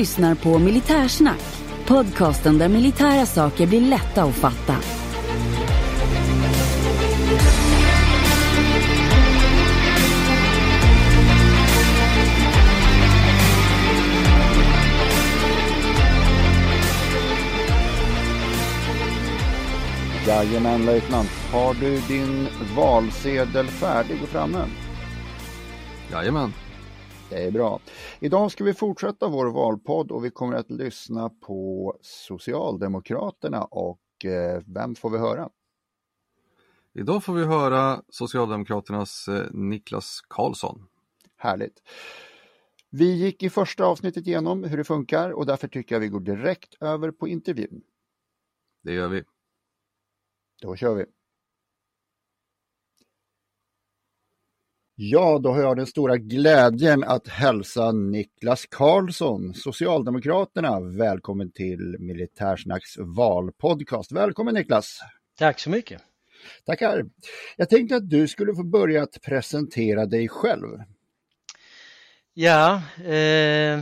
Lyssnar 0.00 0.34
på 0.34 0.58
Militärsnack, 0.58 1.42
podcasten 1.86 2.58
där 2.58 2.68
militära 2.68 3.26
saker 3.26 3.66
blir 3.66 3.80
lätta 3.80 4.22
att 4.22 4.34
fatta. 4.34 4.76
Jajamän 20.26 20.86
löjtnant. 20.86 21.30
Har 21.52 21.74
du 21.74 22.00
din 22.08 22.48
valsedel 22.76 23.66
färdig 23.66 24.22
och 24.22 24.28
framme? 24.28 24.64
Jajamän. 26.12 26.52
Det 27.30 27.44
är 27.44 27.50
bra. 27.50 27.80
Idag 28.20 28.52
ska 28.52 28.64
vi 28.64 28.74
fortsätta 28.74 29.28
vår 29.28 29.46
valpodd 29.46 30.10
och 30.10 30.24
vi 30.24 30.30
kommer 30.30 30.56
att 30.56 30.70
lyssna 30.70 31.28
på 31.28 31.96
Socialdemokraterna 32.00 33.64
och 33.64 34.24
eh, 34.24 34.62
vem 34.66 34.94
får 34.94 35.10
vi 35.10 35.18
höra? 35.18 35.50
Idag 36.92 37.24
får 37.24 37.34
vi 37.34 37.44
höra 37.44 38.02
Socialdemokraternas 38.08 39.28
eh, 39.28 39.46
Niklas 39.50 40.20
Karlsson. 40.28 40.86
Härligt. 41.36 41.82
Vi 42.90 43.12
gick 43.12 43.42
i 43.42 43.50
första 43.50 43.84
avsnittet 43.84 44.26
igenom 44.26 44.64
hur 44.64 44.76
det 44.76 44.84
funkar 44.84 45.30
och 45.30 45.46
därför 45.46 45.68
tycker 45.68 45.94
jag 45.94 46.00
vi 46.00 46.08
går 46.08 46.20
direkt 46.20 46.74
över 46.80 47.10
på 47.10 47.28
intervjun. 47.28 47.82
Det 48.82 48.92
gör 48.92 49.08
vi. 49.08 49.24
Då 50.62 50.76
kör 50.76 50.94
vi. 50.94 51.04
Ja, 55.02 55.38
då 55.38 55.52
har 55.52 55.60
jag 55.62 55.76
den 55.76 55.86
stora 55.86 56.16
glädjen 56.16 57.04
att 57.04 57.28
hälsa 57.28 57.92
Niklas 57.92 58.66
Karlsson, 58.66 59.54
Socialdemokraterna, 59.54 60.80
välkommen 60.80 61.52
till 61.52 61.96
Militärsnacks 61.98 62.98
valpodcast. 62.98 64.12
Välkommen 64.12 64.54
Niklas! 64.54 64.98
Tack 65.38 65.60
så 65.60 65.70
mycket! 65.70 66.02
Tackar! 66.66 67.04
Jag 67.56 67.68
tänkte 67.68 67.96
att 67.96 68.10
du 68.10 68.28
skulle 68.28 68.54
få 68.54 68.62
börja 68.62 69.02
att 69.02 69.22
presentera 69.22 70.06
dig 70.06 70.28
själv. 70.28 70.68
Ja, 72.34 72.82
eh, 73.04 73.80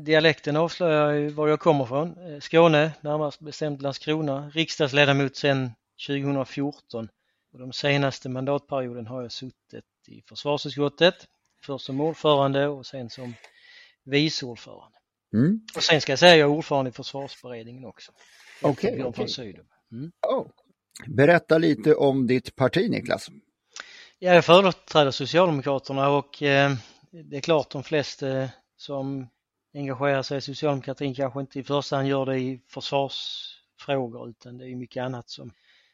dialekten 0.00 0.56
avslöjar 0.56 1.12
ju 1.12 1.28
var 1.28 1.48
jag 1.48 1.60
kommer 1.60 1.84
från. 1.84 2.08
Eh, 2.08 2.40
Skåne, 2.40 2.90
närmast 3.00 3.40
bestämt 3.40 3.82
Landskrona, 3.82 4.50
riksdagsledamot 4.54 5.36
sedan 5.36 5.70
2014. 6.06 7.08
Och 7.52 7.58
de 7.58 7.72
senaste 7.72 8.28
mandatperioden 8.28 9.06
har 9.06 9.22
jag 9.22 9.32
suttit 9.32 9.84
i 10.08 10.22
försvarsutskottet, 10.28 11.14
först 11.62 11.84
som 11.84 12.00
ordförande 12.00 12.68
och 12.68 12.86
sen 12.86 13.10
som 13.10 13.34
vice 14.04 14.46
ordförande. 14.46 14.98
Mm. 15.34 15.60
Och 15.76 15.82
sen 15.82 16.00
ska 16.00 16.12
jag 16.12 16.18
säga 16.18 16.36
jag 16.36 16.50
är 16.50 16.56
ordförande 16.56 16.88
i 16.88 16.92
försvarsberedningen 16.92 17.84
också. 17.84 18.12
Okej. 18.62 19.02
Okay, 19.02 19.24
okay. 19.24 19.54
mm. 19.92 20.12
oh. 20.28 20.46
Berätta 21.06 21.58
lite 21.58 21.94
om 21.94 22.26
ditt 22.26 22.56
parti 22.56 22.90
Niklas. 22.90 23.30
Ja, 24.18 24.34
jag 24.34 24.44
företräder 24.44 25.10
Socialdemokraterna 25.10 26.08
och 26.08 26.42
eh, 26.42 26.72
det 27.10 27.36
är 27.36 27.40
klart 27.40 27.70
de 27.70 27.82
flesta 27.82 28.48
som 28.76 29.28
engagerar 29.74 30.22
sig 30.22 30.38
i 30.38 30.40
socialdemokratin 30.40 31.14
kanske 31.14 31.40
inte 31.40 31.58
i 31.58 31.64
första 31.64 31.96
hand 31.96 32.08
gör 32.08 32.26
det 32.26 32.38
i 32.38 32.60
försvarsfrågor 32.68 34.28
utan 34.28 34.58
det 34.58 34.70
är 34.70 34.76
mycket 34.76 35.02
annat 35.02 35.30
som 35.30 35.48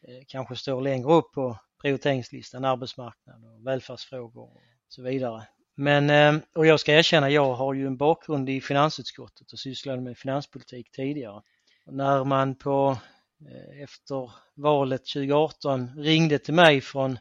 eh, 0.09 0.25
kanske 0.29 0.57
står 0.57 0.83
längre 0.83 1.13
upp 1.13 1.33
på 1.33 1.59
prioriteringslistan, 1.83 2.65
arbetsmarknad 2.65 3.45
och 3.45 3.67
välfärdsfrågor 3.67 4.43
och 4.43 4.63
så 4.89 5.03
vidare. 5.03 5.47
Men, 5.75 6.11
ehm, 6.11 6.41
och 6.55 6.67
jag 6.67 6.81
ska 6.81 6.93
erkänna, 6.93 7.31
jag 7.31 7.55
har 7.55 7.75
ju 7.75 7.87
en 7.87 7.97
bakgrund 7.97 8.51
i 8.51 8.61
finansutskottet 8.61 9.53
och 9.53 9.59
sysslade 9.59 10.01
med 10.01 10.19
finanspolitik 10.19 10.91
tidigare. 10.91 11.43
Och 11.87 11.95
när 11.95 12.25
man 12.25 12.55
på, 12.55 12.99
eh, 13.51 13.83
efter 13.83 14.31
valet 14.55 15.07
2018 15.07 15.91
ringde 15.97 16.39
till 16.39 16.55
mig 16.55 16.81
från 16.81 17.19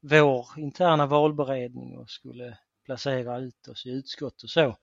vår 0.00 0.46
interna 0.56 1.06
valberedning 1.06 1.98
och 1.98 2.10
skulle 2.10 2.58
placera 2.84 3.38
ut 3.38 3.68
oss 3.68 3.86
i 3.86 3.90
utskott 3.90 4.42
och 4.42 4.50
så, 4.50 4.76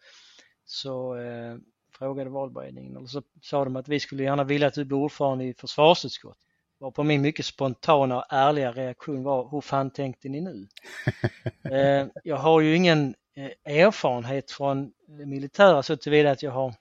så 0.65 1.17
eh, 1.17 1.57
frågade 1.91 2.29
valberedningen, 2.29 2.97
eller 2.97 3.07
så 3.07 3.21
sa 3.41 3.63
de 3.63 3.75
att 3.75 3.87
vi 3.87 3.99
skulle 3.99 4.23
gärna 4.23 4.43
vilja 4.43 4.67
att 4.67 4.73
du 4.73 4.85
blir 4.85 4.97
ordförande 4.97 5.45
i 5.45 5.53
försvarsutskottet. 5.53 6.46
Varpå 6.79 7.03
min 7.03 7.21
mycket 7.21 7.45
spontana 7.45 8.17
och 8.17 8.25
ärliga 8.29 8.71
reaktion 8.71 9.23
var, 9.23 9.49
hur 9.51 9.61
fan 9.61 9.89
tänkte 9.89 10.29
ni 10.29 10.41
nu? 10.41 10.67
eh, 11.71 12.07
jag 12.23 12.37
har 12.37 12.61
ju 12.61 12.75
ingen 12.75 13.15
eh, 13.35 13.75
erfarenhet 13.77 14.51
från 14.51 14.93
militära 15.07 15.83
så 15.83 15.97
tillvida 15.97 16.31
att 16.31 16.43
jag 16.43 16.51
har 16.51 16.73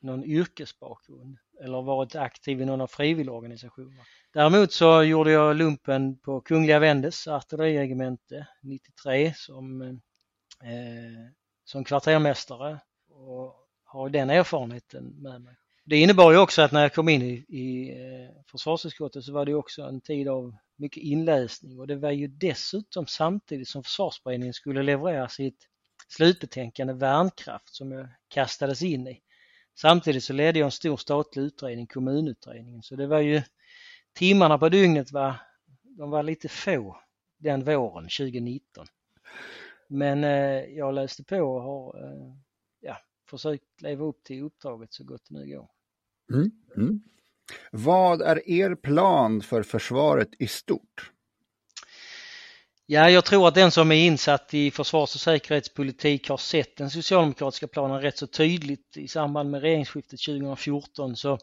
någon 0.00 0.24
yrkesbakgrund 0.24 1.38
eller 1.60 1.82
varit 1.82 2.16
aktiv 2.16 2.60
i 2.60 2.64
någon 2.64 2.80
av 2.80 2.86
frivilligorganisationerna. 2.86 4.02
Däremot 4.32 4.72
så 4.72 5.02
gjorde 5.02 5.30
jag 5.30 5.56
lumpen 5.56 6.18
på 6.18 6.40
Kungliga 6.40 6.78
Vendes 6.78 7.28
artilleriregemente 7.28 8.46
93 8.62 9.34
som, 9.36 9.82
eh, 9.82 11.32
som 11.64 11.84
kvartermästare 11.84 12.80
och 13.10 13.54
har 13.84 14.08
den 14.08 14.30
erfarenheten 14.30 15.04
med 15.04 15.40
mig. 15.40 15.56
Det 15.90 15.96
innebar 15.96 16.32
ju 16.32 16.38
också 16.38 16.62
att 16.62 16.72
när 16.72 16.82
jag 16.82 16.94
kom 16.94 17.08
in 17.08 17.22
i, 17.22 17.44
i 17.48 17.90
eh, 17.90 18.42
försvarsutskottet 18.50 19.24
så 19.24 19.32
var 19.32 19.46
det 19.46 19.54
också 19.54 19.82
en 19.82 20.00
tid 20.00 20.28
av 20.28 20.54
mycket 20.76 21.02
inläsning 21.02 21.80
och 21.80 21.86
det 21.86 21.96
var 21.96 22.10
ju 22.10 22.26
dessutom 22.26 23.06
samtidigt 23.06 23.68
som 23.68 23.84
försvarsberedningen 23.84 24.54
skulle 24.54 24.82
leverera 24.82 25.28
sitt 25.28 25.68
slutbetänkande 26.08 26.92
Värnkraft 26.92 27.74
som 27.74 27.92
jag 27.92 28.08
kastades 28.28 28.82
in 28.82 29.08
i. 29.08 29.20
Samtidigt 29.80 30.24
så 30.24 30.32
ledde 30.32 30.58
jag 30.58 30.66
en 30.66 30.70
stor 30.70 30.96
statlig 30.96 31.42
utredning, 31.42 31.86
kommunutredningen, 31.86 32.82
så 32.82 32.96
det 32.96 33.06
var 33.06 33.20
ju 33.20 33.42
timmarna 34.14 34.58
på 34.58 34.68
dygnet 34.68 35.12
var, 35.12 35.34
de 35.82 36.10
var 36.10 36.22
lite 36.22 36.48
få 36.48 37.00
den 37.38 37.64
våren 37.64 38.04
2019. 38.04 38.86
Men 39.88 40.24
eh, 40.24 40.64
jag 40.64 40.94
läste 40.94 41.24
på 41.24 41.36
och 41.36 41.62
har 41.62 42.04
eh, 42.04 42.34
ja, 42.80 42.96
försökt 43.30 43.82
leva 43.82 44.04
upp 44.04 44.24
till 44.24 44.42
uppdraget 44.42 44.92
så 44.92 45.04
gott 45.04 45.22
det 45.28 45.34
nu 45.34 45.46
går. 45.46 45.77
Mm, 46.32 46.50
mm. 46.76 47.00
Vad 47.72 48.22
är 48.22 48.50
er 48.50 48.74
plan 48.74 49.40
för 49.42 49.62
försvaret 49.62 50.28
i 50.38 50.46
stort? 50.46 51.12
Ja, 52.90 53.10
jag 53.10 53.24
tror 53.24 53.48
att 53.48 53.54
den 53.54 53.70
som 53.70 53.92
är 53.92 54.06
insatt 54.06 54.54
i 54.54 54.70
försvars 54.70 55.14
och 55.14 55.20
säkerhetspolitik 55.20 56.28
har 56.28 56.36
sett 56.36 56.76
den 56.76 56.90
socialdemokratiska 56.90 57.68
planen 57.68 58.00
rätt 58.00 58.18
så 58.18 58.26
tydligt 58.26 58.96
i 58.96 59.08
samband 59.08 59.50
med 59.50 59.60
regeringsskiftet 59.60 60.20
2014 60.20 61.16
så, 61.16 61.38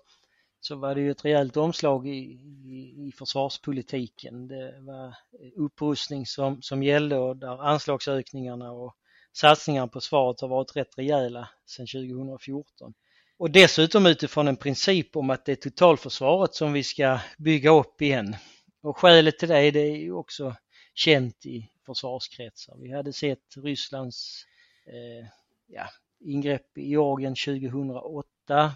så 0.60 0.76
var 0.76 0.96
det 0.96 1.02
ju 1.02 1.12
ett 1.12 1.26
rejält 1.26 1.58
omslag 1.58 2.08
i, 2.08 2.12
i, 2.12 3.08
i 3.08 3.12
försvarspolitiken. 3.18 4.48
Det 4.48 4.80
var 4.80 5.16
upprustning 5.56 6.26
som, 6.26 6.62
som 6.62 6.84
gällde 6.84 7.18
och 7.18 7.38
där 7.38 7.64
anslagsökningarna 7.64 8.72
och 8.72 8.96
satsningarna 9.34 9.88
på 9.88 10.00
försvaret 10.00 10.42
har 10.42 10.48
varit 10.48 10.76
rätt 10.76 10.98
rejäla 10.98 11.50
sedan 11.66 11.88
2014. 11.88 12.94
Och 13.38 13.52
dessutom 13.52 14.06
utifrån 14.06 14.48
en 14.48 14.58
princip 14.58 15.16
om 15.16 15.30
att 15.30 15.46
det 15.46 15.52
är 15.52 15.56
totalförsvaret 15.56 16.56
som 16.56 16.74
vi 16.74 16.84
ska 16.84 17.20
bygga 17.38 17.70
upp 17.70 18.02
igen. 18.02 18.36
Och 18.82 18.98
skälet 18.98 19.40
till 19.40 19.50
det, 19.50 19.72
det 19.72 19.80
är 19.80 19.96
ju 19.96 20.14
också 20.14 20.56
känt 20.94 21.46
i 21.46 21.72
försvarskretsar. 21.86 22.78
Vi 22.82 22.92
hade 22.92 23.14
sett 23.14 23.58
Rysslands 23.58 24.46
eh, 24.88 25.28
ja, 25.68 25.90
ingrepp 26.20 26.78
i 26.78 26.90
Georgien 26.90 27.36
2008. 27.36 28.26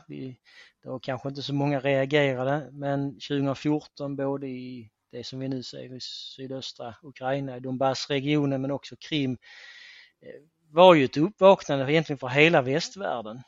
Vi 0.08 0.40
Det 0.84 0.90
var 0.90 1.00
kanske 1.00 1.30
inte 1.30 1.42
så 1.42 1.54
många 1.54 1.80
reagerade 1.80 2.70
men 2.72 3.14
2014 3.14 4.16
både 4.16 4.48
i 4.48 4.90
det 5.12 5.24
som 5.24 5.40
vi 5.40 5.48
nu 5.48 5.64
ser 5.64 5.96
i 5.96 6.00
sydöstra 6.02 6.96
Ukraina, 7.04 7.58
i 7.58 7.60
Donbassregionen 7.60 8.62
men 8.62 8.72
också 8.72 8.96
Krim 8.96 9.38
eh, 10.22 10.42
var 10.72 10.96
ju 10.96 11.06
ett 11.06 11.18
uppvaknande 11.18 11.92
egentligen 11.94 12.18
för 12.18 12.28
hela 12.28 12.62
västvärlden. 12.62 13.42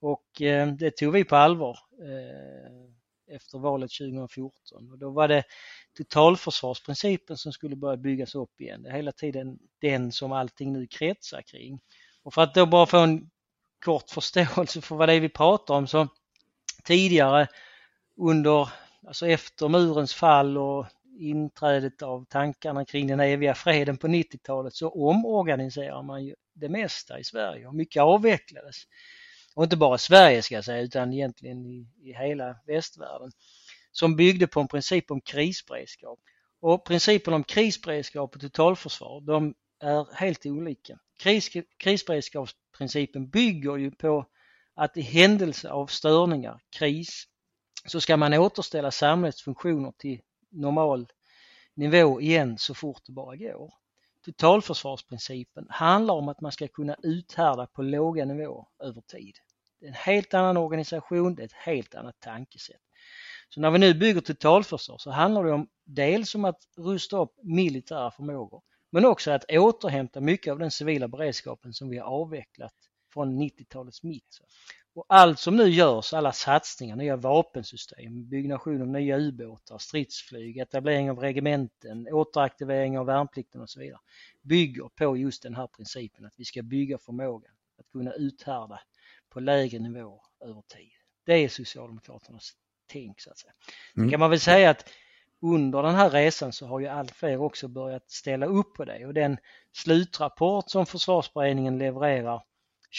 Och 0.00 0.42
eh, 0.42 0.68
det 0.72 0.90
tog 0.90 1.12
vi 1.12 1.24
på 1.24 1.36
allvar 1.36 1.78
eh, 2.02 3.34
efter 3.36 3.58
valet 3.58 3.90
2014. 3.90 4.90
Och 4.90 4.98
då 4.98 5.10
var 5.10 5.28
det 5.28 5.44
totalförsvarsprincipen 5.96 7.36
som 7.36 7.52
skulle 7.52 7.76
börja 7.76 7.96
byggas 7.96 8.34
upp 8.34 8.60
igen. 8.60 8.82
Det 8.82 8.88
är 8.88 8.94
hela 8.94 9.12
tiden 9.12 9.58
den 9.80 10.12
som 10.12 10.32
allting 10.32 10.72
nu 10.72 10.86
kretsar 10.86 11.42
kring. 11.42 11.80
Och 12.22 12.34
för 12.34 12.42
att 12.42 12.54
då 12.54 12.66
bara 12.66 12.86
få 12.86 12.98
en 12.98 13.30
kort 13.84 14.10
förståelse 14.14 14.80
för 14.80 14.96
vad 14.96 15.08
det 15.08 15.14
är 15.14 15.20
vi 15.20 15.28
pratar 15.28 15.74
om 15.74 15.86
så 15.86 16.08
tidigare 16.84 17.48
under, 18.16 18.68
alltså 19.06 19.26
efter 19.26 19.68
murens 19.68 20.14
fall 20.14 20.58
och 20.58 20.86
inträdet 21.18 22.02
av 22.02 22.24
tankarna 22.24 22.84
kring 22.84 23.06
den 23.06 23.20
eviga 23.20 23.54
freden 23.54 23.96
på 23.96 24.06
90-talet 24.06 24.74
så 24.74 24.88
omorganiserar 24.88 26.02
man 26.02 26.24
ju 26.24 26.34
det 26.54 26.68
mesta 26.68 27.18
i 27.18 27.24
Sverige 27.24 27.66
och 27.66 27.74
mycket 27.74 28.02
avvecklades. 28.02 28.76
Och 29.54 29.64
inte 29.64 29.76
bara 29.76 29.98
Sverige 29.98 30.42
ska 30.42 30.54
jag 30.54 30.64
säga 30.64 30.80
utan 30.80 31.12
egentligen 31.12 31.66
i, 31.66 31.86
i 32.02 32.12
hela 32.12 32.56
västvärlden. 32.66 33.30
Som 33.92 34.16
byggde 34.16 34.46
på 34.46 34.60
en 34.60 34.68
princip 34.68 35.10
om 35.10 35.20
krisberedskap. 35.20 36.18
Och 36.60 36.84
principen 36.84 37.34
om 37.34 37.44
krisberedskap 37.44 38.34
och 38.34 38.40
totalförsvar 38.40 39.20
de 39.20 39.54
är 39.80 40.14
helt 40.14 40.46
olika. 40.46 40.98
Kris, 41.18 41.50
krisberedskapsprincipen 41.76 43.28
bygger 43.28 43.76
ju 43.76 43.90
på 43.90 44.26
att 44.74 44.96
i 44.96 45.00
händelse 45.00 45.70
av 45.70 45.86
störningar, 45.86 46.60
kris, 46.70 47.24
så 47.86 48.00
ska 48.00 48.16
man 48.16 48.34
återställa 48.34 48.90
samhällets 48.90 49.42
funktioner 49.42 49.92
till 49.98 50.20
normal 50.50 51.06
nivå 51.74 52.20
igen 52.20 52.58
så 52.58 52.74
fort 52.74 53.02
det 53.06 53.12
bara 53.12 53.36
går. 53.36 53.74
Totalförsvarsprincipen 54.24 55.66
handlar 55.70 56.14
om 56.14 56.28
att 56.28 56.40
man 56.40 56.52
ska 56.52 56.68
kunna 56.68 56.96
uthärda 57.02 57.66
på 57.66 57.82
låga 57.82 58.24
nivåer 58.24 58.66
över 58.82 59.00
tid. 59.00 59.34
Det 59.80 59.86
är 59.86 59.88
en 59.88 59.94
helt 59.94 60.34
annan 60.34 60.56
organisation, 60.56 61.34
det 61.34 61.42
är 61.42 61.46
ett 61.46 61.52
helt 61.52 61.94
annat 61.94 62.20
tankesätt. 62.20 62.80
Så 63.48 63.60
när 63.60 63.70
vi 63.70 63.78
nu 63.78 63.94
bygger 63.94 64.20
totalförsvar 64.20 64.98
så 64.98 65.10
handlar 65.10 65.44
det 65.44 65.52
om 65.52 65.68
dels 65.84 66.34
om 66.34 66.44
att 66.44 66.60
rusta 66.76 67.18
upp 67.18 67.34
militära 67.42 68.10
förmågor 68.10 68.62
men 68.90 69.04
också 69.04 69.30
att 69.30 69.44
återhämta 69.50 70.20
mycket 70.20 70.52
av 70.52 70.58
den 70.58 70.70
civila 70.70 71.08
beredskapen 71.08 71.72
som 71.72 71.88
vi 71.88 71.98
har 71.98 72.06
avvecklat 72.06 72.74
från 73.12 73.42
90-talets 73.42 74.02
mitt. 74.02 74.40
Och 74.94 75.04
allt 75.08 75.38
som 75.38 75.56
nu 75.56 75.68
görs, 75.68 76.12
alla 76.12 76.32
satsningar, 76.32 76.96
nya 76.96 77.16
vapensystem, 77.16 78.28
byggnation 78.28 78.82
av 78.82 78.88
nya 78.88 79.18
ubåtar, 79.18 79.78
stridsflyg, 79.78 80.58
etablering 80.58 81.10
av 81.10 81.18
regementen, 81.18 82.08
återaktivering 82.08 82.98
av 82.98 83.06
värnplikten 83.06 83.60
och 83.60 83.70
så 83.70 83.80
vidare, 83.80 84.00
bygger 84.42 84.88
på 84.88 85.16
just 85.16 85.42
den 85.42 85.54
här 85.54 85.66
principen 85.66 86.24
att 86.24 86.34
vi 86.36 86.44
ska 86.44 86.62
bygga 86.62 86.98
förmågan 86.98 87.52
att 87.78 87.90
kunna 87.92 88.12
uthärda 88.12 88.80
på 89.28 89.40
lägre 89.40 89.78
nivåer 89.78 90.20
över 90.44 90.62
tid. 90.62 90.90
Det 91.24 91.32
är 91.34 91.48
Socialdemokraternas 91.48 92.52
tänk 92.86 93.20
så 93.20 93.30
att 93.30 93.38
säga. 93.38 93.52
Mm. 93.96 94.06
Sen 94.06 94.10
kan 94.10 94.20
man 94.20 94.30
väl 94.30 94.40
säga 94.40 94.70
att 94.70 94.90
under 95.42 95.82
den 95.82 95.94
här 95.94 96.10
resan 96.10 96.52
så 96.52 96.66
har 96.66 96.80
ju 96.80 96.86
allt 96.86 97.10
fler 97.10 97.40
också 97.40 97.68
börjat 97.68 98.10
ställa 98.10 98.46
upp 98.46 98.74
på 98.74 98.84
det 98.84 99.06
och 99.06 99.14
den 99.14 99.36
slutrapport 99.72 100.70
som 100.70 100.86
försvarsberedningen 100.86 101.78
levererar 101.78 102.42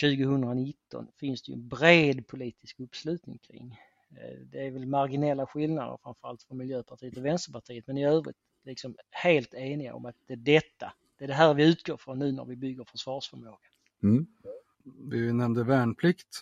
2019 0.01 1.07
finns 1.19 1.41
det 1.41 1.51
ju 1.51 1.55
en 1.55 1.67
bred 1.67 2.27
politisk 2.27 2.79
uppslutning 2.79 3.37
kring. 3.37 3.79
Eh, 4.11 4.39
det 4.51 4.67
är 4.67 4.71
väl 4.71 4.85
marginella 4.85 5.45
skillnader 5.45 5.97
framförallt 6.03 6.43
från 6.43 6.57
Miljöpartiet 6.57 7.17
och 7.17 7.25
Vänsterpartiet 7.25 7.87
men 7.87 7.97
i 7.97 8.05
övrigt 8.05 8.37
liksom 8.63 8.95
helt 9.09 9.53
eniga 9.53 9.93
om 9.93 10.05
att 10.05 10.15
det 10.27 10.33
är 10.33 10.37
detta, 10.37 10.93
det 11.17 11.23
är 11.23 11.27
det 11.27 11.33
här 11.33 11.53
vi 11.53 11.69
utgår 11.69 11.97
från 11.97 12.19
nu 12.19 12.31
när 12.31 12.45
vi 12.45 12.55
bygger 12.55 12.83
försvarsförmåga. 12.83 13.57
Mm. 14.03 14.27
Vi 15.09 15.33
nämnde 15.33 15.63
värnplikt 15.63 16.41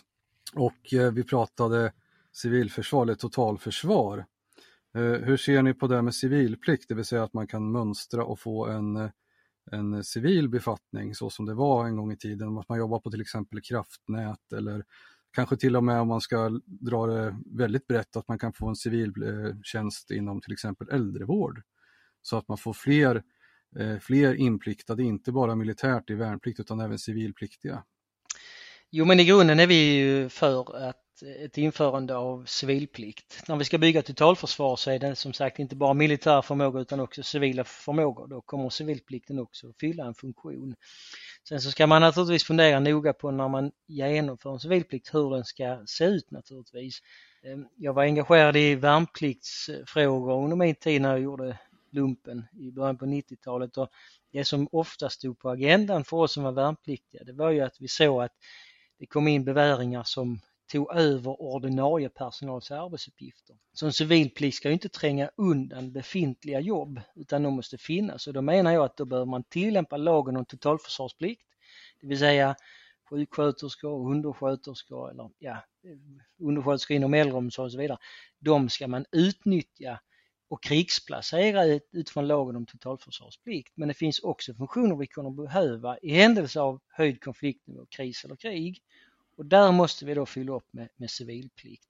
och 0.54 0.94
eh, 0.94 1.12
vi 1.12 1.24
pratade 1.24 1.92
civilförsvar 2.32 3.02
eller 3.02 3.14
totalförsvar. 3.14 4.26
Eh, 4.94 5.02
hur 5.02 5.36
ser 5.36 5.62
ni 5.62 5.74
på 5.74 5.86
det 5.86 6.02
med 6.02 6.14
civilplikt, 6.14 6.88
det 6.88 6.94
vill 6.94 7.04
säga 7.04 7.22
att 7.22 7.32
man 7.32 7.46
kan 7.46 7.72
mönstra 7.72 8.24
och 8.24 8.40
få 8.40 8.66
en 8.66 9.10
en 9.72 10.04
civil 10.04 10.48
befattning 10.48 11.14
så 11.14 11.30
som 11.30 11.46
det 11.46 11.54
var 11.54 11.86
en 11.86 11.96
gång 11.96 12.12
i 12.12 12.16
tiden, 12.16 12.58
att 12.58 12.68
man 12.68 12.78
jobbar 12.78 13.00
på 13.00 13.10
till 13.10 13.20
exempel 13.20 13.60
kraftnät 13.60 14.52
eller 14.56 14.84
kanske 15.32 15.56
till 15.56 15.76
och 15.76 15.84
med 15.84 16.00
om 16.00 16.08
man 16.08 16.20
ska 16.20 16.60
dra 16.64 17.06
det 17.06 17.36
väldigt 17.46 17.86
brett 17.86 18.16
att 18.16 18.28
man 18.28 18.38
kan 18.38 18.52
få 18.52 18.68
en 18.68 18.76
civil 18.76 19.08
eh, 19.22 19.54
tjänst 19.62 20.10
inom 20.10 20.40
till 20.40 20.52
exempel 20.52 20.88
äldrevård. 20.88 21.62
Så 22.22 22.36
att 22.36 22.48
man 22.48 22.58
får 22.58 22.72
fler, 22.72 23.22
eh, 23.76 23.98
fler 23.98 24.34
inpliktade, 24.34 25.02
inte 25.02 25.32
bara 25.32 25.54
militärt 25.54 26.10
i 26.10 26.14
värnplikt 26.14 26.60
utan 26.60 26.80
även 26.80 26.98
civilpliktiga. 26.98 27.84
Jo 28.90 29.04
men 29.04 29.20
i 29.20 29.24
grunden 29.24 29.60
är 29.60 29.66
vi 29.66 29.98
ju 29.98 30.28
för 30.28 30.60
att 30.88 30.96
ett 31.22 31.58
införande 31.58 32.16
av 32.16 32.44
civilplikt. 32.44 33.42
När 33.48 33.56
vi 33.56 33.64
ska 33.64 33.78
bygga 33.78 34.02
totalförsvar 34.02 34.76
så 34.76 34.90
är 34.90 34.98
det 34.98 35.16
som 35.16 35.32
sagt 35.32 35.58
inte 35.58 35.76
bara 35.76 35.94
militär 35.94 36.42
förmåga 36.42 36.80
utan 36.80 37.00
också 37.00 37.22
civila 37.22 37.64
förmågor. 37.64 38.26
Då 38.26 38.40
kommer 38.40 38.70
civilplikten 38.70 39.38
också 39.38 39.72
fylla 39.80 40.04
en 40.04 40.14
funktion. 40.14 40.74
Sen 41.48 41.60
så 41.60 41.70
ska 41.70 41.86
man 41.86 42.02
naturligtvis 42.02 42.44
fundera 42.44 42.80
noga 42.80 43.12
på 43.12 43.30
när 43.30 43.48
man 43.48 43.72
genomför 43.86 44.52
en 44.52 44.60
civilplikt 44.60 45.14
hur 45.14 45.30
den 45.34 45.44
ska 45.44 45.82
se 45.86 46.04
ut 46.04 46.30
naturligtvis. 46.30 46.98
Ehm, 47.42 47.66
jag 47.76 47.92
var 47.92 48.02
engagerad 48.02 48.56
i 48.56 48.74
värnpliktsfrågor 48.74 50.44
under 50.44 50.56
min 50.56 50.74
tid 50.74 51.02
när 51.02 51.10
jag 51.10 51.20
gjorde 51.20 51.58
lumpen 51.90 52.46
i 52.52 52.70
början 52.70 52.98
på 52.98 53.04
90-talet 53.04 53.76
och 53.76 53.88
det 54.32 54.44
som 54.44 54.68
ofta 54.72 55.10
stod 55.10 55.38
på 55.38 55.50
agendan 55.50 56.04
för 56.04 56.16
oss 56.16 56.32
som 56.32 56.42
var 56.42 56.52
värnpliktiga 56.52 57.24
det 57.24 57.32
var 57.32 57.50
ju 57.50 57.60
att 57.60 57.80
vi 57.80 57.88
såg 57.88 58.22
att 58.22 58.32
det 58.98 59.06
kom 59.06 59.28
in 59.28 59.44
beväringar 59.44 60.02
som 60.04 60.40
tog 60.70 60.96
över 60.96 61.42
ordinarie 61.42 62.08
personals 62.08 62.70
arbetsuppgifter. 62.70 63.56
Så 63.72 63.86
en 63.86 63.92
civilplikt 63.92 64.56
ska 64.56 64.68
ju 64.68 64.72
inte 64.72 64.88
tränga 64.88 65.30
undan 65.36 65.92
befintliga 65.92 66.60
jobb 66.60 67.00
utan 67.14 67.42
de 67.42 67.54
måste 67.54 67.78
finnas 67.78 68.26
och 68.26 68.32
då 68.32 68.42
menar 68.42 68.72
jag 68.72 68.84
att 68.84 68.96
då 68.96 69.04
behöver 69.04 69.26
man 69.26 69.44
tillämpa 69.44 69.96
lagen 69.96 70.36
om 70.36 70.44
totalförsvarsplikt, 70.44 71.42
det 72.00 72.06
vill 72.06 72.18
säga 72.18 72.56
sjuksköterskor 73.10 74.10
undersköterskor 74.10 75.10
eller 75.10 75.30
ja, 75.38 75.64
undersköterskor 76.38 76.96
inom 76.96 77.14
äldreomsorg 77.14 77.66
och 77.66 77.72
så 77.72 77.78
vidare. 77.78 77.98
De 78.38 78.68
ska 78.68 78.88
man 78.88 79.04
utnyttja 79.12 80.00
och 80.48 80.62
krigsplacera 80.62 81.64
utifrån 81.92 82.26
lagen 82.26 82.56
om 82.56 82.66
totalförsvarsplikt. 82.66 83.72
Men 83.76 83.88
det 83.88 83.94
finns 83.94 84.18
också 84.18 84.54
funktioner 84.54 84.96
vi 84.96 85.06
kommer 85.06 85.30
behöva 85.30 85.98
i 85.98 86.10
händelse 86.14 86.60
av 86.60 86.80
höjd 86.88 87.22
konfliktnivå, 87.22 87.86
kris 87.86 88.24
eller 88.24 88.36
krig. 88.36 88.82
Och 89.40 89.46
där 89.46 89.72
måste 89.72 90.04
vi 90.04 90.14
då 90.14 90.26
fylla 90.26 90.52
upp 90.52 90.72
med, 90.72 90.88
med 90.96 91.10
civilplikt. 91.10 91.88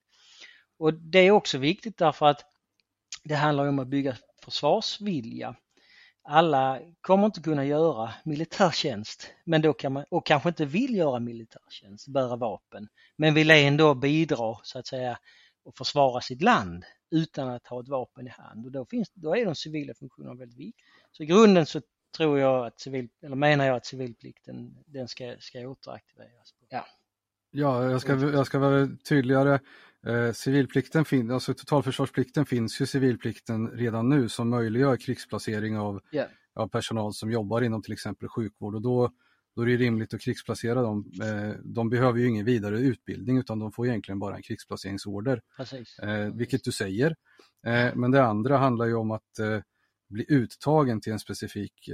Och 0.79 0.95
det 0.95 1.19
är 1.19 1.31
också 1.31 1.59
viktigt 1.59 1.97
därför 1.97 2.27
att 2.27 2.45
det 3.25 3.35
handlar 3.35 3.69
om 3.69 3.79
att 3.79 3.89
bygga 3.89 4.17
försvarsvilja. 4.45 5.57
Alla 6.23 6.81
kommer 7.01 7.27
inte 7.27 7.41
kunna 7.41 7.65
göra 7.65 8.15
militärtjänst 8.25 9.31
men 9.45 9.63
då 9.63 9.73
kan 9.73 9.93
man, 9.93 10.05
och 10.11 10.27
kanske 10.27 10.49
inte 10.49 10.65
vill 10.65 10.95
göra 10.95 11.21
militärtjänst, 11.21 12.09
bära 12.09 12.37
vapen, 12.37 12.89
men 13.17 13.35
vill 13.35 13.51
ändå 13.51 13.95
bidra 13.95 14.57
så 14.63 14.79
att 14.79 14.87
säga 14.87 15.19
och 15.65 15.77
försvara 15.77 16.21
sitt 16.21 16.43
land 16.43 16.85
utan 17.11 17.49
att 17.49 17.67
ha 17.67 17.81
ett 17.81 17.89
vapen 17.89 18.27
i 18.27 18.31
hand 18.31 18.67
och 18.67 18.73
då, 18.73 18.87
finns, 18.87 19.11
då 19.15 19.37
är 19.37 19.45
de 19.45 19.55
civila 19.55 19.95
funktionerna 19.95 20.35
väldigt 20.35 20.59
viktiga. 20.59 20.87
Så 21.13 21.23
i 21.23 21.27
grunden 21.27 21.67
så 21.67 21.81
tror 22.17 22.39
jag 22.39 22.67
att 22.67 22.81
civil, 22.81 23.09
eller 23.23 23.37
menar 23.37 23.65
jag 23.65 23.77
att 23.77 23.87
civilplikten 23.87 24.85
den 24.87 25.09
ska, 25.09 25.37
ska 25.41 25.69
återaktiveras. 25.69 26.55
Ja. 26.69 26.87
Ja, 27.51 27.91
jag 27.91 28.01
ska, 28.01 28.13
jag 28.13 28.47
ska 28.47 28.59
vara 28.59 28.89
tydligare. 29.09 29.59
Eh, 30.07 30.33
civilplikten 30.33 31.05
fin, 31.05 31.31
alltså 31.31 31.55
totalförsvarsplikten 31.55 32.47
finns 32.47 32.81
ju 32.81 32.87
civilplikten 32.87 33.69
redan 33.69 34.09
nu 34.09 34.29
som 34.29 34.51
möjliggör 34.51 34.97
krigsplacering 34.97 35.79
av, 35.79 36.01
yeah. 36.13 36.29
av 36.55 36.69
personal 36.69 37.15
som 37.15 37.31
jobbar 37.31 37.63
inom 37.63 37.83
till 37.83 37.93
exempel 37.93 38.29
sjukvård 38.29 38.75
och 38.75 38.83
då, 38.83 39.11
då 39.57 39.63
är 39.63 39.67
det 39.67 39.77
rimligt 39.77 40.15
att 40.15 40.21
krigsplacera 40.21 40.83
dem. 40.83 41.13
Eh, 41.23 41.61
de 41.65 41.89
behöver 41.91 42.19
ju 42.19 42.29
ingen 42.29 42.45
vidare 42.45 42.79
utbildning 42.79 43.39
utan 43.39 43.59
de 43.59 43.73
får 43.73 43.87
egentligen 43.87 44.19
bara 44.19 44.37
en 44.37 44.43
krigsplaceringsorder. 44.43 45.43
Eh, 46.03 46.35
vilket 46.35 46.65
du 46.65 46.73
säger. 46.73 47.17
Men 47.95 48.11
det 48.11 48.25
andra 48.25 48.57
handlar 48.57 48.87
ju 48.87 48.95
om 48.95 49.11
att 49.11 49.31
bli 50.09 50.25
uttagen 50.29 51.01
till 51.01 51.13
en 51.13 51.19
specifik 51.19 51.91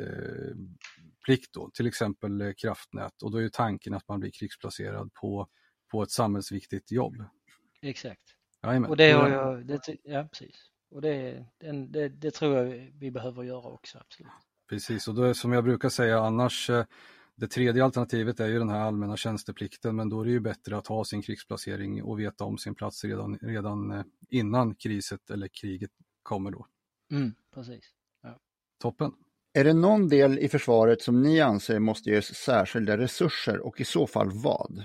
eh, 1.29 1.35
plikt 1.35 1.55
då, 1.55 1.71
till 1.75 1.87
exempel 1.87 2.41
eh, 2.41 2.53
kraftnät 2.53 3.23
och 3.23 3.31
då 3.31 3.39
är 3.39 3.49
tanken 3.49 3.95
att 3.95 4.09
man 4.09 4.21
blir 4.21 4.31
krigsplacerad 4.31 5.11
på, 5.15 5.49
på 5.91 6.03
ett 6.03 6.11
samhällsviktigt 6.11 6.93
jobb. 6.93 7.25
Exakt. 7.83 8.23
Jajamän. 8.63 8.91
Och 8.91 8.97
det 8.97 9.13
har 9.13 9.29
jag, 9.29 9.67
det, 9.67 9.97
ja 10.03 10.29
precis. 10.33 10.57
Och 10.91 11.03
det, 11.03 11.47
det, 11.89 12.09
det, 12.09 12.31
tror 12.31 12.57
jag 12.57 12.91
vi 12.95 13.11
behöver 13.11 13.43
göra 13.43 13.69
också, 13.69 13.99
absolut. 13.99 14.33
Precis, 14.69 15.09
och 15.09 15.15
då 15.15 15.23
är, 15.23 15.33
som 15.33 15.53
jag 15.53 15.65
brukar 15.65 15.89
säga 15.89 16.21
annars, 16.21 16.71
eh, 16.71 16.85
Det 17.39 17.49
tredje 17.49 17.85
alternativet 17.85 18.41
är 18.41 18.47
ju 18.47 18.59
den 18.59 18.69
här 18.69 18.81
allmänna 18.81 19.17
tjänsteplikten 19.17 19.97
men 19.97 20.09
då 20.09 20.21
är 20.21 20.25
det 20.25 20.31
ju 20.31 20.41
bättre 20.41 20.77
att 20.77 20.87
ha 20.87 21.05
sin 21.05 21.23
krigsplacering 21.23 22.03
och 22.03 22.21
veta 22.21 22.45
om 22.45 22.59
sin 22.59 22.75
plats 22.75 23.05
redan, 23.05 23.39
redan 23.39 23.91
eh, 23.91 24.05
innan 24.29 24.75
kriset 24.75 25.31
eller 25.31 25.49
kriget 25.49 25.91
kommer 26.23 26.51
då. 26.51 26.67
Mm, 27.13 27.35
precis. 27.55 27.85
Ja. 28.23 28.39
Toppen. 28.79 29.13
Är 29.57 29.65
det 29.65 29.73
någon 29.73 30.09
del 30.09 30.39
i 30.39 30.49
försvaret 30.49 31.03
som 31.03 31.23
ni 31.23 31.41
anser 31.41 31.79
måste 31.79 32.11
ges 32.11 32.35
särskilda 32.35 32.99
resurser 32.99 33.67
och 33.67 33.81
i 33.81 33.85
så 33.85 34.07
fall 34.07 34.31
vad? 34.31 34.85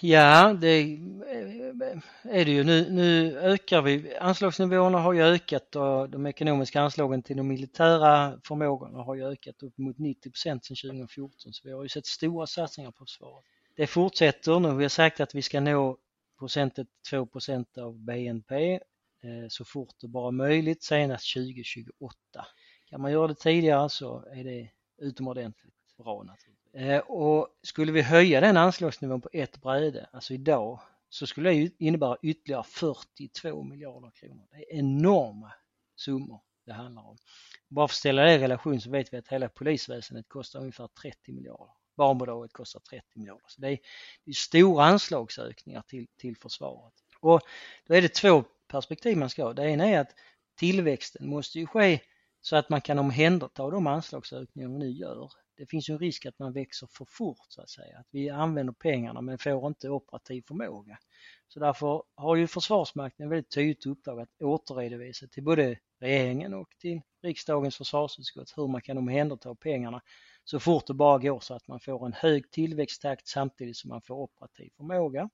Ja, 0.00 0.52
det 0.52 0.80
eh, 0.80 1.98
är 2.22 2.44
det 2.44 2.50
ju. 2.50 2.64
Nu, 2.64 2.90
nu 2.90 3.38
ökar 3.38 3.82
vi. 3.82 4.16
Anslagsnivåerna 4.16 4.98
har 4.98 5.12
ju 5.12 5.22
ökat 5.22 5.76
och 5.76 6.10
de 6.10 6.26
ekonomiska 6.26 6.80
anslagen 6.80 7.22
till 7.22 7.36
de 7.36 7.48
militära 7.48 8.40
förmågorna 8.44 9.02
har 9.02 9.14
ju 9.14 9.24
ökat 9.24 9.62
upp 9.62 9.78
mot 9.78 9.98
90 9.98 10.30
sedan 10.34 10.60
2014. 10.60 11.52
Så 11.52 11.68
vi 11.68 11.72
har 11.72 11.82
ju 11.82 11.88
sett 11.88 12.06
stora 12.06 12.46
satsningar 12.46 12.90
på 12.90 13.04
försvaret. 13.04 13.44
Det 13.76 13.86
fortsätter 13.86 14.60
nu. 14.60 14.74
Vi 14.74 14.84
har 14.84 14.88
sagt 14.88 15.20
att 15.20 15.34
vi 15.34 15.42
ska 15.42 15.60
nå 15.60 15.98
procentet 16.38 16.86
2 17.10 17.26
procent 17.26 17.78
av 17.78 17.98
BNP 17.98 18.74
eh, 18.74 18.80
så 19.48 19.64
fort 19.64 19.94
det 20.00 20.08
bara 20.08 20.28
är 20.28 20.32
möjligt 20.32 20.82
senast 20.82 21.34
2028. 21.34 22.16
Kan 22.90 23.00
man 23.00 23.12
göra 23.12 23.26
det 23.26 23.34
tidigare 23.34 23.88
så 23.88 24.24
är 24.32 24.44
det 24.44 24.68
utomordentligt 24.98 25.96
bra 25.98 26.22
naturligtvis. 26.22 26.74
Eh, 26.74 26.98
och 26.98 27.48
skulle 27.62 27.92
vi 27.92 28.02
höja 28.02 28.40
den 28.40 28.56
anslagsnivån 28.56 29.20
på 29.20 29.28
ett 29.32 29.62
bräde, 29.62 30.08
alltså 30.12 30.34
idag, 30.34 30.80
så 31.08 31.26
skulle 31.26 31.50
det 31.50 31.70
innebära 31.78 32.16
ytterligare 32.22 32.64
42 32.64 33.62
miljarder 33.62 34.10
kronor. 34.10 34.46
Det 34.50 34.56
är 34.56 34.78
enorma 34.78 35.52
summor 35.96 36.40
det 36.66 36.72
handlar 36.72 37.02
om. 37.02 37.16
Bara 37.68 37.88
för 37.88 37.92
att 37.92 37.96
ställa 37.96 38.22
det 38.22 38.34
i 38.34 38.38
relation 38.38 38.80
så 38.80 38.90
vet 38.90 39.12
vi 39.12 39.16
att 39.16 39.28
hela 39.28 39.48
polisväsendet 39.48 40.28
kostar 40.28 40.60
ungefär 40.60 40.86
30 40.86 41.32
miljarder. 41.32 41.74
Barnbidraget 41.96 42.52
kostar 42.52 42.80
30 42.80 43.18
miljarder. 43.18 43.44
Så 43.46 43.60
det 43.60 43.68
är, 43.68 43.78
det 44.24 44.30
är 44.30 44.34
stora 44.34 44.84
anslagsökningar 44.84 45.82
till, 45.82 46.06
till 46.16 46.36
försvaret. 46.36 46.94
Och 47.20 47.40
då 47.86 47.94
är 47.94 48.02
det 48.02 48.14
två 48.14 48.44
perspektiv 48.66 49.16
man 49.16 49.30
ska 49.30 49.44
ha. 49.44 49.52
Det 49.52 49.70
ena 49.70 49.86
är 49.86 50.00
att 50.00 50.14
tillväxten 50.54 51.28
måste 51.28 51.58
ju 51.58 51.66
ske 51.66 52.00
så 52.40 52.56
att 52.56 52.68
man 52.68 52.80
kan 52.80 52.98
omhänderta 52.98 53.70
de 53.70 53.86
anslagsökningar 53.86 54.68
vi 54.68 54.78
nu 54.78 54.90
gör 54.90 55.30
det 55.60 55.66
finns 55.66 55.90
ju 55.90 55.92
en 55.92 55.98
risk 55.98 56.26
att 56.26 56.38
man 56.38 56.52
växer 56.52 56.86
för 56.86 57.04
fort 57.04 57.46
så 57.48 57.62
att 57.62 57.70
säga. 57.70 57.98
Att 57.98 58.06
vi 58.10 58.30
använder 58.30 58.72
pengarna 58.72 59.20
men 59.20 59.38
får 59.38 59.66
inte 59.66 59.88
operativ 59.88 60.42
förmåga. 60.48 60.98
Så 61.48 61.60
därför 61.60 62.02
har 62.14 62.36
ju 62.36 62.46
Försvarsmakten 62.46 63.28
väldigt 63.28 63.54
tydligt 63.54 63.86
uppdrag 63.86 64.20
att 64.20 64.42
återredovisa 64.42 65.26
till 65.26 65.42
både 65.44 65.78
regeringen 66.00 66.54
och 66.54 66.68
till 66.78 67.00
riksdagens 67.22 67.76
försvarsutskott 67.76 68.52
hur 68.56 68.68
man 68.68 68.80
kan 68.80 68.98
omhänderta 68.98 69.54
pengarna 69.54 70.02
så 70.44 70.60
fort 70.60 70.86
det 70.86 70.94
bara 70.94 71.18
går 71.18 71.40
så 71.40 71.54
att 71.54 71.68
man 71.68 71.80
får 71.80 72.06
en 72.06 72.12
hög 72.12 72.50
tillväxttakt 72.50 73.28
samtidigt 73.28 73.76
som 73.76 73.88
man 73.88 74.02
får 74.02 74.14
operativ 74.14 74.70
förmåga. 74.76 75.30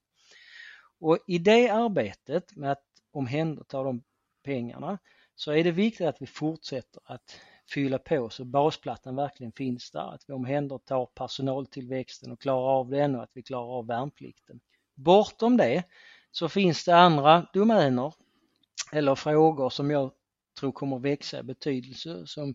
Och 1.00 1.18
i 1.26 1.38
det 1.38 1.68
arbetet 1.68 2.56
med 2.56 2.72
att 2.72 2.84
omhänderta 3.12 3.82
de 3.82 4.02
pengarna 4.44 4.98
så 5.36 5.52
är 5.52 5.64
det 5.64 5.70
viktigt 5.70 6.06
att 6.06 6.22
vi 6.22 6.26
fortsätter 6.26 7.02
att 7.04 7.40
fylla 7.68 7.98
på 7.98 8.30
så 8.30 8.44
basplattan 8.44 9.16
verkligen 9.16 9.52
finns 9.52 9.90
där, 9.90 10.14
att 10.14 10.24
vi 10.26 10.32
omhändertar 10.32 11.06
personaltillväxten 11.06 12.32
och 12.32 12.40
klarar 12.40 12.78
av 12.78 12.90
den 12.90 13.14
och 13.14 13.22
att 13.22 13.30
vi 13.32 13.42
klarar 13.42 13.78
av 13.78 13.86
värnplikten. 13.86 14.60
Bortom 14.94 15.56
det 15.56 15.84
så 16.30 16.48
finns 16.48 16.84
det 16.84 16.96
andra 16.96 17.46
domäner 17.52 18.14
eller 18.92 19.14
frågor 19.14 19.70
som 19.70 19.90
jag 19.90 20.12
tror 20.60 20.72
kommer 20.72 20.98
växa 20.98 21.40
i 21.40 21.42
betydelse 21.42 22.26
som 22.26 22.54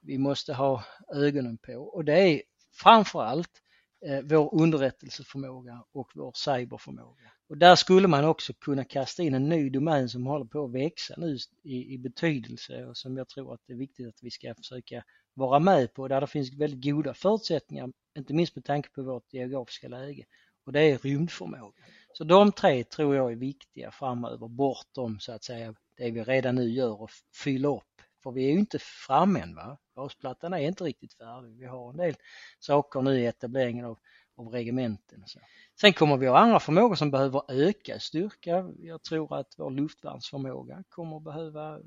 vi 0.00 0.18
måste 0.18 0.54
ha 0.54 0.84
ögonen 1.14 1.58
på 1.58 1.72
och 1.72 2.04
det 2.04 2.20
är 2.20 2.42
framförallt 2.72 3.61
Eh, 4.06 4.20
vår 4.22 4.54
underrättelseförmåga 4.62 5.84
och 5.92 6.10
vår 6.14 6.32
cyberförmåga. 6.34 7.32
Och 7.48 7.58
där 7.58 7.76
skulle 7.76 8.08
man 8.08 8.24
också 8.24 8.52
kunna 8.52 8.84
kasta 8.84 9.22
in 9.22 9.34
en 9.34 9.48
ny 9.48 9.70
domän 9.70 10.08
som 10.08 10.26
håller 10.26 10.44
på 10.44 10.64
att 10.64 10.72
växa 10.72 11.14
nu 11.16 11.38
i, 11.62 11.94
i 11.94 11.98
betydelse 11.98 12.86
och 12.86 12.96
som 12.96 13.16
jag 13.16 13.28
tror 13.28 13.54
att 13.54 13.60
det 13.66 13.72
är 13.72 13.76
viktigt 13.76 14.08
att 14.08 14.22
vi 14.22 14.30
ska 14.30 14.54
försöka 14.54 15.04
vara 15.34 15.58
med 15.58 15.94
på 15.94 16.08
där 16.08 16.20
det 16.20 16.26
finns 16.26 16.52
väldigt 16.52 16.84
goda 16.84 17.14
förutsättningar, 17.14 17.92
inte 18.18 18.34
minst 18.34 18.56
med 18.56 18.64
tanke 18.64 18.90
på 18.90 19.02
vårt 19.02 19.32
geografiska 19.32 19.88
läge 19.88 20.24
och 20.64 20.72
det 20.72 20.80
är 20.80 20.98
rymdförmåga. 20.98 21.82
Så 22.12 22.24
de 22.24 22.52
tre 22.52 22.84
tror 22.84 23.16
jag 23.16 23.32
är 23.32 23.36
viktiga 23.36 23.90
framöver 23.90 24.48
bortom 24.48 25.20
så 25.20 25.32
att 25.32 25.44
säga 25.44 25.74
det 25.96 26.10
vi 26.10 26.22
redan 26.24 26.54
nu 26.54 26.70
gör 26.70 27.02
och 27.02 27.10
fylla 27.44 27.68
upp. 27.68 27.91
För 28.22 28.30
vi 28.30 28.44
är 28.44 28.52
ju 28.52 28.58
inte 28.58 28.78
framme 28.78 29.40
än 29.40 29.54
va? 29.54 29.78
Basplattan 29.94 30.52
är 30.52 30.58
inte 30.58 30.84
riktigt 30.84 31.14
färdig. 31.14 31.56
Vi 31.58 31.66
har 31.66 31.90
en 31.90 31.96
del 31.96 32.14
saker 32.58 33.02
nu 33.02 33.20
i 33.20 33.26
etableringen 33.26 33.84
av, 33.84 33.98
av 34.36 34.48
regementen. 34.48 35.22
Så. 35.26 35.40
Sen 35.80 35.92
kommer 35.92 36.16
vi 36.16 36.26
ha 36.26 36.38
andra 36.38 36.60
förmågor 36.60 36.94
som 36.94 37.10
behöver 37.10 37.42
öka 37.48 37.96
i 37.96 38.00
styrka. 38.00 38.70
Jag 38.78 39.02
tror 39.02 39.36
att 39.36 39.54
vår 39.58 39.70
luftvärnsförmåga 39.70 40.84
kommer 40.88 41.20
behöva 41.20 41.80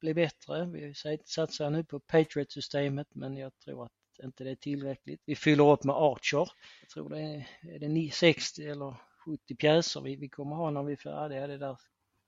bli 0.00 0.14
bättre. 0.14 0.66
Vi 0.66 0.94
satsar 1.24 1.70
nu 1.70 1.84
på 1.84 2.00
Patriot-systemet 2.00 3.08
men 3.14 3.36
jag 3.36 3.58
tror 3.58 3.84
att 3.84 3.92
inte 4.22 4.44
det 4.44 4.50
är 4.50 4.56
tillräckligt. 4.56 5.22
Vi 5.24 5.36
fyller 5.36 5.72
upp 5.72 5.84
med 5.84 5.96
Archer. 5.96 6.48
Jag 6.80 6.90
tror 6.94 7.08
det 7.10 7.20
är, 7.20 7.46
är 7.62 7.78
det 7.78 8.14
60 8.14 8.66
eller 8.66 8.94
70 9.24 9.54
pjäser 9.54 10.00
vi, 10.00 10.16
vi 10.16 10.28
kommer 10.28 10.56
ha 10.56 10.70
när 10.70 10.82
vi 10.82 10.92
är 10.92 10.96
färdiga. 10.96 11.46
Det 11.46 11.58
där 11.58 11.78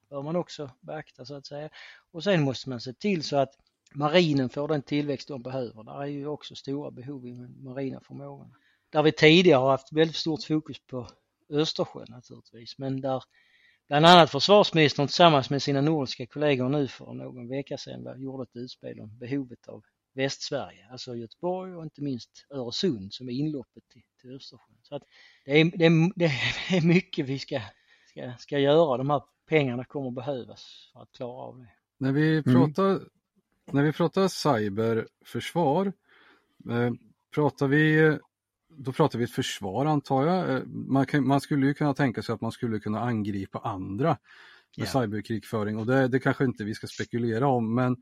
bör 0.08 0.22
man 0.22 0.36
också 0.36 0.70
beakta 0.80 1.24
så 1.24 1.34
att 1.34 1.46
säga. 1.46 1.68
Och 2.12 2.24
sen 2.24 2.42
måste 2.42 2.68
man 2.68 2.80
se 2.80 2.92
till 2.92 3.24
så 3.24 3.36
att 3.36 3.54
marinen 3.94 4.48
får 4.48 4.68
den 4.68 4.82
tillväxt 4.82 5.28
de 5.28 5.42
behöver. 5.42 5.84
Där 5.84 6.02
är 6.02 6.06
ju 6.06 6.26
också 6.26 6.54
stora 6.54 6.90
behov 6.90 7.26
i 7.26 7.34
marina 7.34 8.00
förmågan. 8.00 8.54
där 8.90 9.02
vi 9.02 9.12
tidigare 9.12 9.58
har 9.58 9.70
haft 9.70 9.92
väldigt 9.92 10.16
stort 10.16 10.44
fokus 10.44 10.78
på 10.86 11.08
Östersjön 11.50 12.06
naturligtvis, 12.08 12.78
men 12.78 13.00
där 13.00 13.22
bland 13.88 14.06
annat 14.06 14.30
försvarsministern 14.30 15.06
tillsammans 15.06 15.50
med 15.50 15.62
sina 15.62 15.80
nordiska 15.80 16.26
kollegor 16.26 16.68
nu 16.68 16.88
för 16.88 17.12
någon 17.12 17.48
vecka 17.48 17.78
sedan 17.78 18.22
gjorde 18.22 18.42
ett 18.42 18.56
utspel 18.56 19.00
om 19.00 19.18
behovet 19.18 19.68
av 19.68 19.82
Västsverige, 20.14 20.86
alltså 20.90 21.16
Göteborg 21.16 21.76
och 21.76 21.82
inte 21.82 22.02
minst 22.02 22.46
Öresund 22.50 23.14
som 23.14 23.28
är 23.28 23.32
inloppet 23.32 23.88
till, 23.88 24.02
till 24.20 24.36
Östersjön. 24.36 24.78
Så 24.82 24.94
att 24.96 25.02
det, 25.44 25.60
är, 25.60 25.64
det, 25.64 25.84
är, 25.84 26.12
det 26.18 26.24
är 26.76 26.86
mycket 26.86 27.26
vi 27.26 27.38
ska, 27.38 27.60
ska, 28.10 28.32
ska 28.38 28.58
göra, 28.58 28.96
de 28.96 29.10
här 29.10 29.22
pengarna 29.46 29.84
kommer 29.84 30.10
behövas 30.10 30.90
för 30.92 31.02
att 31.02 31.12
klara 31.12 31.42
av 31.42 31.58
det. 31.58 31.68
När 31.98 32.12
vi 32.12 32.32
mm. 32.32 32.44
pratar, 32.44 32.90
mm. 32.90 33.08
när 33.72 33.82
vi 33.82 33.92
pratar 33.92 34.28
cyberförsvar, 34.28 35.86
eh, 36.70 36.92
pratar 37.34 37.68
vi 37.68 38.18
då 38.68 38.92
pratar 38.92 39.18
vi 39.18 39.24
ett 39.24 39.30
försvar 39.30 39.86
antar 39.86 40.26
jag. 40.26 40.54
Eh, 40.54 40.62
man, 40.66 41.06
kan, 41.06 41.26
man, 41.26 41.40
skulle 41.40 41.66
ju 41.66 41.74
kunna 41.74 41.94
tänka 41.94 42.22
sig 42.22 42.34
att 42.34 42.40
man 42.40 42.52
skulle 42.52 42.78
kunna 42.78 43.00
angripa 43.00 43.58
andra 43.58 44.18
med 44.76 44.88
yeah. 44.88 45.02
cyberkrigföring 45.02 45.78
och 45.78 45.86
det, 45.86 46.08
det 46.08 46.18
kanske 46.18 46.44
inte 46.44 46.64
vi 46.64 46.74
ska 46.74 46.86
spekulera 46.86 47.48
om 47.48 47.74
men 47.74 47.96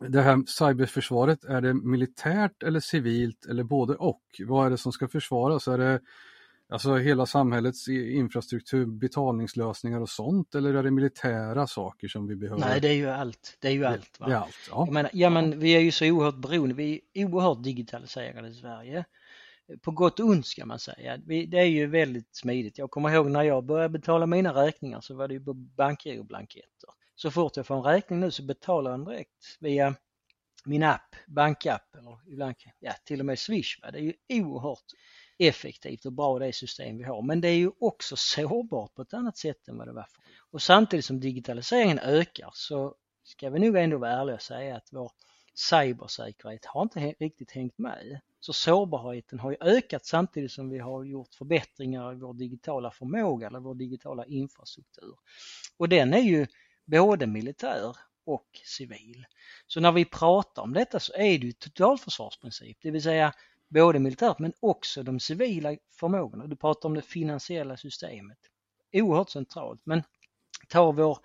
det 0.00 0.22
här 0.22 0.42
cyberförsvaret, 0.46 1.44
är 1.44 1.60
det 1.60 1.74
militärt 1.74 2.62
eller 2.62 2.80
civilt 2.80 3.46
eller 3.46 3.62
både 3.62 3.94
och? 3.94 4.22
Vad 4.46 4.66
är 4.66 4.70
det 4.70 4.78
som 4.78 4.92
ska 4.92 5.08
försvaras? 5.08 5.68
Är 5.68 5.78
det 5.78 6.00
alltså 6.68 6.96
hela 6.96 7.26
samhällets 7.26 7.88
infrastruktur, 7.88 8.86
betalningslösningar 8.86 10.00
och 10.00 10.08
sånt 10.08 10.54
eller 10.54 10.74
är 10.74 10.82
det 10.82 10.90
militära 10.90 11.66
saker 11.66 12.08
som 12.08 12.26
vi 12.26 12.36
behöver? 12.36 12.60
Nej, 12.60 12.80
det 12.80 12.88
är 12.88 12.94
ju 12.94 13.10
allt. 13.10 13.56
Det 13.60 13.68
är 13.68 13.72
ju 13.72 13.84
allt. 13.84 14.20
Va? 14.20 14.26
Det 14.26 14.32
är 14.32 14.36
allt 14.36 14.68
ja. 14.70 14.86
Menar, 14.90 15.10
ja, 15.14 15.30
men 15.30 15.58
vi 15.58 15.76
är 15.76 15.80
ju 15.80 15.90
så 15.90 16.06
oerhört 16.06 16.36
beroende. 16.36 16.74
Vi 16.74 17.00
är 17.12 17.24
oerhört 17.24 17.64
digitaliserade 17.64 18.48
i 18.48 18.54
Sverige 18.54 19.04
på 19.82 19.90
gott 19.90 20.20
och 20.20 20.26
ont 20.26 20.46
ska 20.46 20.66
man 20.66 20.78
säga. 20.78 21.16
Det 21.16 21.58
är 21.58 21.64
ju 21.64 21.86
väldigt 21.86 22.36
smidigt. 22.36 22.78
Jag 22.78 22.90
kommer 22.90 23.14
ihåg 23.14 23.30
när 23.30 23.42
jag 23.42 23.64
började 23.64 23.98
betala 23.98 24.26
mina 24.26 24.54
räkningar 24.54 25.00
så 25.00 25.14
var 25.14 25.28
det 25.28 25.34
ju 25.34 25.44
på 25.44 25.54
bankgiroblanketter. 25.54 26.90
Så 27.14 27.30
fort 27.30 27.56
jag 27.56 27.66
får 27.66 27.76
en 27.76 27.82
räkning 27.82 28.20
nu 28.20 28.30
så 28.30 28.42
betalar 28.42 28.90
jag 28.90 29.00
den 29.00 29.04
direkt 29.04 29.56
via 29.60 29.94
min 30.64 30.82
app, 30.82 31.16
bankapp 31.26 31.94
eller 31.98 32.18
ibland 32.32 32.54
ja, 32.78 32.92
till 33.04 33.20
och 33.20 33.26
med 33.26 33.38
Swish. 33.38 33.80
Va? 33.82 33.90
Det 33.90 33.98
är 33.98 34.02
ju 34.02 34.42
oerhört 34.42 34.84
effektivt 35.38 36.06
och 36.06 36.12
bra 36.12 36.38
det 36.38 36.52
system 36.52 36.98
vi 36.98 37.04
har. 37.04 37.22
Men 37.22 37.40
det 37.40 37.48
är 37.48 37.56
ju 37.56 37.70
också 37.80 38.16
sårbart 38.16 38.94
på 38.94 39.02
ett 39.02 39.14
annat 39.14 39.36
sätt 39.36 39.68
än 39.68 39.78
vad 39.78 39.88
det 39.88 39.92
var 39.92 40.02
förr. 40.02 40.22
Och 40.50 40.62
samtidigt 40.62 41.04
som 41.04 41.20
digitaliseringen 41.20 41.98
ökar 41.98 42.50
så 42.52 42.94
ska 43.22 43.50
vi 43.50 43.58
nog 43.58 43.76
ändå 43.76 43.98
vara 43.98 44.10
ärliga 44.10 44.34
och 44.34 44.42
säga 44.42 44.76
att 44.76 44.88
vår 44.92 45.12
cybersäkerhet 45.54 46.64
har 46.64 46.82
inte 46.82 47.00
riktigt 47.00 47.50
hängt 47.50 47.78
med. 47.78 48.20
Så 48.40 48.52
sårbarheten 48.52 49.38
har 49.38 49.50
ju 49.50 49.56
ökat 49.60 50.06
samtidigt 50.06 50.52
som 50.52 50.70
vi 50.70 50.78
har 50.78 51.04
gjort 51.04 51.34
förbättringar 51.34 52.12
i 52.12 52.16
vår 52.16 52.34
digitala 52.34 52.90
förmåga 52.90 53.46
eller 53.46 53.60
vår 53.60 53.74
digitala 53.74 54.26
infrastruktur. 54.26 55.14
Och 55.76 55.88
den 55.88 56.14
är 56.14 56.20
ju 56.20 56.46
både 56.84 57.26
militär 57.26 57.96
och 58.26 58.48
civil. 58.64 59.24
Så 59.66 59.80
när 59.80 59.92
vi 59.92 60.04
pratar 60.04 60.62
om 60.62 60.72
detta 60.72 61.00
så 61.00 61.12
är 61.12 61.38
det 61.38 61.46
ju 61.46 61.52
totalförsvarsprincip, 61.52 62.78
det 62.80 62.90
vill 62.90 63.02
säga 63.02 63.32
både 63.68 63.98
militärt 63.98 64.38
men 64.38 64.52
också 64.60 65.02
de 65.02 65.20
civila 65.20 65.76
förmågorna. 65.90 66.46
Du 66.46 66.56
pratar 66.56 66.88
om 66.88 66.94
det 66.94 67.02
finansiella 67.02 67.76
systemet. 67.76 68.38
Oerhört 68.92 69.30
centralt 69.30 69.80
men 69.84 70.02
ta 70.68 70.92
vår 70.92 71.18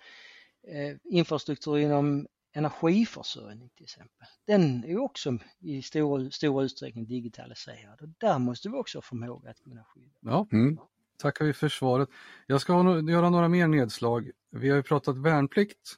eh, 0.68 0.96
infrastruktur 1.04 1.78
inom 1.78 2.26
energiförsörjning 2.52 3.70
till 3.76 3.84
exempel. 3.84 4.26
Den 4.46 4.84
är 4.84 4.98
också 4.98 5.38
i 5.58 5.82
stor, 5.82 6.30
stor 6.30 6.62
utsträckning 6.62 7.06
digitaliserad 7.06 8.00
och 8.00 8.08
där 8.18 8.38
måste 8.38 8.68
vi 8.68 8.74
också 8.74 8.98
ha 8.98 9.02
förmåga 9.02 9.50
att 9.50 9.60
kunna 9.60 9.84
skydda. 9.84 10.10
Ja, 10.20 10.46
mm. 10.52 10.78
tackar 11.18 11.44
vi 11.44 11.52
för 11.52 11.68
svaret. 11.68 12.08
Jag 12.46 12.60
ska 12.60 12.72
göra 13.10 13.30
några 13.30 13.48
mer 13.48 13.66
nedslag. 13.68 14.30
Vi 14.50 14.68
har 14.68 14.76
ju 14.76 14.82
pratat 14.82 15.16
värnplikt 15.16 15.96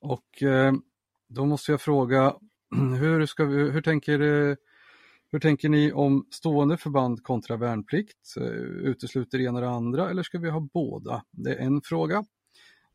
och 0.00 0.42
eh, 0.42 0.72
då 1.28 1.46
måste 1.46 1.70
jag 1.70 1.80
fråga 1.80 2.36
hur, 2.98 3.26
ska 3.26 3.44
vi, 3.44 3.70
hur, 3.70 3.82
tänker, 3.82 4.20
eh, 4.20 4.56
hur 5.32 5.40
tänker 5.40 5.68
ni 5.68 5.92
om 5.92 6.26
stående 6.30 6.76
förband 6.76 7.22
kontra 7.22 7.56
värnplikt? 7.56 8.36
Eh, 8.36 8.44
utesluter 8.62 9.38
det 9.38 9.44
ena 9.44 9.60
det 9.60 9.68
andra 9.68 10.10
eller 10.10 10.22
ska 10.22 10.38
vi 10.38 10.50
ha 10.50 10.60
båda? 10.60 11.24
Det 11.30 11.54
är 11.54 11.58
en 11.58 11.80
fråga. 11.84 12.24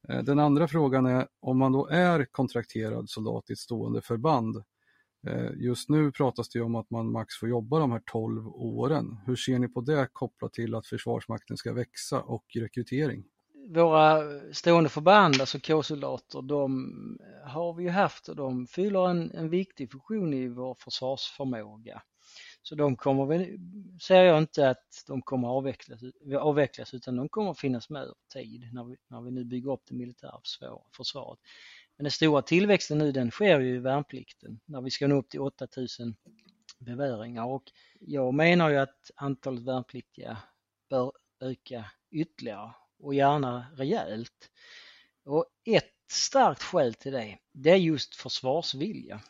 Eh, 0.10 0.24
den 0.24 0.40
andra 0.40 0.68
frågan 0.68 1.06
är 1.06 1.28
om 1.40 1.58
man 1.58 1.72
då 1.72 1.88
är 1.88 2.26
kontrakterad 2.26 3.10
soldat 3.10 3.50
i 3.50 3.54
ett 3.54 3.60
stående 3.60 4.02
förband. 4.02 4.64
Eh, 5.28 5.52
just 5.56 5.90
nu 5.90 6.12
pratas 6.12 6.50
det 6.50 6.62
om 6.62 6.76
att 6.76 6.90
man 6.90 7.12
max 7.12 7.36
får 7.40 7.50
jobba 7.50 7.80
de 7.80 7.92
här 7.92 8.02
12 8.06 8.48
åren. 8.48 9.18
Hur 9.26 9.36
ser 9.36 9.60
ni 9.60 9.68
på 9.68 9.82
det 9.82 10.10
kopplat 10.14 10.54
till 10.54 10.76
att 10.76 10.88
Försvarsmakten 10.88 11.58
ska 11.58 11.74
växa 11.74 12.22
och 12.22 12.46
rekrytering? 12.56 13.24
Våra 13.70 14.24
stående 14.52 14.90
förband, 14.90 15.36
alltså 15.40 15.60
K-soldater, 15.60 16.42
de 16.42 16.92
har 17.46 17.74
vi 17.74 17.84
ju 17.84 17.90
haft 17.90 18.30
och 18.30 18.36
de 18.36 18.68
fyller 18.68 19.10
en, 19.10 19.32
en 19.32 19.50
viktig 19.50 19.92
funktion 19.92 20.34
i 20.34 20.48
vår 20.48 20.76
försvarsförmåga. 20.80 22.02
Så 22.68 22.76
de 22.76 22.96
kommer 22.96 23.26
väl 23.26 23.58
ser 24.02 24.24
jag 24.24 24.38
inte 24.38 24.70
att 24.70 25.04
de 25.08 25.22
kommer 25.22 25.48
avvecklas, 25.48 26.02
avvecklas 26.40 26.94
utan 26.94 27.16
de 27.16 27.30
kommer 27.30 27.54
finnas 27.54 27.90
med 27.90 28.02
över 28.02 28.16
tid 28.34 28.70
när 28.74 28.84
vi, 28.84 28.96
när 29.08 29.22
vi 29.22 29.32
nu 29.32 29.44
bygger 29.44 29.72
upp 29.72 29.82
det 29.86 29.96
militära 29.96 30.42
försvaret. 30.92 31.40
Men 31.98 32.04
den 32.04 32.12
stora 32.12 32.42
tillväxten 32.42 32.98
nu 32.98 33.12
den 33.12 33.32
sker 33.32 33.60
ju 33.60 33.76
i 33.76 33.80
värnplikten 33.80 34.60
när 34.66 34.82
vi 34.82 34.92
ska 34.92 35.08
nå 35.08 35.16
upp 35.16 35.30
till 35.30 35.42
8000 35.42 36.16
beväringar 36.80 37.46
och 37.46 37.64
jag 38.00 38.34
menar 38.34 38.70
ju 38.70 38.78
att 38.78 39.12
antalet 39.16 39.64
värnpliktiga 39.64 40.38
bör 40.90 41.12
öka 41.40 41.86
ytterligare 42.12 42.72
och 43.00 43.14
gärna 43.14 43.66
rejält. 43.76 44.52
Och 45.26 45.46
ett 45.66 45.94
starkt 46.12 46.64
skäl 46.64 46.94
till 46.94 47.12
det, 47.12 47.38
det 47.52 47.70
är 47.72 47.76
just 47.76 48.16
försvarsvilja. 48.16 49.22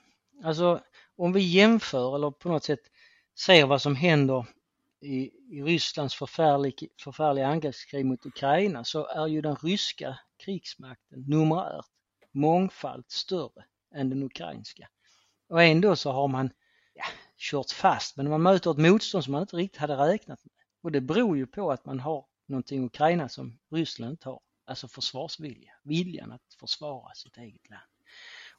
Alltså 0.43 0.83
om 1.15 1.33
vi 1.33 1.41
jämför 1.41 2.15
eller 2.15 2.31
på 2.31 2.49
något 2.49 2.63
sätt 2.63 2.91
ser 3.39 3.65
vad 3.65 3.81
som 3.81 3.95
händer 3.95 4.45
i, 5.01 5.31
i 5.49 5.63
Rysslands 5.63 6.15
förfärlig, 6.15 6.89
förfärliga 7.03 7.47
angreppskrig 7.47 8.05
mot 8.05 8.25
Ukraina 8.25 8.83
så 8.83 9.07
är 9.07 9.27
ju 9.27 9.41
den 9.41 9.55
ryska 9.55 10.19
krigsmakten 10.37 11.21
numerärt 11.27 11.85
mångfalt 12.31 13.11
större 13.11 13.65
än 13.95 14.09
den 14.09 14.23
ukrainska. 14.23 14.89
Och 15.49 15.63
ändå 15.63 15.95
så 15.95 16.11
har 16.11 16.27
man 16.27 16.49
ja, 16.93 17.03
kört 17.37 17.71
fast 17.71 18.17
men 18.17 18.29
man 18.29 18.41
möter 18.41 18.71
ett 18.71 18.77
motstånd 18.77 19.23
som 19.23 19.31
man 19.31 19.41
inte 19.41 19.55
riktigt 19.55 19.81
hade 19.81 19.95
räknat 19.95 20.45
med. 20.45 20.53
Och 20.81 20.91
det 20.91 21.01
beror 21.01 21.37
ju 21.37 21.47
på 21.47 21.71
att 21.71 21.85
man 21.85 21.99
har 21.99 22.25
någonting 22.45 22.83
i 22.83 22.85
Ukraina 22.85 23.29
som 23.29 23.59
Ryssland 23.71 24.11
inte 24.11 24.29
har, 24.29 24.39
alltså 24.65 24.87
försvarsvilja, 24.87 25.73
viljan 25.83 26.31
att 26.31 26.53
försvara 26.59 27.13
sitt 27.13 27.37
eget 27.37 27.69
land. 27.69 27.91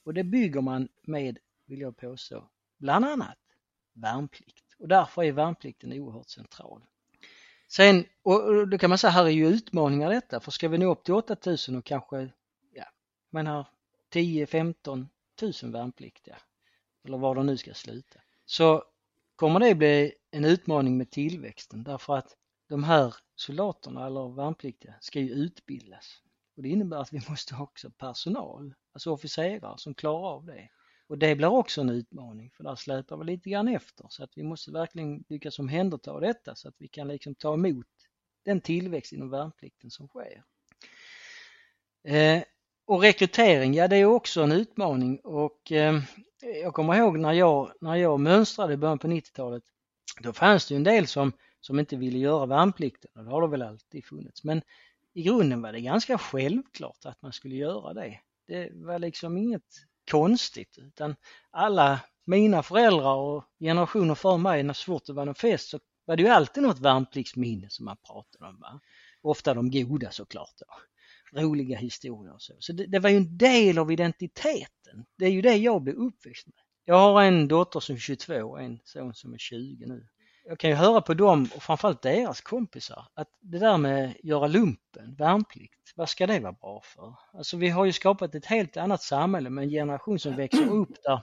Och 0.05 0.15
det 0.15 0.25
bygger 0.25 0.61
man 0.61 0.89
med, 1.03 1.39
vill 1.67 1.81
jag 1.81 1.97
påstå, 1.97 2.51
bland 2.79 3.05
annat 3.05 3.39
värnplikt 3.93 4.68
och 4.79 4.89
därför 4.89 5.23
är 5.23 5.33
värnplikten 5.33 5.93
oerhört 5.93 6.29
central. 6.29 6.83
Sen, 7.69 8.05
och 8.23 8.69
då 8.69 8.79
kan 8.79 8.91
man 8.91 8.99
säga 8.99 9.11
här 9.11 9.25
är 9.25 9.29
ju 9.29 9.49
utmaningar 9.49 10.11
detta, 10.11 10.41
för 10.41 10.51
ska 10.51 10.69
vi 10.69 10.79
nå 10.79 10.93
upp 10.93 11.05
till 11.05 11.15
8000 11.15 11.77
och 11.77 11.85
kanske, 11.85 12.29
ja, 12.73 12.85
man 13.31 13.47
har 13.47 13.67
10-15 14.13 15.07
000 15.63 15.73
värnpliktiga, 15.73 16.37
eller 17.05 17.19
var 17.19 17.35
de 17.35 17.47
nu 17.47 17.57
ska 17.57 17.75
sluta, 17.75 18.21
så 18.45 18.85
kommer 19.37 19.61
det 19.61 19.75
bli 19.75 20.15
en 20.31 20.45
utmaning 20.45 20.99
med 20.99 21.11
tillväxten 21.11 21.85
därför 21.85 22.17
att 22.17 22.37
de 22.69 22.85
här 22.85 23.15
soldaterna 23.35 24.07
eller 24.07 24.29
värnpliktiga 24.29 24.95
ska 25.01 25.21
ju 25.21 25.31
utbildas. 25.31 26.23
Och 26.57 26.63
det 26.63 26.69
innebär 26.69 26.97
att 26.97 27.13
vi 27.13 27.21
måste 27.29 27.55
också 27.55 27.91
personal, 27.91 28.75
alltså 28.93 29.11
officerare 29.11 29.79
som 29.79 29.95
klarar 29.95 30.29
av 30.29 30.45
det. 30.45 30.69
Och 31.09 31.19
det 31.19 31.37
blir 31.37 31.49
också 31.49 31.81
en 31.81 31.91
utmaning 31.91 32.51
för 32.51 32.65
där 32.65 32.75
släpar 32.75 33.17
vi 33.17 33.25
lite 33.25 33.51
grann 33.51 33.69
efter 33.69 34.07
så 34.09 34.25
att 34.25 34.31
vi 34.37 34.43
måste 34.43 34.71
verkligen 34.71 35.25
lyckas 35.29 35.59
omhänderta 35.59 36.21
detta 36.21 36.55
så 36.55 36.69
att 36.69 36.75
vi 36.79 36.89
kan 36.89 37.09
liksom 37.09 37.35
ta 37.35 37.55
emot 37.55 37.87
den 38.45 38.61
tillväxt 38.61 39.13
inom 39.13 39.31
värnplikten 39.31 39.91
som 39.91 40.09
sker. 40.09 40.43
Eh, 42.05 42.43
och 42.87 43.03
rekrytering, 43.03 43.75
ja 43.75 43.89
det 43.89 43.97
är 43.97 44.05
också 44.05 44.43
en 44.43 44.53
utmaning 44.53 45.19
och 45.19 45.73
eh, 45.73 46.01
jag 46.63 46.75
kommer 46.75 46.95
ihåg 46.95 47.19
när 47.19 47.33
jag, 47.33 47.73
när 47.81 47.95
jag 47.95 48.21
mönstrade 48.21 48.75
i 48.75 48.77
början 48.77 48.99
på 48.99 49.09
90-talet 49.09 49.63
då 50.21 50.33
fanns 50.33 50.69
det 50.69 50.75
ju 50.75 50.77
en 50.77 50.85
del 50.85 51.07
som, 51.07 51.33
som 51.61 51.79
inte 51.79 51.97
ville 51.97 52.19
göra 52.19 52.47
värnplikten 52.47 53.11
och 53.15 53.25
det 53.25 53.31
har 53.31 53.43
det 53.43 53.49
väl 53.49 53.63
alltid 53.63 54.05
funnits 54.05 54.45
men 54.45 54.63
i 55.13 55.23
grunden 55.23 55.63
var 55.63 55.73
det 55.73 55.81
ganska 55.81 56.19
självklart 56.19 57.05
att 57.05 57.23
man 57.23 57.33
skulle 57.33 57.55
göra 57.57 57.95
det. 57.95 58.21
Det 58.47 58.71
var 58.75 58.99
liksom 58.99 59.37
inget 59.37 59.63
konstigt 60.11 60.79
utan 60.79 61.17
alla 61.51 62.01
mina 62.25 62.63
föräldrar 62.63 63.15
och 63.15 63.45
generationer 63.61 64.15
för 64.15 64.37
mig 64.37 64.63
när 64.63 64.75
så 64.75 64.85
fort 64.85 65.07
det 65.07 65.13
var 65.13 65.25
någon 65.25 65.35
fest 65.35 65.69
så 65.69 65.81
var 66.05 66.17
det 66.17 66.23
ju 66.23 66.29
alltid 66.29 66.63
något 66.63 66.79
värnpliktsminne 66.79 67.67
som 67.71 67.85
man 67.85 67.97
pratade 68.07 68.51
om. 68.51 68.61
Va? 68.61 68.81
Ofta 69.23 69.55
de 69.55 69.71
goda 69.71 70.11
såklart. 70.11 70.55
Då. 70.59 70.67
Roliga 71.41 71.79
historier 71.79 72.35
och 72.35 72.43
så. 72.43 72.53
Så 72.59 72.73
det, 72.73 72.87
det, 72.87 72.99
var 72.99 73.11
ju 73.11 73.17
en 73.17 73.39
del 73.39 73.79
av 73.79 73.93
identiteten. 73.93 75.07
Det 75.19 75.25
är 75.25 75.31
ju 75.31 75.43
det 75.43 75.57
jag 75.57 75.83
blev 75.83 75.97
uppväxt 75.97 76.47
med. 76.47 76.57
Jag 76.85 76.97
har 76.97 77.23
en 77.23 77.49
dotter 77.49 77.81
som 77.81 77.95
är 77.95 78.01
22 78.01 78.35
och 78.35 78.63
en 78.63 78.81
son 78.85 79.15
som 79.15 79.35
är 79.35 79.39
20 79.39 79.87
nu 79.87 80.09
jag 80.49 80.59
kan 80.59 80.71
ju 80.71 80.77
höra 80.77 81.01
på 81.01 81.15
dem 81.15 81.49
och 81.57 81.63
framförallt 81.63 82.03
deras 82.03 82.41
kompisar 82.41 83.07
att 83.15 83.29
det 83.41 83.59
där 83.59 83.79
med 83.79 84.15
göra 84.23 84.47
lumpen, 84.47 85.15
värnplikt, 85.15 85.93
vad 85.97 86.09
ska 86.09 86.27
det 86.27 86.41
vara 86.41 86.53
bra 86.53 86.81
för? 86.85 87.15
Alltså 87.33 87.57
vi 87.57 87.69
har 87.69 87.85
ju 87.85 87.93
skapat 87.93 88.35
ett 88.35 88.47
helt 88.47 88.77
annat 88.77 89.03
samhälle 89.03 89.51
med 89.51 89.65
en 89.65 89.71
generation 89.71 90.19
som 90.19 90.37
växer 90.37 90.69
upp 90.69 91.03
där, 91.03 91.23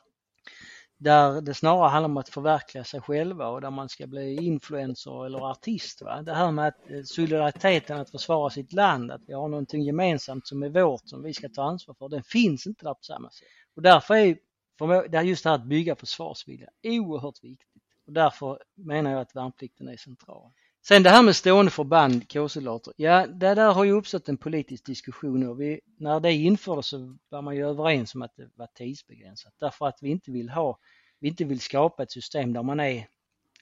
där 0.97 1.41
det 1.41 1.53
snarare 1.53 1.89
handlar 1.89 2.09
om 2.09 2.17
att 2.17 2.29
förverkliga 2.29 2.83
sig 2.83 3.01
själva 3.01 3.47
och 3.47 3.61
där 3.61 3.71
man 3.71 3.89
ska 3.89 4.07
bli 4.07 4.35
influencer 4.35 5.25
eller 5.25 5.51
artist. 5.51 6.01
Va? 6.01 6.21
Det 6.21 6.33
här 6.33 6.51
med 6.51 6.67
att 6.67 6.91
eh, 6.91 7.01
solidariteten 7.03 7.99
att 7.99 8.09
försvara 8.09 8.49
sitt 8.49 8.73
land, 8.73 9.11
att 9.11 9.21
vi 9.27 9.33
har 9.33 9.47
någonting 9.47 9.81
gemensamt 9.81 10.47
som 10.47 10.63
är 10.63 10.69
vårt 10.69 11.09
som 11.09 11.23
vi 11.23 11.33
ska 11.33 11.49
ta 11.49 11.63
ansvar 11.63 11.95
för, 11.99 12.09
den 12.09 12.23
finns 12.23 12.67
inte 12.67 12.85
där 12.85 12.93
på 12.93 13.03
samma 13.03 13.29
sätt. 13.29 13.47
Och 13.75 13.81
därför 13.81 14.15
är 14.15 15.21
just 15.23 15.43
det 15.43 15.49
här 15.49 15.55
att 15.55 15.65
bygga 15.65 15.95
försvarsvilja 15.95 16.69
oerhört 16.83 17.43
viktigt. 17.43 17.74
Och 18.05 18.13
därför 18.13 18.59
menar 18.75 19.11
jag 19.11 19.21
att 19.21 19.35
värnplikten 19.35 19.87
är 19.87 19.97
central. 19.97 20.51
Sen 20.87 21.03
det 21.03 21.09
här 21.09 21.23
med 21.23 21.35
stående 21.35 21.71
förband, 21.71 22.31
K-soldater. 22.33 22.93
Ja, 22.97 23.27
det 23.27 23.55
där 23.55 23.73
har 23.73 23.83
ju 23.83 23.91
uppstått 23.91 24.29
en 24.29 24.37
politisk 24.37 24.85
diskussion 24.85 25.47
och 25.47 25.61
vi, 25.61 25.81
när 25.97 26.19
det 26.19 26.33
infördes 26.33 26.87
så 26.87 27.17
var 27.29 27.41
man 27.41 27.55
ju 27.55 27.67
överens 27.67 28.15
om 28.15 28.21
att 28.21 28.35
det 28.35 28.49
var 28.55 28.67
tidsbegränsat 28.67 29.53
därför 29.59 29.87
att 29.87 29.97
vi 30.01 30.09
inte 30.09 30.31
vill 30.31 30.49
ha, 30.49 30.79
vi 31.19 31.27
inte 31.27 31.45
vill 31.45 31.59
skapa 31.59 32.03
ett 32.03 32.11
system 32.11 32.53
där 32.53 32.63
man 32.63 32.79
är 32.79 33.07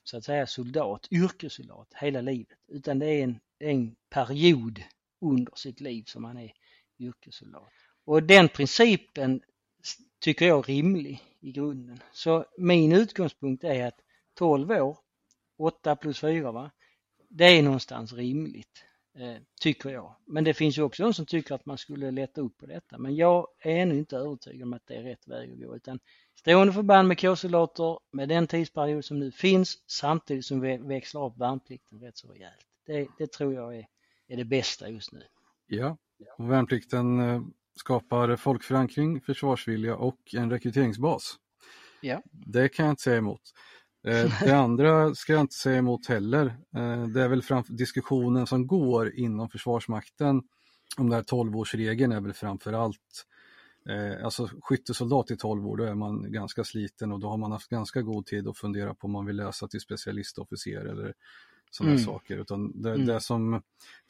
så 0.04 0.16
att 0.16 0.24
säga 0.24 0.46
soldat, 0.46 1.08
yrkessoldat 1.10 1.88
hela 1.94 2.20
livet 2.20 2.58
utan 2.68 2.98
det 2.98 3.06
är 3.06 3.24
en, 3.24 3.40
en 3.58 3.96
period 4.10 4.82
under 5.20 5.52
sitt 5.56 5.80
liv 5.80 6.04
som 6.06 6.22
man 6.22 6.36
är 6.36 6.52
yrkessoldat. 6.98 7.72
Och 8.04 8.22
den 8.22 8.48
principen 8.48 9.40
tycker 10.20 10.46
jag 10.46 10.58
är 10.58 10.62
rimlig 10.62 11.22
i 11.40 11.52
grunden. 11.52 12.00
Så 12.12 12.44
min 12.58 12.92
utgångspunkt 12.92 13.64
är 13.64 13.86
att 13.86 14.00
12 14.34 14.70
år, 14.70 14.98
8 15.58 15.96
plus 15.96 16.20
4 16.20 16.52
va, 16.52 16.70
det 17.28 17.44
är 17.44 17.62
någonstans 17.62 18.12
rimligt, 18.12 18.84
eh, 19.18 19.42
tycker 19.60 19.90
jag. 19.90 20.16
Men 20.26 20.44
det 20.44 20.54
finns 20.54 20.78
ju 20.78 20.82
också 20.82 21.02
de 21.02 21.14
som 21.14 21.26
tycker 21.26 21.54
att 21.54 21.66
man 21.66 21.78
skulle 21.78 22.10
lätta 22.10 22.40
upp 22.40 22.56
på 22.56 22.66
detta. 22.66 22.98
Men 22.98 23.16
jag 23.16 23.46
är 23.60 23.76
ännu 23.76 23.98
inte 23.98 24.16
övertygad 24.16 24.62
om 24.62 24.72
att 24.72 24.86
det 24.86 24.94
är 24.94 25.02
rätt 25.02 25.28
väg 25.28 25.52
att 25.52 25.58
gå. 25.58 25.76
Utan 25.76 25.98
stående 26.34 26.72
förband 26.72 27.08
med 27.08 27.20
K-soldater 27.20 27.98
med 28.12 28.28
den 28.28 28.46
tidsperiod 28.46 29.04
som 29.04 29.18
nu 29.18 29.32
finns 29.32 29.78
samtidigt 29.86 30.44
som 30.44 30.60
vi 30.60 30.76
växlar 30.76 31.26
upp 31.26 31.38
värnplikten 31.38 32.00
rätt 32.00 32.16
så 32.16 32.32
rejält. 32.32 32.66
Det, 32.86 33.08
det 33.18 33.32
tror 33.32 33.54
jag 33.54 33.76
är, 33.76 33.86
är 34.28 34.36
det 34.36 34.44
bästa 34.44 34.88
just 34.88 35.12
nu. 35.12 35.22
Ja, 35.66 35.96
och 36.38 36.50
värnplikten 36.50 37.20
eh, 37.20 37.42
skapar 37.76 38.36
folkförankring, 38.36 39.20
försvarsvilja 39.20 39.96
och 39.96 40.34
en 40.34 40.50
rekryteringsbas. 40.50 41.38
Ja. 42.00 42.22
Det 42.32 42.68
kan 42.68 42.84
jag 42.86 42.92
inte 42.92 43.02
säga 43.02 43.16
emot. 43.16 43.40
Eh, 44.04 44.44
det 44.44 44.56
andra 44.56 45.14
ska 45.14 45.32
jag 45.32 45.40
inte 45.40 45.54
säga 45.54 45.78
emot 45.78 46.06
heller. 46.06 46.46
Eh, 46.76 47.06
det 47.06 47.22
är 47.22 47.28
väl 47.28 47.42
framför 47.42 47.72
diskussionen 47.72 48.46
som 48.46 48.66
går 48.66 49.14
inom 49.14 49.48
Försvarsmakten 49.48 50.42
om 50.96 51.10
den 51.10 51.12
här 51.12 51.22
12-årsregeln 51.22 52.16
är 52.16 52.20
väl 52.20 52.32
framför 52.32 52.72
allt 52.72 53.26
eh, 53.88 54.24
Alltså 54.24 54.48
skyttesoldat 54.62 55.30
i 55.30 55.36
12 55.36 55.68
år, 55.68 55.76
då 55.76 55.84
är 55.84 55.94
man 55.94 56.32
ganska 56.32 56.64
sliten 56.64 57.12
och 57.12 57.20
då 57.20 57.28
har 57.28 57.36
man 57.36 57.52
haft 57.52 57.68
ganska 57.68 58.02
god 58.02 58.26
tid 58.26 58.48
att 58.48 58.58
fundera 58.58 58.94
på 58.94 59.06
om 59.06 59.12
man 59.12 59.26
vill 59.26 59.36
läsa 59.36 59.68
till 59.68 59.80
specialistofficer 59.80 60.84
eller 60.84 61.14
sådana 61.70 61.92
mm. 61.92 62.04
saker. 62.04 62.36
Utan 62.36 62.82
det, 62.82 62.94
mm. 62.94 63.06
det, 63.06 63.20
som 63.20 63.62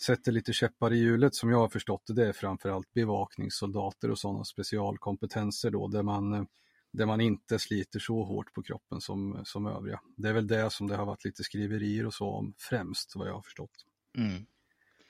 sätter 0.03 0.33
lite 0.33 0.53
käppar 0.53 0.93
i 0.93 0.97
hjulet 0.97 1.35
som 1.35 1.51
jag 1.51 1.59
har 1.59 1.69
förstått 1.69 2.03
det, 2.07 2.15
det 2.15 2.27
är 2.29 2.33
framförallt 2.33 2.93
bevakningssoldater 2.93 4.11
och 4.11 4.19
sådana 4.19 4.45
specialkompetenser 4.45 5.71
då 5.71 5.89
där 5.89 6.03
man, 6.03 6.47
där 6.95 7.07
man 7.07 7.21
inte 7.21 7.59
sliter 7.59 7.99
så 7.99 8.23
hårt 8.23 8.53
på 8.55 8.63
kroppen 8.63 9.01
som, 9.01 9.41
som 9.45 9.67
övriga. 9.67 10.01
Det 10.17 10.29
är 10.29 10.33
väl 10.33 10.47
det 10.47 10.73
som 10.73 10.87
det 10.87 10.97
har 10.97 11.07
varit 11.07 11.25
lite 11.25 11.45
skriverier 11.45 12.07
och 12.07 12.15
så 12.15 12.31
om 12.31 12.55
främst 12.59 13.17
vad 13.17 13.29
jag 13.29 13.35
har 13.35 13.43
förstått. 13.43 13.87
Mm. 14.19 14.47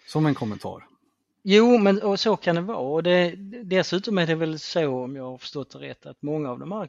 Som 0.07 0.27
en 0.27 0.35
kommentar. 0.35 0.87
Jo, 1.43 1.79
men 1.79 2.03
och 2.03 2.21
så 2.21 2.37
kan 2.37 2.55
det 2.55 2.61
vara. 2.61 2.79
Och 2.79 3.03
det, 3.03 3.35
dessutom 3.65 4.19
är 4.19 4.27
det 4.27 4.35
väl 4.35 4.59
så, 4.59 5.05
om 5.05 5.17
jag 5.17 5.25
har 5.25 5.39
förstått 5.39 5.71
det 5.71 5.79
rätt, 5.79 6.07
att 6.07 6.23
många 6.23 6.51
av 6.51 6.59
de 6.59 6.73
här 6.73 6.89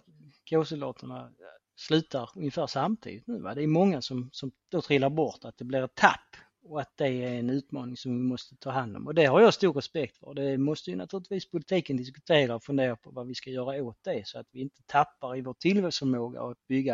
K-soldaterna 0.50 1.32
slutar 1.76 2.30
ungefär 2.36 2.68
samtidigt 2.68 3.28
nu. 3.28 3.40
Va? 3.40 3.56
Det 3.56 3.64
är 3.64 3.68
många 3.68 4.02
som, 4.02 4.30
som 4.32 4.52
då 4.70 4.82
trillar 4.82 5.10
bort, 5.10 5.46
att 5.46 5.58
det 5.58 5.66
blir 5.66 5.84
ett 5.84 5.96
tapp 5.96 6.25
och 6.65 6.82
att 6.82 6.97
det 6.97 7.08
är 7.08 7.39
en 7.39 7.49
utmaning 7.49 7.97
som 7.97 8.17
vi 8.17 8.23
måste 8.23 8.56
ta 8.56 8.69
hand 8.69 8.97
om. 8.97 9.08
Och 9.08 9.15
det 9.15 9.25
har 9.25 9.41
jag 9.41 9.54
stor 9.54 9.73
respekt 9.73 10.17
för. 10.17 10.34
Det 10.34 10.58
måste 10.58 10.89
ju 10.89 10.95
naturligtvis 10.95 11.51
politiken 11.51 11.97
diskutera 11.97 12.56
och 12.56 12.63
fundera 12.63 12.95
på 12.95 13.12
vad 13.12 13.28
vi 13.28 13.36
ska 13.36 13.49
göra 13.49 13.84
åt 13.84 14.04
det 14.04 14.28
så 14.28 14.39
att 14.39 14.47
vi 14.51 14.62
inte 14.62 14.82
tappar 14.86 15.38
i 15.38 15.41
vår 15.41 15.54
tillväxtförmåga 15.54 16.41
och 16.41 16.51
att 16.51 16.67
bygga 16.67 16.93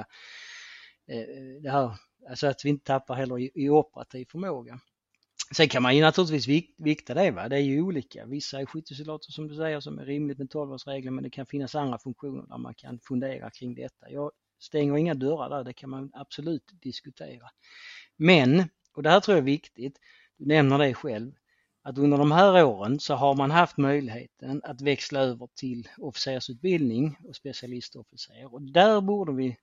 eh, 1.08 1.62
det 1.62 1.70
här, 1.70 1.92
alltså 2.30 2.48
att 2.48 2.66
vi 2.66 2.70
inte 2.70 2.86
tappar 2.86 3.16
heller 3.16 3.40
i, 3.40 3.52
i 3.56 3.70
operativ 3.70 4.26
förmåga. 4.32 4.80
Sen 5.56 5.70
kan 5.70 5.84
man 5.84 5.96
ju 5.96 6.02
naturligtvis 6.02 6.72
vikta 6.78 7.14
det, 7.14 7.32
va? 7.32 7.50
det 7.50 7.56
är 7.56 7.62
ju 7.62 7.82
olika. 7.82 8.26
Vissa 8.26 8.60
är 8.60 8.66
skyttesoldater 8.66 9.32
som 9.32 9.48
du 9.48 9.56
säger 9.56 9.80
som 9.80 10.00
är 10.00 10.06
rimligt 10.06 10.38
med 10.38 10.48
12-årsregeln 10.48 11.12
men 11.12 11.24
det 11.24 11.30
kan 11.30 11.46
finnas 11.46 11.76
andra 11.76 12.00
funktioner 12.00 12.46
där 12.48 12.58
man 12.58 12.74
kan 12.74 13.00
fundera 13.00 13.50
kring 13.50 13.76
detta. 13.76 14.10
Jag 14.10 14.32
stänger 14.60 14.98
inga 14.98 15.14
dörrar 15.14 15.50
där, 15.50 15.64
det 15.64 15.74
kan 15.74 15.90
man 15.90 16.12
absolut 16.14 16.72
diskutera. 16.82 17.50
Men, 18.18 18.70
och 18.94 19.04
det 19.04 19.10
här 19.10 19.20
tror 19.20 19.38
jag 19.38 19.42
är 19.42 19.46
viktigt, 19.46 20.00
du 20.38 20.46
nämner 20.46 20.78
det 20.78 20.94
själv, 20.94 21.32
att 21.84 21.98
under 21.98 22.18
de 22.18 22.32
här 22.32 22.66
åren 22.66 23.00
så 23.00 23.16
har 23.16 23.36
man 23.36 23.52
haft 23.52 23.78
möjligheten 23.78 24.62
att 24.64 24.82
växla 24.82 25.20
över 25.20 25.48
till 25.56 25.90
officersutbildning 25.98 27.18
och 27.28 27.36
specialistofficer 27.36 28.54
och 28.54 28.62
där 28.62 29.02
borde 29.02 29.34
vi 29.34 29.58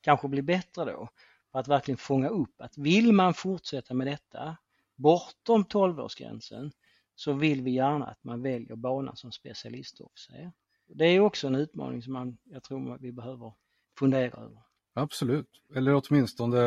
kanske 0.00 0.28
bli 0.28 0.42
bättre 0.42 0.84
då 0.84 1.08
på 1.52 1.58
att 1.58 1.68
verkligen 1.68 1.98
fånga 1.98 2.28
upp 2.28 2.60
att 2.60 2.78
vill 2.78 3.12
man 3.12 3.34
fortsätta 3.34 3.94
med 3.94 4.06
detta 4.06 4.56
bortom 4.96 5.64
12-årsgränsen 5.64 6.70
så 7.14 7.32
vill 7.32 7.62
vi 7.62 7.70
gärna 7.70 8.06
att 8.06 8.24
man 8.24 8.42
väljer 8.42 8.76
banan 8.76 9.16
som 9.16 9.32
specialistofficer. 9.32 10.52
Det 10.86 11.04
är 11.04 11.20
också 11.20 11.46
en 11.46 11.54
utmaning 11.54 12.02
som 12.02 12.12
man, 12.12 12.38
jag 12.44 12.62
tror 12.62 12.98
vi 12.98 13.12
behöver 13.12 13.52
fundera 13.98 14.42
över. 14.42 14.62
Absolut, 14.98 15.46
eller 15.74 16.02
åtminstone, 16.02 16.58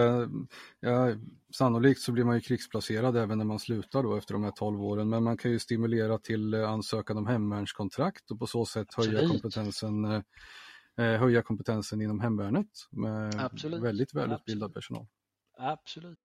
ja, 0.79 1.15
sannolikt 1.55 2.01
så 2.01 2.11
blir 2.11 2.23
man 2.23 2.35
ju 2.35 2.41
krigsplacerad 2.41 3.17
även 3.17 3.37
när 3.37 3.45
man 3.45 3.59
slutar 3.59 4.03
då 4.03 4.17
efter 4.17 4.33
de 4.33 4.43
här 4.43 4.51
12 4.51 4.83
åren, 4.83 5.09
men 5.09 5.23
man 5.23 5.37
kan 5.37 5.51
ju 5.51 5.59
stimulera 5.59 6.17
till 6.17 6.53
ansökan 6.53 7.17
om 7.17 7.27
hemvärnskontrakt 7.27 8.31
och 8.31 8.39
på 8.39 8.47
så 8.47 8.65
sätt 8.65 8.87
höja 8.97 9.27
kompetensen, 9.27 10.05
eh, 10.05 10.21
eh, 10.97 11.19
höja 11.19 11.41
kompetensen 11.41 12.01
inom 12.01 12.19
hemvärnet 12.19 12.67
med 12.91 13.41
Absolut. 13.41 13.83
väldigt 13.83 14.13
välutbildad 14.13 14.65
Absolut. 14.65 14.73
personal. 14.73 15.07
Absolut. 15.57 16.19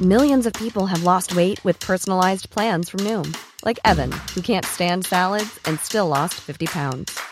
Millions 0.00 0.46
of 0.46 0.52
people 0.54 0.86
have 0.86 1.04
lost 1.04 1.36
weight 1.36 1.64
with 1.64 1.86
personalized 1.86 2.50
plans 2.50 2.90
from 2.90 3.00
Noom. 3.00 3.36
Like 3.64 3.78
Evan, 3.84 4.10
who 4.34 4.40
can't 4.42 4.64
stand 4.64 5.06
salads 5.06 5.60
and 5.64 5.78
still 5.78 6.08
lost 6.08 6.34
50 6.40 6.66
pounds. 6.66 7.31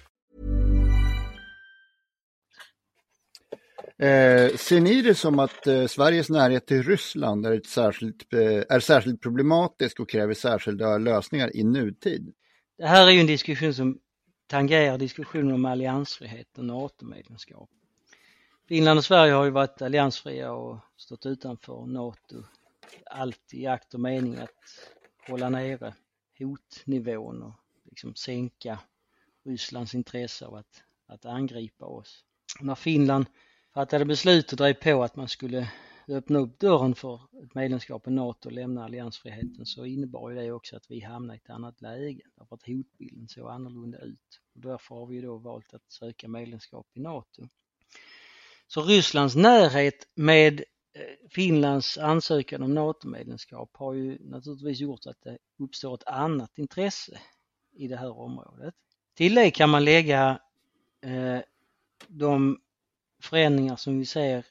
Eh, 4.01 4.55
ser 4.55 4.79
ni 4.79 5.01
det 5.01 5.15
som 5.15 5.39
att 5.39 5.67
eh, 5.67 5.87
Sveriges 5.87 6.29
närhet 6.29 6.65
till 6.65 6.83
Ryssland 6.83 7.45
är, 7.45 7.51
ett 7.51 7.65
särskilt, 7.65 8.33
eh, 8.33 8.63
är 8.69 8.79
särskilt 8.79 9.21
problematisk 9.21 9.99
och 9.99 10.09
kräver 10.09 10.33
särskilda 10.33 10.97
lösningar 10.97 11.55
i 11.55 11.63
nutid? 11.63 12.33
Det 12.77 12.87
här 12.87 13.07
är 13.07 13.11
ju 13.11 13.19
en 13.19 13.27
diskussion 13.27 13.73
som 13.73 13.99
tangerar 14.47 14.97
diskussionen 14.97 15.51
om 15.51 15.65
alliansfrihet 15.65 16.57
och 16.57 16.65
NATO-medlemskap. 16.65 17.69
Finland 18.67 18.97
och 18.97 19.05
Sverige 19.05 19.33
har 19.33 19.45
ju 19.45 19.51
varit 19.51 19.81
alliansfria 19.81 20.51
och 20.51 20.77
stått 20.97 21.25
utanför 21.25 21.85
NATO. 21.85 22.43
Allt 23.05 23.53
i 23.53 23.67
akt 23.67 23.93
och 23.93 23.99
mening 23.99 24.35
att 24.35 24.89
hålla 25.27 25.49
nere 25.49 25.93
hotnivån 26.39 27.41
och 27.41 27.53
liksom 27.85 28.15
sänka 28.15 28.79
Rysslands 29.45 29.95
intresse 29.95 30.45
av 30.45 30.55
att, 30.55 30.83
att 31.07 31.25
angripa 31.25 31.85
oss. 31.85 32.23
När 32.61 32.75
Finland 32.75 33.25
fattade 33.73 34.05
beslut 34.05 34.51
och 34.51 34.57
drev 34.57 34.73
på 34.73 35.03
att 35.03 35.15
man 35.15 35.27
skulle 35.27 35.71
öppna 36.07 36.39
upp 36.39 36.59
dörren 36.59 36.95
för 36.95 37.15
ett 37.43 37.55
medlemskap 37.55 38.07
i 38.07 38.11
NATO 38.11 38.49
och 38.49 38.53
lämna 38.53 38.83
alliansfriheten 38.83 39.65
så 39.65 39.85
innebar 39.85 40.29
ju 40.29 40.35
det 40.35 40.51
också 40.51 40.75
att 40.75 40.91
vi 40.91 40.99
hamnade 40.99 41.37
i 41.37 41.41
ett 41.43 41.49
annat 41.49 41.81
läge 41.81 42.21
därför 42.35 42.55
att 42.55 42.67
hotbilden 42.67 43.27
såg 43.27 43.49
annorlunda 43.49 43.97
ut. 43.97 44.39
Och 44.55 44.61
därför 44.61 44.95
har 44.95 45.05
vi 45.05 45.21
då 45.21 45.37
valt 45.37 45.73
att 45.73 45.91
söka 45.91 46.27
medlemskap 46.27 46.87
i 46.93 46.99
NATO. 46.99 47.47
Så 48.67 48.81
Rysslands 48.81 49.35
närhet 49.35 50.07
med 50.15 50.59
eh, 50.93 51.29
Finlands 51.29 51.97
ansökan 51.97 52.63
om 52.63 52.73
NATO-medlemskap 52.73 53.69
har 53.73 53.93
ju 53.93 54.17
naturligtvis 54.29 54.79
gjort 54.79 55.05
att 55.05 55.21
det 55.21 55.37
uppstår 55.59 55.95
ett 55.95 56.07
annat 56.07 56.57
intresse 56.57 57.19
i 57.71 57.87
det 57.87 57.97
här 57.97 58.19
området. 58.19 58.73
Till 59.13 59.35
det 59.35 59.51
kan 59.51 59.69
man 59.69 59.85
lägga 59.85 60.39
eh, 61.01 61.39
de 62.07 62.59
förändringar 63.21 63.75
som 63.75 63.99
vi 63.99 64.05
ser 64.05 64.45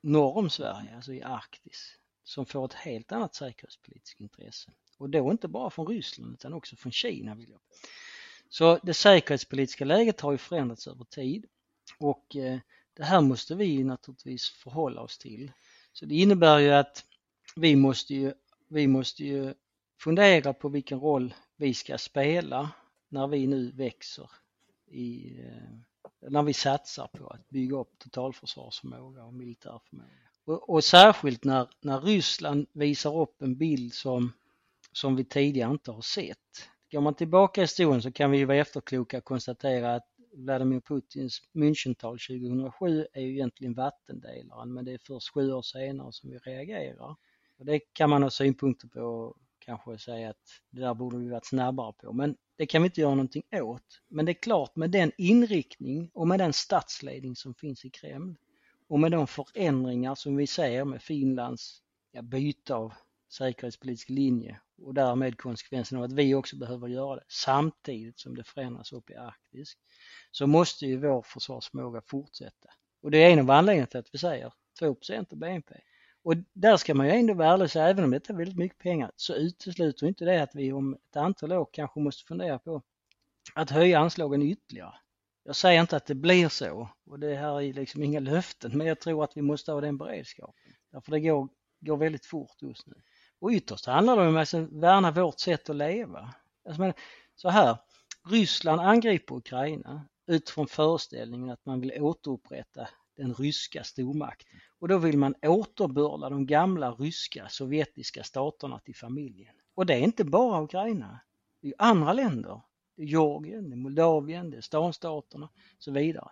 norr 0.00 0.36
om 0.36 0.50
Sverige, 0.50 0.96
alltså 0.96 1.12
i 1.12 1.22
Arktis, 1.22 1.98
som 2.24 2.46
får 2.46 2.64
ett 2.64 2.74
helt 2.74 3.12
annat 3.12 3.34
säkerhetspolitiskt 3.34 4.20
intresse. 4.20 4.70
Och 4.98 5.10
då 5.10 5.30
inte 5.30 5.48
bara 5.48 5.70
från 5.70 5.86
Ryssland 5.86 6.32
utan 6.32 6.52
också 6.52 6.76
från 6.76 6.92
Kina. 6.92 7.34
Vill 7.34 7.50
jag. 7.50 7.60
Så 8.48 8.78
det 8.82 8.94
säkerhetspolitiska 8.94 9.84
läget 9.84 10.20
har 10.20 10.32
ju 10.32 10.38
förändrats 10.38 10.86
över 10.86 11.04
tid 11.04 11.46
och 11.98 12.36
eh, 12.36 12.58
det 12.94 13.04
här 13.04 13.20
måste 13.20 13.54
vi 13.54 13.84
naturligtvis 13.84 14.48
förhålla 14.48 15.00
oss 15.00 15.18
till. 15.18 15.52
Så 15.92 16.06
det 16.06 16.14
innebär 16.14 16.58
ju 16.58 16.70
att 16.70 17.04
vi 17.56 17.76
måste 17.76 18.14
ju, 18.14 18.32
vi 18.68 18.86
måste 18.86 19.24
ju 19.24 19.54
fundera 20.00 20.52
på 20.52 20.68
vilken 20.68 21.00
roll 21.00 21.34
vi 21.56 21.74
ska 21.74 21.98
spela 21.98 22.70
när 23.08 23.26
vi 23.26 23.46
nu 23.46 23.70
växer 23.70 24.30
i 24.86 25.38
eh, 25.40 25.78
när 26.28 26.42
vi 26.42 26.52
satsar 26.52 27.06
på 27.06 27.26
att 27.26 27.48
bygga 27.48 27.76
upp 27.76 27.98
totalförsvarsförmåga 27.98 29.24
och 29.24 29.34
militär 29.34 29.80
förmåga. 29.88 30.08
Och, 30.44 30.70
och 30.70 30.84
särskilt 30.84 31.44
när, 31.44 31.68
när 31.80 32.00
Ryssland 32.00 32.66
visar 32.72 33.20
upp 33.20 33.42
en 33.42 33.56
bild 33.56 33.94
som, 33.94 34.32
som 34.92 35.16
vi 35.16 35.24
tidigare 35.24 35.70
inte 35.70 35.90
har 35.90 36.02
sett. 36.02 36.68
Går 36.90 37.00
man 37.00 37.14
tillbaka 37.14 37.60
i 37.60 37.64
historien 37.64 38.02
så 38.02 38.12
kan 38.12 38.30
vi 38.30 38.38
ju 38.38 38.44
vara 38.44 38.56
efterkloka 38.56 39.18
och 39.18 39.24
konstatera 39.24 39.94
att 39.94 40.08
Vladimir 40.32 40.80
Putins 40.80 41.42
Münchental 41.52 42.18
2007 42.18 43.06
är 43.12 43.20
ju 43.20 43.32
egentligen 43.32 43.74
vattendelaren 43.74 44.72
men 44.72 44.84
det 44.84 44.92
är 44.92 44.98
först 44.98 45.34
sju 45.34 45.52
år 45.52 45.62
senare 45.62 46.12
som 46.12 46.30
vi 46.30 46.38
reagerar. 46.38 47.16
Och 47.58 47.64
det 47.64 47.80
kan 47.92 48.10
man 48.10 48.22
ha 48.22 48.30
synpunkter 48.30 48.88
på 48.88 49.36
kanske 49.64 49.98
säga 49.98 50.30
att 50.30 50.60
det 50.70 50.80
där 50.80 50.94
borde 50.94 51.18
vi 51.18 51.28
varit 51.28 51.46
snabbare 51.46 51.92
på. 51.92 52.12
Men 52.12 52.36
det 52.56 52.66
kan 52.66 52.82
vi 52.82 52.86
inte 52.86 53.00
göra 53.00 53.14
någonting 53.14 53.42
åt. 53.52 54.02
Men 54.08 54.26
det 54.26 54.32
är 54.32 54.42
klart 54.42 54.76
med 54.76 54.90
den 54.90 55.12
inriktning 55.18 56.10
och 56.14 56.28
med 56.28 56.40
den 56.40 56.52
statsledning 56.52 57.36
som 57.36 57.54
finns 57.54 57.84
i 57.84 57.90
Kreml 57.90 58.34
och 58.88 59.00
med 59.00 59.12
de 59.12 59.26
förändringar 59.26 60.14
som 60.14 60.36
vi 60.36 60.46
ser 60.46 60.84
med 60.84 61.02
Finlands 61.02 61.82
ja, 62.12 62.22
byte 62.22 62.74
av 62.74 62.92
säkerhetspolitisk 63.32 64.08
linje 64.08 64.60
och 64.82 64.94
därmed 64.94 65.38
konsekvensen 65.38 65.98
av 65.98 66.04
att 66.04 66.12
vi 66.12 66.34
också 66.34 66.56
behöver 66.56 66.88
göra 66.88 67.16
det 67.16 67.24
samtidigt 67.28 68.18
som 68.18 68.34
det 68.36 68.44
förändras 68.44 68.92
upp 68.92 69.10
i 69.10 69.14
Arktis 69.14 69.76
så 70.30 70.46
måste 70.46 70.86
ju 70.86 70.96
vår 70.96 71.22
försvarsförmåga 71.22 72.02
fortsätta. 72.06 72.68
Och 73.02 73.10
det 73.10 73.18
är 73.18 73.30
en 73.30 73.38
av 73.38 73.50
anledningarna 73.50 73.86
till 73.86 74.00
att 74.00 74.14
vi 74.14 74.18
säger 74.18 74.52
2 74.78 74.96
av 75.30 75.36
BNP. 75.38 75.74
Och 76.24 76.34
där 76.52 76.76
ska 76.76 76.94
man 76.94 77.06
ju 77.06 77.12
ändå 77.12 77.34
vara 77.34 77.52
ärlig 77.52 77.70
så 77.70 77.80
även 77.80 78.04
om 78.04 78.10
det 78.10 78.30
är 78.30 78.34
väldigt 78.34 78.58
mycket 78.58 78.78
pengar, 78.78 79.10
så 79.16 79.34
utesluter 79.34 80.06
inte 80.06 80.24
det 80.24 80.42
att 80.42 80.54
vi 80.54 80.72
om 80.72 80.94
ett 80.94 81.16
antal 81.16 81.52
år 81.52 81.68
kanske 81.72 82.00
måste 82.00 82.24
fundera 82.24 82.58
på 82.58 82.82
att 83.54 83.70
höja 83.70 83.98
anslagen 83.98 84.42
ytterligare. 84.42 84.94
Jag 85.44 85.56
säger 85.56 85.80
inte 85.80 85.96
att 85.96 86.06
det 86.06 86.14
blir 86.14 86.48
så 86.48 86.88
och 87.06 87.18
det 87.18 87.34
här 87.34 87.60
är 87.62 87.72
liksom 87.72 88.02
inga 88.02 88.20
löften, 88.20 88.78
men 88.78 88.86
jag 88.86 89.00
tror 89.00 89.24
att 89.24 89.36
vi 89.36 89.42
måste 89.42 89.72
ha 89.72 89.80
den 89.80 89.98
beredskapen. 89.98 90.72
Därför 90.92 91.12
det 91.12 91.20
går, 91.20 91.48
går 91.80 91.96
väldigt 91.96 92.26
fort 92.26 92.62
just 92.62 92.86
nu. 92.86 92.94
Och 93.38 93.50
ytterst 93.50 93.86
handlar 93.86 94.16
det 94.16 94.28
om 94.28 94.36
att 94.36 94.54
värna 94.54 95.10
vårt 95.10 95.40
sätt 95.40 95.70
att 95.70 95.76
leva. 95.76 96.34
Alltså, 96.66 96.80
men, 96.80 96.92
så 97.34 97.48
här, 97.48 97.76
Ryssland 98.28 98.80
angriper 98.80 99.34
Ukraina 99.34 100.08
utifrån 100.26 100.66
föreställningen 100.66 101.50
att 101.50 101.66
man 101.66 101.80
vill 101.80 102.02
återupprätta 102.02 102.88
den 103.16 103.34
ryska 103.34 103.84
stormakten. 103.84 104.60
Och 104.78 104.88
då 104.88 104.98
vill 104.98 105.18
man 105.18 105.34
återbörda 105.42 106.30
de 106.30 106.46
gamla 106.46 106.92
ryska 106.92 107.48
sovjetiska 107.48 108.22
staterna 108.22 108.78
till 108.78 108.96
familjen. 108.96 109.54
Och 109.74 109.86
det 109.86 109.94
är 109.94 110.00
inte 110.00 110.24
bara 110.24 110.62
Ukraina, 110.64 111.20
det 111.60 111.68
är 111.68 111.74
andra 111.78 112.12
länder. 112.12 112.60
Det 112.96 113.02
är 113.02 113.06
Georgien, 113.06 113.70
det 113.70 113.74
är 113.74 113.76
Moldavien, 113.76 114.50
det 114.50 114.56
är 114.56 114.60
stanstaterna 114.60 115.46
och 115.46 115.82
så 115.82 115.92
vidare. 115.92 116.28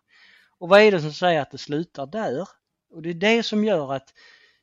Och 0.59 0.69
vad 0.69 0.81
är 0.81 0.93
det 0.93 1.01
som 1.01 1.13
säger 1.13 1.43
att 1.43 1.51
det 1.51 1.59
slutar 1.59 2.07
där? 2.07 2.49
Och 2.91 3.03
det 3.03 3.11
är 3.11 3.15
det 3.15 3.43
som 3.43 3.65
gör 3.65 3.95
att 3.95 4.15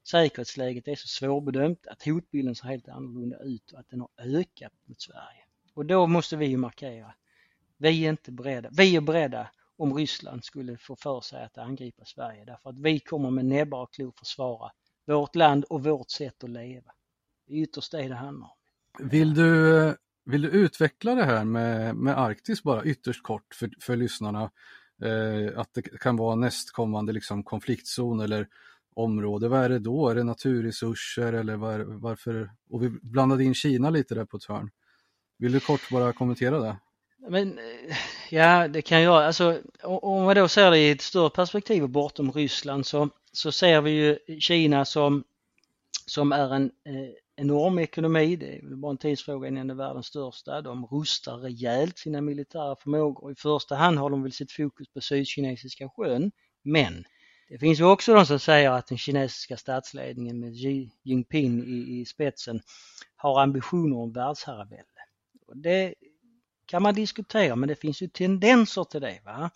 säkerhetsläget 0.08 0.88
är 0.88 0.96
så 0.96 1.08
svårbedömt, 1.08 1.88
att 1.88 2.04
hotbilden 2.04 2.56
ser 2.56 2.68
helt 2.68 2.90
annorlunda 2.90 3.40
ut 3.40 3.72
och 3.72 3.80
att 3.80 3.90
den 3.90 4.02
har 4.02 4.10
ökat 4.18 4.74
mot 4.86 5.02
Sverige. 5.02 5.46
Och 5.74 5.86
då 5.86 6.08
måste 6.08 6.38
vi 6.38 6.46
ju 6.46 6.58
markera, 6.58 7.14
vi 7.78 8.06
är 8.06 8.10
inte 8.10 8.32
beredda, 8.32 8.70
vi 8.72 8.96
är 8.96 9.02
beredda 9.02 9.50
om 9.80 9.94
Ryssland 9.94 10.44
skulle 10.44 10.78
få 10.78 10.96
för 10.96 11.22
sig 11.22 11.44
att 11.44 11.58
angripa 11.58 12.06
Sverige 12.06 12.46
därför 12.46 12.70
att 12.70 12.80
vi 12.80 13.00
kommer 13.00 13.30
med 13.32 13.46
näbbar 13.46 13.82
och 13.82 13.94
klor 13.94 14.14
försvara 14.20 14.72
vårt 15.08 15.36
land 15.36 15.64
och 15.64 15.84
vårt 15.84 16.10
sätt 16.10 16.44
att 16.44 16.50
leva. 16.50 16.92
Det 17.48 17.54
är 17.54 17.58
ytterst 17.64 17.92
det 17.92 18.08
det 18.08 18.16
handlar 18.16 18.48
om. 18.48 19.10
Vill 19.10 19.34
du, 19.34 19.96
vill 20.26 20.42
du 20.42 20.50
utveckla 20.50 21.16
det 21.16 21.26
här 21.26 21.44
med, 21.44 21.96
med 21.96 22.20
Arktis 22.20 22.64
bara 22.64 22.84
ytterst 22.84 23.24
kort 23.24 23.56
för, 23.56 23.70
för 23.82 23.96
lyssnarna? 23.96 24.52
Eh, 25.02 25.60
att 25.60 25.74
det 25.74 25.82
kan 25.82 26.18
vara 26.18 26.36
nästkommande 26.36 27.14
liksom, 27.14 27.44
konfliktzon 27.44 28.20
eller 28.20 28.48
område. 28.96 29.48
Vad 29.48 29.60
är 29.60 29.70
det 29.70 29.80
då? 29.80 30.10
Är 30.10 30.16
det 30.16 30.24
naturresurser 30.24 31.34
eller 31.34 31.56
var, 31.56 31.80
varför? 31.80 32.52
Och 32.70 32.84
vi 32.84 32.90
blandade 32.90 33.44
in 33.44 33.54
Kina 33.54 33.90
lite 33.90 34.16
där 34.16 34.26
på 34.26 34.38
ett 34.38 34.46
hörn. 34.46 34.70
Vill 35.38 35.52
du 35.52 35.60
kort 35.60 35.90
bara 35.92 36.14
kommentera 36.14 36.60
det? 36.60 36.78
Men, 37.28 37.60
eh, 37.60 37.96
ja, 38.30 38.68
det 38.68 38.82
kan 38.82 39.02
jag. 39.02 39.24
Alltså, 39.24 39.62
om 39.84 40.24
man 40.24 40.36
då 40.36 40.48
ser 40.48 40.72
det 40.72 40.80
i 40.80 40.92
ett 40.92 41.02
större 41.02 41.30
perspektiv 41.30 41.88
bortom 41.88 42.32
Ryssland 42.32 42.86
så, 42.86 43.10
så 43.32 43.52
ser 43.52 43.82
vi 43.82 43.92
ju 43.92 44.40
Kina 44.40 44.86
som, 44.86 45.24
som 46.06 46.32
är 46.32 46.56
en 46.56 46.66
eh, 46.66 47.10
enorm 47.36 47.80
ekonomi. 47.80 48.36
Det 48.36 48.58
är 48.58 48.76
bara 48.76 48.92
en 48.92 48.98
tidsfråga 48.98 49.48
innan 49.48 49.68
det 49.68 49.74
är 49.74 49.76
världens 49.76 50.06
största. 50.06 50.62
De 50.62 50.86
rustar 50.86 51.38
rejält 51.38 51.98
sina 51.98 52.22
militära 52.22 52.76
förmågor. 52.76 53.32
I 53.32 53.36
första 53.36 53.76
hand 53.76 53.98
har 53.98 54.10
de 54.10 54.24
väl 54.24 54.32
sitt 54.32 54.52
fokus 54.52 54.88
på 54.94 55.02
Sydkinesiska 55.02 55.90
sjön. 55.90 56.32
Men 56.64 57.04
det 57.50 57.58
finns 57.58 57.80
ju 57.80 57.84
också 57.84 58.14
de 58.14 58.26
som 58.26 58.40
säger 58.40 58.72
att 58.72 58.88
den 58.88 58.98
kinesiska 58.98 59.58
statsledningen 59.58 60.40
med 60.40 60.54
Xi 60.54 60.92
Jinping 61.04 61.64
i, 61.64 62.00
i 62.00 62.06
spetsen 62.06 62.62
har 63.16 63.42
ambitioner 63.42 63.98
om 63.98 64.14
världsherravälde. 64.14 64.86
Det 65.54 65.96
kan 66.70 66.84
man 66.84 66.94
diskutera 66.94 67.56
men 67.56 67.70
det 67.70 67.76
finns 67.76 68.02
ju 68.02 68.08
tendenser 68.08 68.84
till 68.84 69.02
det. 69.02 69.20
Va? 69.26 69.50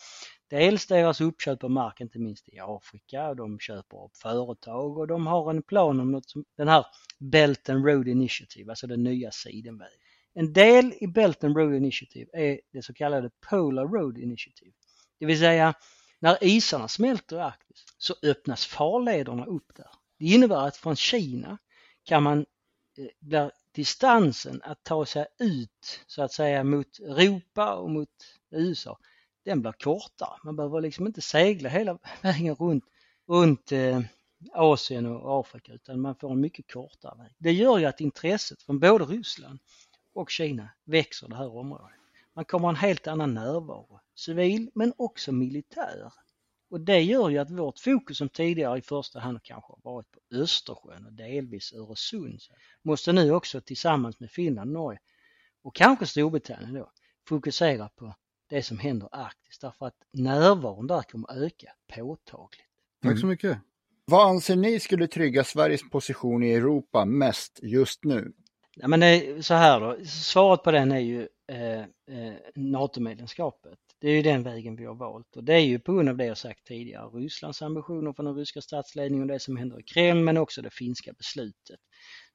Dels 0.50 0.86
deras 0.86 1.22
uppköp 1.22 1.64
av 1.64 1.72
mark, 1.72 2.02
inte 2.02 2.20
minst 2.20 2.50
i 2.50 2.60
Afrika, 2.60 3.34
de 3.34 3.60
köper 3.60 4.06
upp 4.06 4.18
företag 4.18 4.98
och 4.98 5.08
de 5.08 5.28
har 5.28 5.50
en 5.50 5.64
plan 5.64 6.00
om 6.00 6.12
något 6.12 6.30
som, 6.30 6.46
den 6.58 6.68
här 6.68 6.86
Belt 7.20 7.70
and 7.70 7.86
Road 7.86 8.08
Initiative, 8.08 8.72
alltså 8.72 8.88
den 8.88 9.04
nya 9.04 9.32
sidenvägen. 9.32 10.00
En 10.34 10.54
del 10.54 10.94
i 11.00 11.08
Belt 11.08 11.44
and 11.44 11.58
Road 11.58 11.76
Initiative 11.76 12.30
är 12.34 12.60
det 12.72 12.82
så 12.82 12.94
kallade 12.94 13.30
Polar 13.50 13.88
Road 13.88 14.18
Initiative. 14.18 14.72
Det 15.20 15.26
vill 15.26 15.40
säga 15.40 15.74
när 16.20 16.38
isarna 16.44 16.88
smälter 16.88 17.38
i 17.38 17.40
Arktis 17.40 17.86
så 17.98 18.14
öppnas 18.24 18.66
farlederna 18.66 19.46
upp 19.46 19.76
där. 19.76 19.90
Det 20.20 20.26
innebär 20.26 20.68
att 20.68 20.78
från 20.78 20.96
Kina 20.96 21.58
kan 22.04 22.24
man 22.24 22.46
Eh, 22.98 23.06
där 23.20 23.52
distansen 23.72 24.62
att 24.64 24.84
ta 24.84 25.06
sig 25.06 25.26
ut 25.40 26.00
så 26.08 26.24
att 26.24 26.34
säga 26.34 26.64
mot 26.64 27.00
Europa 27.00 27.76
och 27.76 27.90
mot 27.90 28.10
USA, 28.52 29.00
den 29.46 29.62
blir 29.62 29.72
kortare. 29.72 30.38
Man 30.44 30.56
behöver 30.56 30.82
liksom 30.82 31.08
inte 31.08 31.22
segla 31.22 31.70
hela 31.70 31.98
vägen 32.22 32.56
runt, 32.56 32.84
runt 33.28 33.72
eh, 33.72 34.02
Asien 34.54 35.06
och 35.06 35.40
Afrika 35.40 35.74
utan 35.74 36.02
man 36.02 36.16
får 36.16 36.32
en 36.32 36.42
mycket 36.42 36.72
kortare 36.74 37.18
väg. 37.18 37.36
Det 37.38 37.52
gör 37.52 37.78
ju 37.78 37.86
att 37.86 38.02
intresset 38.02 38.62
från 38.62 38.80
både 38.80 39.06
Ryssland 39.06 39.60
och 40.14 40.30
Kina 40.30 40.70
växer 40.84 41.28
det 41.28 41.36
här 41.36 41.58
området. 41.58 41.98
Man 42.34 42.46
kommer 42.46 42.70
en 42.70 42.76
helt 42.76 43.08
annan 43.08 43.34
närvaro, 43.34 44.00
civil 44.16 44.72
men 44.76 44.94
också 44.98 45.32
militär. 45.32 46.14
Och 46.74 46.82
det 46.82 47.02
gör 47.02 47.30
ju 47.30 47.38
att 47.38 47.50
vårt 47.50 47.80
fokus 47.80 48.18
som 48.18 48.30
tidigare 48.30 48.78
i 48.78 48.82
första 48.82 49.20
hand 49.20 49.44
kanske 49.44 49.72
har 49.74 49.80
varit 49.84 50.12
på 50.12 50.20
Östersjön 50.36 51.06
och 51.06 51.14
delvis 51.14 51.74
Öresund 51.74 52.40
måste 52.82 53.14
nu 53.14 53.32
också 53.32 53.62
tillsammans 53.62 54.20
med 54.20 54.32
Finland, 54.32 54.72
Norge 54.72 55.00
och 55.64 55.76
kanske 55.76 56.06
Storbritannien 56.06 56.74
då 56.74 56.92
fokusera 57.28 57.90
på 57.90 58.16
det 58.50 58.64
som 58.64 58.80
händer 58.80 59.06
i 59.08 59.10
Arktis 59.12 59.60
därför 59.60 59.86
att 59.86 59.96
närvaron 60.12 60.88
där 60.88 61.02
kommer 61.02 61.46
öka 61.46 61.72
påtagligt. 61.96 62.68
Tack 63.02 63.20
så 63.20 63.26
mycket. 63.26 63.58
Vad 64.06 64.28
anser 64.28 64.56
ni 64.56 64.80
skulle 64.80 65.08
trygga 65.08 65.44
Sveriges 65.44 65.90
position 65.90 66.44
i 66.44 66.54
Europa 66.54 67.06
mest 67.06 67.60
just 67.64 68.04
nu? 68.04 68.34
Ja, 68.76 68.88
men 68.88 69.00
det, 69.00 69.46
så 69.46 69.54
här 69.54 69.80
då, 69.80 70.06
svaret 70.06 70.64
på 70.64 70.72
den 70.72 70.92
är 70.92 71.00
ju 71.00 71.28
eh, 71.48 71.80
eh, 71.80 72.34
NATO-medlemskapet. 72.56 73.80
Det 74.04 74.10
är 74.10 74.16
ju 74.16 74.22
den 74.22 74.44
vägen 74.44 74.76
vi 74.76 74.86
har 74.86 74.96
valt 74.96 75.36
och 75.36 75.44
det 75.44 75.54
är 75.54 75.60
ju 75.60 75.80
på 75.80 75.94
grund 75.94 76.10
av 76.10 76.18
det 76.18 76.26
jag 76.26 76.38
sagt 76.38 76.68
tidigare, 76.68 77.08
Rysslands 77.08 77.62
ambitioner 77.62 78.14
för 78.14 78.24
den 78.24 78.36
ryska 78.36 78.62
statsledningen 78.62 79.22
och 79.30 79.34
det 79.34 79.40
som 79.40 79.58
händer 79.58 79.80
i 79.80 79.84
Kreml 79.84 80.24
men 80.24 80.38
också 80.38 80.62
det 80.62 80.70
finska 80.70 81.14
beslutet. 81.14 81.80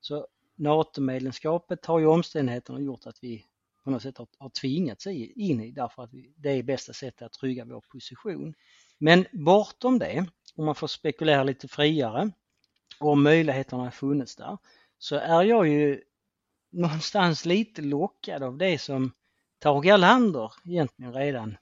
Så 0.01 0.27
NATO-medlemskapet 0.55 1.87
har 1.87 1.99
ju 1.99 2.07
omständigheterna 2.07 2.81
gjort 2.81 3.07
att 3.07 3.19
vi 3.23 3.45
på 3.85 3.91
något 3.91 4.03
sätt 4.03 4.19
har, 4.19 4.29
har 4.39 4.51
tvingats 4.51 5.07
in 5.07 5.61
i 5.61 5.71
därför 5.71 6.03
att 6.03 6.11
det 6.37 6.51
är 6.51 6.63
bästa 6.63 6.93
sättet 6.93 7.23
att 7.23 7.33
trygga 7.33 7.65
vår 7.65 7.81
position. 7.93 8.55
Men 8.99 9.27
bortom 9.33 9.99
det, 9.99 10.27
om 10.57 10.65
man 10.65 10.75
får 10.75 10.87
spekulera 10.87 11.43
lite 11.43 11.69
friare 11.69 12.31
och 13.01 13.11
om 13.11 13.23
möjligheterna 13.23 13.83
har 13.83 13.91
funnits 13.91 14.37
där, 14.37 14.59
så 14.99 15.17
är 15.17 15.43
jag 15.43 15.69
ju 15.69 16.03
någonstans 16.71 17.45
lite 17.45 17.83
lockad 17.83 18.43
av 18.43 18.59
det 18.59 18.79
som 18.79 19.13
Tage 19.59 19.87
Erlander 19.87 20.53
egentligen 20.65 21.13
redan 21.13 21.57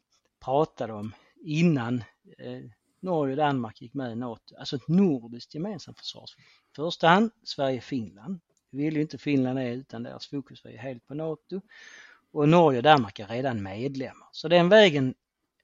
pratade 0.44 0.92
om 0.92 1.12
innan 1.44 2.04
eh, 2.38 2.62
Norge 3.00 3.32
och 3.32 3.36
Danmark 3.36 3.82
gick 3.82 3.94
med 3.94 4.12
i 4.12 4.16
NATO, 4.16 4.56
alltså 4.58 4.76
ett 4.76 4.88
nordiskt 4.88 5.54
gemensamt 5.54 5.98
försvar. 5.98 6.24
I 6.72 6.76
första 6.76 7.08
hand 7.08 7.30
Sverige-Finland. 7.44 8.40
Vi 8.70 8.84
vill 8.84 8.94
ju 8.96 9.02
inte 9.02 9.18
Finland 9.18 9.58
är 9.58 9.72
utan 9.72 10.02
deras 10.02 10.26
fokus 10.26 10.64
var 10.64 10.70
ju 10.70 10.76
helt 10.76 11.06
på 11.06 11.14
NATO. 11.14 11.60
Och 12.32 12.48
Norge 12.48 12.78
och 12.78 12.82
Danmark 12.82 13.18
är 13.18 13.26
redan 13.26 13.62
medlemmar. 13.62 14.28
Så 14.32 14.48
den 14.48 14.68
vägen 14.68 15.14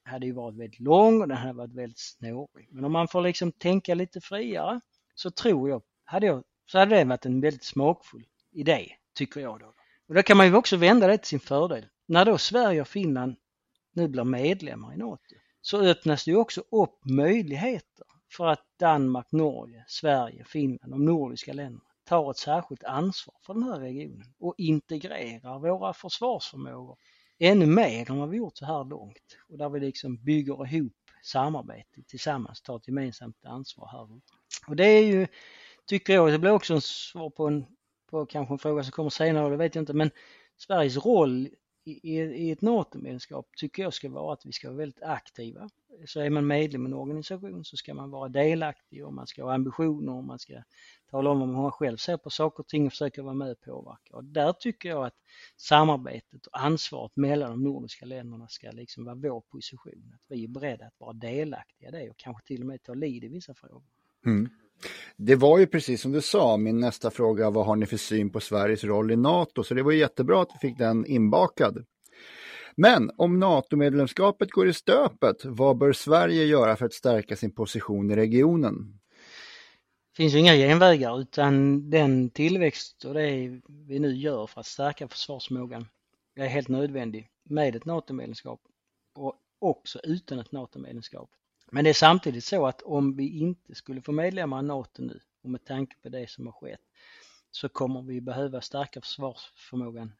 hade 0.04 0.26
ju 0.26 0.32
varit 0.32 0.58
väldigt 0.58 0.80
lång 0.80 1.22
och 1.22 1.28
den 1.28 1.36
hade 1.36 1.52
varit 1.52 1.74
väldigt 1.74 1.98
snårig. 1.98 2.68
Men 2.70 2.84
om 2.84 2.92
man 2.92 3.08
får 3.08 3.20
liksom 3.20 3.52
tänka 3.52 3.94
lite 3.94 4.20
friare 4.20 4.80
så 5.14 5.30
tror 5.30 5.68
jag, 5.68 5.82
hade 6.04 6.26
jag 6.26 6.44
så 6.66 6.78
hade 6.78 6.96
det 6.96 7.04
varit 7.04 7.26
en 7.26 7.40
väldigt 7.40 7.64
smakfull 7.64 8.26
idé, 8.52 8.92
tycker 9.14 9.40
jag 9.40 9.60
då. 9.60 9.74
Och 10.08 10.14
då 10.14 10.22
kan 10.22 10.36
man 10.36 10.46
ju 10.46 10.54
också 10.54 10.76
vända 10.76 11.06
det 11.06 11.18
till 11.18 11.28
sin 11.28 11.40
fördel. 11.40 11.86
När 12.12 12.24
då 12.24 12.38
Sverige 12.38 12.80
och 12.80 12.88
Finland 12.88 13.36
nu 13.92 14.08
blir 14.08 14.24
medlemmar 14.24 14.94
i 14.94 14.96
NATO 14.96 15.34
så 15.60 15.80
öppnas 15.80 16.24
det 16.24 16.30
ju 16.30 16.36
också 16.36 16.60
upp 16.70 17.04
möjligheter 17.04 18.06
för 18.36 18.46
att 18.46 18.64
Danmark, 18.78 19.32
Norge, 19.32 19.84
Sverige, 19.88 20.44
Finland, 20.44 20.92
de 20.92 21.04
nordiska 21.04 21.52
länderna 21.52 21.90
tar 22.04 22.30
ett 22.30 22.36
särskilt 22.36 22.84
ansvar 22.84 23.34
för 23.46 23.54
den 23.54 23.62
här 23.62 23.80
regionen 23.80 24.34
och 24.38 24.54
integrerar 24.58 25.58
våra 25.58 25.92
försvarsförmågor 25.92 26.98
ännu 27.38 27.66
mer 27.66 28.10
än 28.10 28.18
vad 28.18 28.28
vi 28.28 28.36
gjort 28.36 28.56
så 28.56 28.66
här 28.66 28.84
långt 28.84 29.38
och 29.48 29.58
där 29.58 29.68
vi 29.68 29.80
liksom 29.80 30.24
bygger 30.24 30.74
ihop 30.74 30.92
samarbete 31.22 32.02
tillsammans, 32.06 32.62
tar 32.62 32.76
ett 32.76 32.88
gemensamt 32.88 33.44
ansvar 33.44 33.88
här. 33.92 34.20
Och 34.66 34.76
det 34.76 34.86
är 34.86 35.04
ju, 35.04 35.26
tycker 35.86 36.12
jag, 36.12 36.32
det 36.32 36.38
blir 36.38 36.50
också 36.50 36.74
en 36.74 36.80
svar 36.80 37.30
på 37.30 37.46
en 37.46 37.66
på 38.10 38.26
kanske 38.26 38.54
en 38.54 38.58
fråga 38.58 38.82
som 38.82 38.92
kommer 38.92 39.10
senare, 39.10 39.50
det 39.50 39.56
vet 39.56 39.74
jag 39.74 39.82
inte, 39.82 39.94
men 39.94 40.10
Sveriges 40.56 40.96
roll 40.96 41.48
i, 41.84 42.20
i 42.20 42.50
ett 42.50 42.62
NATO-medlemskap 42.62 43.46
tycker 43.56 43.82
jag 43.82 43.94
ska 43.94 44.10
vara 44.10 44.32
att 44.32 44.46
vi 44.46 44.52
ska 44.52 44.68
vara 44.68 44.78
väldigt 44.78 45.02
aktiva. 45.02 45.70
Så 46.06 46.20
är 46.20 46.30
man 46.30 46.46
medlem 46.46 46.86
i 46.86 46.88
en 46.88 46.94
organisation 46.94 47.64
så 47.64 47.76
ska 47.76 47.94
man 47.94 48.10
vara 48.10 48.28
delaktig 48.28 49.06
och 49.06 49.12
man 49.12 49.26
ska 49.26 49.44
ha 49.44 49.54
ambitioner 49.54 50.12
och 50.12 50.24
man 50.24 50.38
ska 50.38 50.62
tala 51.10 51.30
om 51.30 51.40
vad 51.40 51.48
man 51.48 51.72
själv 51.72 51.96
ser 51.96 52.16
på 52.16 52.30
saker 52.30 52.60
och 52.60 52.68
ting 52.68 52.86
och 52.86 52.92
försöka 52.92 53.22
vara 53.22 53.34
med 53.34 53.50
och 53.50 53.60
påverka. 53.60 54.16
Och 54.16 54.24
där 54.24 54.52
tycker 54.52 54.88
jag 54.88 55.06
att 55.06 55.16
samarbetet 55.56 56.46
och 56.46 56.60
ansvaret 56.60 57.16
mellan 57.16 57.50
de 57.50 57.64
nordiska 57.64 58.06
länderna 58.06 58.48
ska 58.48 58.70
liksom 58.70 59.04
vara 59.04 59.14
vår 59.14 59.40
position. 59.40 60.12
Att 60.14 60.24
vi 60.28 60.44
är 60.44 60.48
beredda 60.48 60.86
att 60.86 61.00
vara 61.00 61.12
delaktiga 61.12 61.88
i 61.88 61.92
det 61.92 62.10
och 62.10 62.16
kanske 62.16 62.46
till 62.46 62.60
och 62.60 62.66
med 62.66 62.82
ta 62.82 62.94
lid 62.94 63.24
i 63.24 63.28
vissa 63.28 63.54
frågor. 63.54 63.82
Mm. 64.26 64.48
Det 65.16 65.36
var 65.36 65.58
ju 65.58 65.66
precis 65.66 66.02
som 66.02 66.12
du 66.12 66.20
sa, 66.20 66.56
min 66.56 66.80
nästa 66.80 67.10
fråga, 67.10 67.50
vad 67.50 67.66
har 67.66 67.76
ni 67.76 67.86
för 67.86 67.96
syn 67.96 68.30
på 68.30 68.40
Sveriges 68.40 68.84
roll 68.84 69.10
i 69.10 69.16
NATO? 69.16 69.64
Så 69.64 69.74
det 69.74 69.82
var 69.82 69.92
jättebra 69.92 70.42
att 70.42 70.50
vi 70.54 70.68
fick 70.68 70.78
den 70.78 71.06
inbakad. 71.06 71.84
Men 72.76 73.10
om 73.16 73.40
NATO-medlemskapet 73.40 74.50
går 74.50 74.68
i 74.68 74.72
stöpet, 74.72 75.44
vad 75.44 75.78
bör 75.78 75.92
Sverige 75.92 76.44
göra 76.44 76.76
för 76.76 76.86
att 76.86 76.92
stärka 76.92 77.36
sin 77.36 77.54
position 77.54 78.10
i 78.10 78.16
regionen? 78.16 78.98
Det 80.12 80.16
finns 80.16 80.34
ju 80.34 80.38
inga 80.38 80.54
genvägar 80.54 81.20
utan 81.20 81.90
den 81.90 82.30
tillväxt 82.30 83.04
och 83.04 83.14
det 83.14 83.60
vi 83.68 83.98
nu 83.98 84.14
gör 84.14 84.46
för 84.46 84.60
att 84.60 84.66
stärka 84.66 85.08
försvarsförmågan 85.08 85.86
är 86.36 86.46
helt 86.46 86.68
nödvändig 86.68 87.28
med 87.44 87.76
ett 87.76 87.84
NATO-medlemskap 87.84 88.60
och 89.14 89.34
också 89.58 90.00
utan 90.04 90.38
ett 90.38 90.52
NATO-medlemskap. 90.52 91.30
Men 91.74 91.84
det 91.84 91.90
är 91.90 91.94
samtidigt 91.94 92.44
så 92.44 92.66
att 92.66 92.82
om 92.82 93.16
vi 93.16 93.38
inte 93.38 93.74
skulle 93.74 94.02
få 94.02 94.12
medlemmar 94.12 94.62
i 94.62 94.66
NATO 94.66 95.02
nu 95.02 95.20
och 95.42 95.50
med 95.50 95.64
tanke 95.64 95.96
på 96.02 96.08
det 96.08 96.30
som 96.30 96.46
har 96.46 96.52
skett 96.52 96.80
så 97.50 97.68
kommer 97.68 98.02
vi 98.02 98.20
behöva 98.20 98.60
stärka 98.60 99.00
försvarsförmågan 99.00 100.12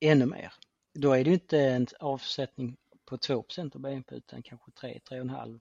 ännu 0.00 0.26
mer. 0.26 0.52
Då 0.94 1.12
är 1.12 1.24
det 1.24 1.30
inte 1.30 1.58
en 1.60 1.86
avsättning 2.00 2.76
på 3.04 3.16
2% 3.16 3.74
av 3.74 3.80
BNP 3.80 4.14
utan 4.14 4.42
kanske 4.42 4.70
3, 4.70 5.00
3,5 5.10 5.60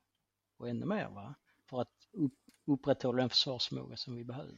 och 0.58 0.70
ännu 0.70 0.86
mer 0.86 1.10
va? 1.10 1.36
för 1.70 1.82
att 1.82 2.08
upp, 2.12 2.34
upprätthålla 2.66 3.22
den 3.22 3.30
försvarsförmåga 3.30 3.98
som 3.98 4.16
vi 4.16 4.24
behöver. 4.24 4.56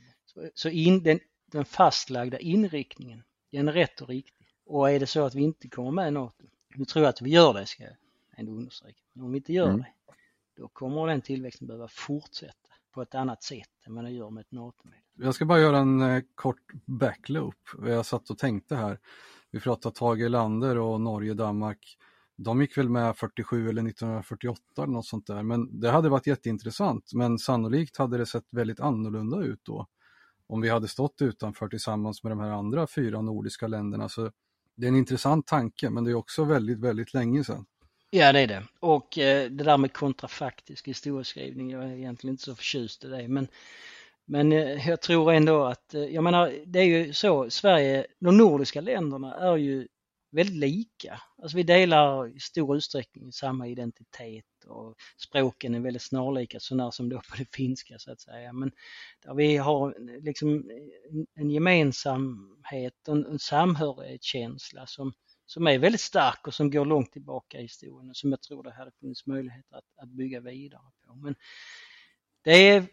Så, 0.54 0.70
in, 0.70 1.04
den, 1.04 1.20
den 1.46 1.65
fastlagda 1.65 2.39
inriktningen, 2.39 3.24
den 3.52 3.68
är 3.68 3.74
rätt 3.74 4.02
och 4.02 4.10
riktig. 4.10 4.48
Och 4.65 4.92
är 4.92 5.00
det 5.00 5.08
så 5.08 5.26
att 5.26 5.36
vi 5.36 5.42
inte 5.42 5.70
kommer 5.70 5.92
med 5.92 6.08
i 6.08 6.12
NATO, 6.12 6.46
nu 6.76 6.86
tror 6.86 7.04
jag 7.06 7.10
att 7.10 7.22
vi 7.22 7.30
gör 7.30 7.54
det 7.54 7.65
ska 7.65 7.84
jag 7.84 7.96
ändå 8.38 8.52
understreika, 8.52 9.02
men 9.13 9.26
om 9.26 9.32
vi 9.32 9.38
inte 9.38 9.54
gör 9.54 9.68
mm. 9.68 9.78
det 9.78 9.88
då 10.60 10.67
kommer 10.67 11.08
den 11.08 11.22
tillväxten 11.22 11.67
behöva 11.67 11.88
fortsätta 11.88 12.69
på 12.91 13.02
ett 13.02 13.15
annat 13.15 13.43
sätt 13.43 13.69
än 13.86 13.95
vad 13.95 14.04
den 14.04 14.13
gör 14.13 14.30
med 14.30 14.41
ett 14.41 14.52
NATO-medel. 14.52 15.04
Jag 15.15 15.36
ska 15.36 15.45
bara 15.45 15.60
göra 15.60 15.78
en 15.78 16.02
eh, 16.02 16.24
kort 16.36 16.74
backloop. 16.86 17.56
Jag 17.86 18.06
satt 18.06 18.30
och 18.30 18.38
tänkte 18.38 18.76
här. 18.76 19.00
Vi 19.52 19.60
pratade 19.60 19.95
Tage 19.95 20.30
Lander 20.30 20.78
och 20.78 21.02
Norge, 21.02 21.34
Danmark. 21.34 21.98
De 22.36 22.62
gick 22.62 22.78
väl 22.78 22.89
med 22.89 23.17
47 23.17 23.69
eller 23.69 23.88
1948 23.88 24.62
eller 24.78 24.88
något 24.88 25.06
sånt 25.06 25.28
där. 25.28 25.43
Men 25.43 25.80
det 25.80 25.89
hade 25.89 26.10
varit 26.10 26.28
jätteintressant. 26.28 27.13
Men 27.13 27.39
sannolikt 27.39 27.98
hade 27.98 28.17
det 28.17 28.26
sett 28.26 28.45
väldigt 28.52 28.80
annorlunda 28.80 29.41
ut 29.41 29.60
då. 29.63 29.88
Om 30.48 30.62
vi 30.62 30.69
hade 30.69 30.88
stått 30.88 31.22
utanför 31.22 31.67
tillsammans 31.67 32.24
med 32.24 32.32
de 32.32 32.39
här 32.39 32.52
andra 32.52 32.88
fyra 32.88 33.22
nordiska 33.22 33.67
länderna. 33.67 34.10
Så 34.10 34.32
det 34.76 34.86
är 34.86 34.89
en 34.89 34.95
intressant 34.95 35.48
tanke 35.48 35.89
men 35.89 36.04
det 36.04 36.12
är 36.12 36.15
också 36.15 36.43
väldigt, 36.43 36.80
väldigt 36.80 37.13
länge 37.13 37.43
sedan. 37.43 37.65
Ja 38.12 38.32
det 38.34 38.39
är 38.39 38.48
det. 38.48 38.63
Och 38.80 39.17
eh, 39.17 39.50
det 39.52 39.63
där 39.63 39.78
med 39.78 39.93
kontrafaktisk 39.93 40.88
historieskrivning, 40.88 41.72
jag 41.72 41.84
är 41.84 41.91
egentligen 41.91 42.34
inte 42.34 42.43
så 42.43 42.56
förtjust 42.56 43.06
i 43.06 43.08
det. 43.08 43.28
Men, 43.28 43.48
men 44.26 44.52
eh, 44.52 44.88
jag 44.89 45.02
tror 45.02 45.34
ändå 45.34 45.63
att, 45.65 45.93
eh, 45.93 46.02
jag 46.04 46.24
menar 46.24 46.54
det 46.65 46.80
är 46.80 46.84
ju 46.84 47.13
så, 47.13 47.50
Sverige, 47.50 48.06
de 48.19 48.38
nordiska 48.38 48.82
länderna 48.82 49.36
är 49.36 49.58
ju 49.58 49.88
väldigt 50.32 50.56
lika. 50.56 51.22
Alltså 51.41 51.58
vi 51.58 51.63
delar 51.63 52.36
i 52.36 52.39
stor 52.39 52.78
utsträckning 52.78 53.32
samma 53.32 53.67
identitet 53.67 54.45
och 54.67 54.95
språken 55.17 55.76
är 55.76 55.80
väldigt 55.80 56.02
snarlika 56.02 56.60
sånär 56.60 56.91
som 56.91 57.10
då 57.10 57.17
på 57.17 57.36
det 57.38 57.56
finska 57.56 57.95
så 58.00 58.12
att 58.12 58.22
säga. 58.22 58.54
Men 58.54 58.72
där 59.26 59.34
vi 59.34 59.58
har 59.58 59.95
liksom 60.22 60.63
en 61.36 61.50
gemensamhet 61.50 63.08
och 63.08 63.15
en 63.15 63.39
samhörighetskänsla 63.39 64.88
som, 64.88 65.13
som 65.49 65.67
är 65.67 65.79
väldigt 65.79 66.01
stark 66.01 66.47
och 66.47 66.53
som 66.53 66.71
går 66.71 66.85
långt 66.85 67.12
tillbaka 67.12 67.59
i 67.59 67.62
historien 67.62 68.09
och 68.09 68.17
som 68.17 68.31
jag 68.31 68.41
tror 68.41 68.63
det 68.63 68.71
hade 68.71 68.91
funnits 68.91 69.25
möjlighet 69.25 69.73
att, 69.73 69.83
att 69.97 70.09
bygga 70.09 70.39
vidare 70.39 70.81
på. 71.05 71.15
Men 71.15 71.35
det 72.43 72.51
är, 72.51 72.85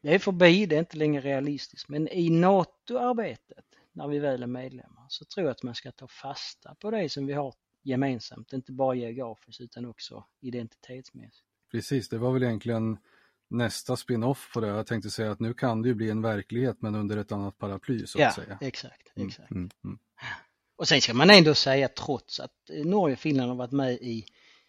det 0.00 0.14
är 0.14 0.18
förbi, 0.18 0.66
det 0.66 0.76
är 0.76 0.78
inte 0.78 0.96
längre 0.96 1.20
realistiskt, 1.20 1.88
men 1.88 2.08
i 2.08 2.30
NATO-arbetet 2.30 3.64
när 3.92 4.08
vi 4.08 4.18
väl 4.18 4.42
är 4.42 4.46
medlemmar 4.46 5.06
så 5.08 5.24
tror 5.24 5.46
jag 5.46 5.50
att 5.50 5.62
man 5.62 5.74
ska 5.74 5.92
ta 5.92 6.08
fasta 6.08 6.74
på 6.74 6.90
det 6.90 7.08
som 7.08 7.26
vi 7.26 7.32
har 7.32 7.54
gemensamt, 7.82 8.52
inte 8.52 8.72
bara 8.72 8.94
geografiskt 8.94 9.60
utan 9.60 9.84
också 9.84 10.24
identitetsmässigt. 10.40 11.46
Precis, 11.70 12.08
det 12.08 12.18
var 12.18 12.32
väl 12.32 12.42
egentligen 12.42 12.98
nästa 13.48 13.96
spin-off 13.96 14.50
på 14.54 14.60
det. 14.60 14.66
Jag 14.66 14.86
tänkte 14.86 15.10
säga 15.10 15.30
att 15.30 15.40
nu 15.40 15.54
kan 15.54 15.82
det 15.82 15.88
ju 15.88 15.94
bli 15.94 16.10
en 16.10 16.22
verklighet 16.22 16.82
men 16.82 16.94
under 16.94 17.16
ett 17.16 17.32
annat 17.32 17.58
paraply 17.58 18.06
så 18.06 18.18
att 18.18 18.22
ja, 18.22 18.32
säga. 18.32 18.58
Exakt, 18.60 19.16
mm, 19.16 19.28
exakt. 19.28 19.50
Mm, 19.50 19.60
mm, 19.62 19.70
mm. 19.84 19.98
Och 20.76 20.88
sen 20.88 21.00
ska 21.00 21.14
man 21.14 21.30
ändå 21.30 21.54
säga 21.54 21.88
trots 21.88 22.40
att 22.40 22.70
eh, 22.70 22.84
Norge 22.84 23.12
och 23.14 23.20
Finland 23.20 23.48
har 23.50 23.56
varit 23.56 23.72
med 23.72 23.92
i, 23.92 24.24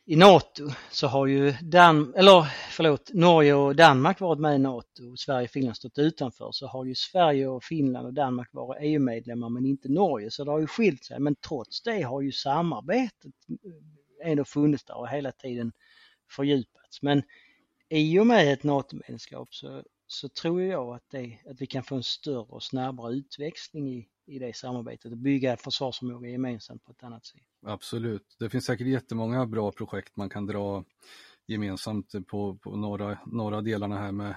i 0.05 0.15
NATO 0.15 0.69
så 0.91 1.07
har 1.07 1.27
ju 1.27 1.53
Dan, 1.61 2.13
eller 2.15 2.47
förlåt, 2.69 3.13
Norge 3.13 3.53
och 3.53 3.75
Danmark 3.75 4.19
varit 4.19 4.39
med 4.39 4.55
i 4.55 4.59
NATO 4.59 5.11
och 5.11 5.19
Sverige 5.19 5.43
och 5.43 5.51
Finland 5.51 5.77
stått 5.77 5.97
utanför 5.97 6.49
så 6.51 6.67
har 6.67 6.85
ju 6.85 6.95
Sverige 6.95 7.47
och 7.47 7.63
Finland 7.63 8.07
och 8.07 8.13
Danmark 8.13 8.49
varit 8.51 8.79
EU-medlemmar 8.81 9.49
men 9.49 9.65
inte 9.65 9.89
Norge 9.89 10.31
så 10.31 10.43
det 10.43 10.51
har 10.51 10.59
ju 10.59 10.67
skilt 10.67 11.05
sig 11.05 11.19
men 11.19 11.35
trots 11.35 11.81
det 11.83 12.01
har 12.01 12.21
ju 12.21 12.31
samarbetet 12.31 13.33
eh, 13.49 14.29
ändå 14.31 14.45
funnits 14.45 14.85
där 14.85 14.97
och 14.97 15.09
hela 15.09 15.31
tiden 15.31 15.71
fördjupats. 16.29 17.01
Men 17.01 17.23
i 17.89 18.19
och 18.19 18.27
med 18.27 18.53
ett 18.53 18.63
NATO-medlemskap 18.63 19.53
så, 19.53 19.83
så 20.07 20.29
tror 20.29 20.61
jag 20.61 20.95
att, 20.95 21.09
det, 21.11 21.39
att 21.49 21.61
vi 21.61 21.67
kan 21.67 21.83
få 21.83 21.95
en 21.95 22.03
större 22.03 22.37
och 22.37 22.63
snabbare 22.63 23.13
utväxling 23.13 23.93
i, 23.93 24.07
i 24.25 24.39
det 24.39 24.55
samarbetet 24.55 25.11
och 25.11 25.17
bygga 25.17 25.57
försvarsförmåga 25.57 26.29
gemensamt 26.29 26.85
på 26.85 26.91
ett 26.91 27.03
annat 27.03 27.25
sätt. 27.25 27.41
Absolut, 27.65 28.35
det 28.39 28.49
finns 28.49 28.65
säkert 28.65 28.87
jättemånga 28.87 29.45
bra 29.45 29.71
projekt 29.71 30.15
man 30.15 30.29
kan 30.29 30.45
dra 30.45 30.83
gemensamt 31.47 32.15
på, 32.27 32.55
på 32.55 32.75
norra, 32.75 33.17
norra 33.25 33.61
delarna 33.61 33.97
här 33.97 34.11
med 34.11 34.35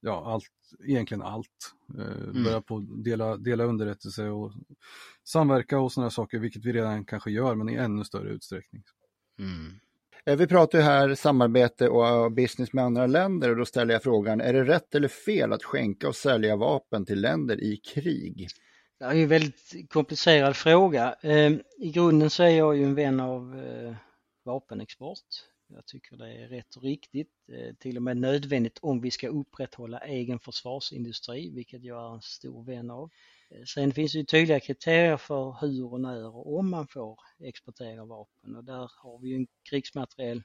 ja, 0.00 0.32
allt, 0.32 0.44
egentligen 0.84 1.22
allt. 1.22 1.74
Eh, 1.98 2.22
mm. 2.22 2.44
Börja 2.44 2.60
på 2.60 2.78
dela, 2.78 3.36
dela 3.36 3.64
underrättelse 3.64 4.28
och 4.28 4.52
samverka 5.24 5.78
och 5.78 5.92
sådana 5.92 6.10
saker, 6.10 6.38
vilket 6.38 6.64
vi 6.64 6.72
redan 6.72 7.04
kanske 7.04 7.30
gör, 7.30 7.54
men 7.54 7.68
i 7.68 7.74
ännu 7.74 8.04
större 8.04 8.28
utsträckning. 8.28 8.82
Mm. 9.38 9.80
Eh, 10.26 10.36
vi 10.36 10.46
pratar 10.46 10.78
ju 10.78 10.84
här 10.84 11.14
samarbete 11.14 11.88
och 11.88 12.32
business 12.32 12.72
med 12.72 12.84
andra 12.84 13.06
länder 13.06 13.50
och 13.50 13.56
då 13.56 13.64
ställer 13.64 13.94
jag 13.94 14.02
frågan, 14.02 14.40
är 14.40 14.52
det 14.52 14.64
rätt 14.64 14.94
eller 14.94 15.08
fel 15.08 15.52
att 15.52 15.64
skänka 15.64 16.08
och 16.08 16.16
sälja 16.16 16.56
vapen 16.56 17.06
till 17.06 17.20
länder 17.20 17.60
i 17.64 17.76
krig? 17.76 18.48
Det 18.98 19.04
är 19.04 19.14
en 19.14 19.28
väldigt 19.28 19.90
komplicerad 19.90 20.56
fråga. 20.56 21.16
Ehm, 21.22 21.62
I 21.78 21.90
grunden 21.90 22.30
så 22.30 22.42
är 22.42 22.48
jag 22.48 22.76
ju 22.76 22.84
en 22.84 22.94
vän 22.94 23.20
av 23.20 23.60
eh, 23.60 23.96
vapenexport. 24.44 25.18
Jag 25.68 25.86
tycker 25.86 26.16
det 26.16 26.32
är 26.32 26.48
rätt 26.48 26.76
och 26.76 26.82
riktigt, 26.82 27.32
eh, 27.52 27.74
till 27.74 27.96
och 27.96 28.02
med 28.02 28.16
nödvändigt 28.16 28.78
om 28.82 29.00
vi 29.00 29.10
ska 29.10 29.28
upprätthålla 29.28 29.98
egen 29.98 30.38
försvarsindustri, 30.38 31.50
vilket 31.50 31.84
jag 31.84 32.10
är 32.10 32.14
en 32.14 32.22
stor 32.22 32.64
vän 32.64 32.90
av. 32.90 33.10
Eh, 33.50 33.64
sen 33.64 33.92
finns 33.92 34.12
det 34.12 34.18
ju 34.18 34.24
tydliga 34.24 34.60
kriterier 34.60 35.16
för 35.16 35.56
hur 35.60 35.92
och 35.92 36.00
när 36.00 36.26
och 36.26 36.58
om 36.58 36.70
man 36.70 36.86
får 36.86 37.18
exportera 37.38 38.04
vapen 38.04 38.56
och 38.56 38.64
där 38.64 38.90
har 38.96 39.18
vi 39.18 39.28
ju 39.28 39.36
en 39.36 39.46
krigsmateriel 39.70 40.42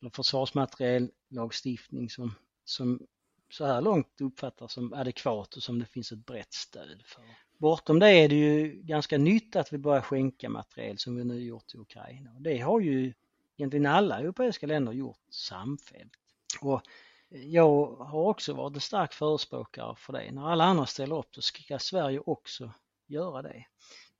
eller 0.00 0.10
försvarsmateriellagstiftning 0.10 2.10
som, 2.10 2.34
som 2.64 3.06
så 3.52 3.66
här 3.66 3.80
långt 3.80 4.20
uppfattas 4.20 4.72
som 4.72 4.92
adekvat 4.92 5.56
och 5.56 5.62
som 5.62 5.78
det 5.78 5.86
finns 5.86 6.12
ett 6.12 6.26
brett 6.26 6.52
stöd 6.52 7.02
för. 7.04 7.22
Bortom 7.58 7.98
det 7.98 8.08
är 8.10 8.28
det 8.28 8.34
ju 8.34 8.82
ganska 8.82 9.18
nytt 9.18 9.56
att 9.56 9.72
vi 9.72 9.78
börjar 9.78 10.00
skänka 10.00 10.48
materiel 10.48 10.98
som 10.98 11.16
vi 11.16 11.24
nu 11.24 11.40
gjort 11.40 11.66
till 11.66 11.80
Ukraina. 11.80 12.30
Det 12.40 12.58
har 12.58 12.80
ju 12.80 13.12
egentligen 13.56 13.86
alla 13.86 14.18
europeiska 14.18 14.66
länder 14.66 14.92
gjort 14.92 15.20
samfällt. 15.30 16.12
Och 16.60 16.82
jag 17.28 17.86
har 17.86 18.20
också 18.20 18.54
varit 18.54 18.74
en 18.74 18.80
stark 18.80 19.12
förespråkare 19.12 19.94
för 19.96 20.12
det. 20.12 20.32
När 20.32 20.50
alla 20.50 20.64
andra 20.64 20.86
ställer 20.86 21.18
upp 21.18 21.34
så 21.34 21.42
ska 21.42 21.78
Sverige 21.78 22.18
också 22.18 22.72
göra 23.06 23.42
det. 23.42 23.64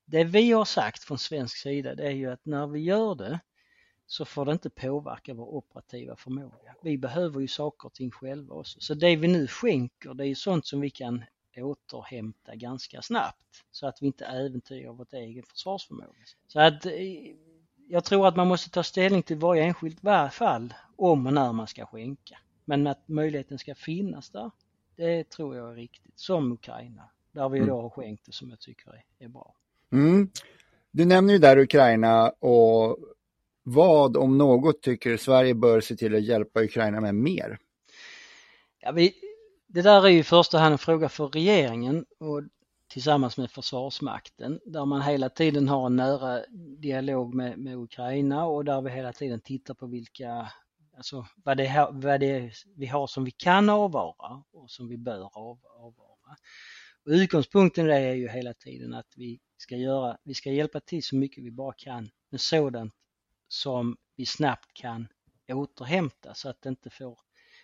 Det 0.05 0.23
vi 0.23 0.51
har 0.51 0.65
sagt 0.65 1.03
från 1.03 1.17
svensk 1.19 1.57
sida 1.57 1.95
det 1.95 2.03
är 2.03 2.11
ju 2.11 2.31
att 2.31 2.45
när 2.45 2.67
vi 2.67 2.79
gör 2.79 3.15
det 3.15 3.39
så 4.13 4.25
får 4.25 4.45
det 4.45 4.51
inte 4.51 4.69
påverka 4.69 5.33
vår 5.33 5.45
operativa 5.45 6.15
förmåga. 6.15 6.75
Vi 6.81 6.97
behöver 6.97 7.39
ju 7.39 7.47
saker 7.47 7.85
och 7.85 7.93
ting 7.93 8.11
själva 8.11 8.55
också. 8.55 8.79
Så 8.79 8.93
det 8.93 9.15
vi 9.15 9.27
nu 9.27 9.47
skänker 9.47 10.13
det 10.13 10.27
är 10.27 10.35
sånt 10.35 10.65
som 10.65 10.81
vi 10.81 10.89
kan 10.89 11.23
återhämta 11.57 12.55
ganska 12.55 13.01
snabbt 13.01 13.63
så 13.71 13.87
att 13.87 14.01
vi 14.01 14.05
inte 14.07 14.25
äventyrar 14.25 14.93
vårt 14.93 15.13
egen 15.13 15.43
försvarsförmåga. 15.43 16.13
Så 16.47 16.59
att 16.59 16.85
eh, 16.85 16.91
jag 17.87 18.03
tror 18.03 18.27
att 18.27 18.35
man 18.35 18.47
måste 18.47 18.69
ta 18.69 18.83
ställning 18.83 19.23
till 19.23 19.37
varje 19.37 19.63
enskilt 19.63 19.99
fall 20.31 20.73
om 20.95 21.27
och 21.27 21.33
när 21.33 21.53
man 21.53 21.67
ska 21.67 21.85
skänka. 21.85 22.37
Men 22.65 22.87
att 22.87 23.07
möjligheten 23.07 23.59
ska 23.59 23.75
finnas 23.75 24.29
där, 24.29 24.51
det 24.95 25.29
tror 25.29 25.55
jag 25.55 25.71
är 25.71 25.75
riktigt. 25.75 26.19
Som 26.19 26.51
Ukraina, 26.51 27.09
där 27.31 27.49
vi 27.49 27.57
mm. 27.57 27.69
då 27.69 27.81
har 27.81 27.89
skänkt 27.89 28.25
det 28.25 28.31
som 28.31 28.49
jag 28.49 28.59
tycker 28.59 28.91
är, 28.91 29.05
är 29.19 29.27
bra. 29.27 29.55
Mm. 29.91 30.29
Du 30.91 31.05
nämner 31.05 31.33
ju 31.33 31.39
där 31.39 31.57
Ukraina 31.57 32.29
och 32.29 32.97
vad 33.63 34.17
om 34.17 34.37
något 34.37 34.81
tycker 34.81 35.17
Sverige 35.17 35.53
bör 35.53 35.81
se 35.81 35.95
till 35.95 36.15
att 36.15 36.23
hjälpa 36.23 36.63
Ukraina 36.63 37.01
med 37.01 37.15
mer? 37.15 37.57
Ja, 38.79 38.91
vi, 38.91 39.13
det 39.67 39.81
där 39.81 40.05
är 40.05 40.09
ju 40.09 40.19
i 40.19 40.23
första 40.23 40.57
hand 40.57 40.71
en 40.71 40.77
fråga 40.77 41.09
för 41.09 41.27
regeringen 41.27 42.05
och 42.19 42.43
tillsammans 42.93 43.37
med 43.37 43.51
Försvarsmakten 43.51 44.59
där 44.65 44.85
man 44.85 45.01
hela 45.01 45.29
tiden 45.29 45.67
har 45.67 45.85
en 45.85 45.95
nära 45.95 46.41
dialog 46.77 47.33
med, 47.33 47.57
med 47.57 47.77
Ukraina 47.77 48.45
och 48.45 48.65
där 48.65 48.81
vi 48.81 48.89
hela 48.89 49.13
tiden 49.13 49.41
tittar 49.41 49.73
på 49.73 49.87
vilka, 49.87 50.51
alltså 50.97 51.25
vad 51.35 51.57
det, 51.57 51.89
vad 51.91 52.19
det 52.19 52.31
är 52.31 52.53
vi 52.75 52.85
har 52.85 53.07
som 53.07 53.23
vi 53.23 53.31
kan 53.31 53.69
avvara 53.69 54.43
och 54.53 54.71
som 54.71 54.87
vi 54.87 54.97
bör 54.97 55.37
av, 55.37 55.59
avvara. 55.79 56.35
Och 57.05 57.11
utgångspunkten 57.11 57.89
är 57.89 58.13
ju 58.13 58.29
hela 58.29 58.53
tiden 58.53 58.93
att 58.93 59.13
vi 59.15 59.39
ska 59.57 59.75
göra, 59.75 60.17
vi 60.23 60.33
ska 60.33 60.51
hjälpa 60.51 60.79
till 60.79 61.03
så 61.03 61.15
mycket 61.15 61.43
vi 61.43 61.51
bara 61.51 61.73
kan 61.77 62.09
med 62.31 62.41
sådant 62.41 62.93
som 63.53 63.97
vi 64.15 64.25
snabbt 64.25 64.73
kan 64.73 65.07
återhämta 65.47 66.33
så 66.33 66.49
att 66.49 66.61
det 66.61 66.69
inte 66.69 66.89
får 66.89 67.19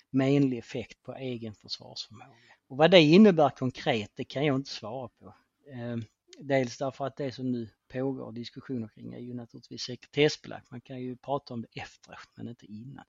menlig 0.09 0.57
effekt 0.57 1.03
på 1.03 1.15
egen 1.15 1.55
försvarsförmåga. 1.55 2.35
Och 2.67 2.77
vad 2.77 2.91
det 2.91 3.01
innebär 3.01 3.49
konkret, 3.49 4.11
det 4.15 4.23
kan 4.23 4.45
jag 4.45 4.55
inte 4.55 4.69
svara 4.69 5.07
på. 5.07 5.33
Ehm, 5.71 6.03
dels 6.39 6.77
därför 6.77 7.05
att 7.05 7.17
det 7.17 7.31
som 7.31 7.51
nu 7.51 7.69
pågår 7.87 8.31
diskussioner 8.31 8.87
kring 8.87 9.13
är 9.13 9.19
ju 9.19 9.33
naturligtvis 9.33 9.81
sekretessbelagt. 9.81 10.71
Man 10.71 10.81
kan 10.81 11.01
ju 11.01 11.17
prata 11.17 11.53
om 11.53 11.61
det 11.61 11.81
efteråt 11.81 12.29
men 12.35 12.47
inte 12.47 12.65
innan. 12.65 13.05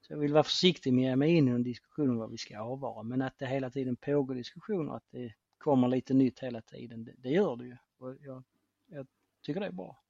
Så 0.00 0.12
jag 0.12 0.18
vill 0.18 0.32
vara 0.32 0.44
försiktig 0.44 0.92
med 0.92 1.04
att 1.04 1.10
ge 1.10 1.16
mig 1.16 1.34
in 1.34 1.48
i 1.48 1.50
en 1.50 1.62
diskussion 1.62 2.10
om 2.10 2.16
vad 2.16 2.30
vi 2.30 2.38
ska 2.38 2.60
avvara 2.60 3.02
men 3.02 3.22
att 3.22 3.38
det 3.38 3.46
hela 3.46 3.70
tiden 3.70 3.96
pågår 3.96 4.34
diskussioner, 4.34 4.96
att 4.96 5.10
det 5.10 5.34
kommer 5.58 5.88
lite 5.88 6.14
nytt 6.14 6.38
hela 6.40 6.60
tiden, 6.62 7.04
det, 7.04 7.14
det 7.18 7.30
gör 7.30 7.56
det 7.56 7.64
ju. 7.64 7.76
Och 7.98 8.16
jag, 8.20 8.44
jag 8.86 9.06
tycker 9.42 9.60
det 9.60 9.66
är 9.66 9.72
bra. 9.72 10.02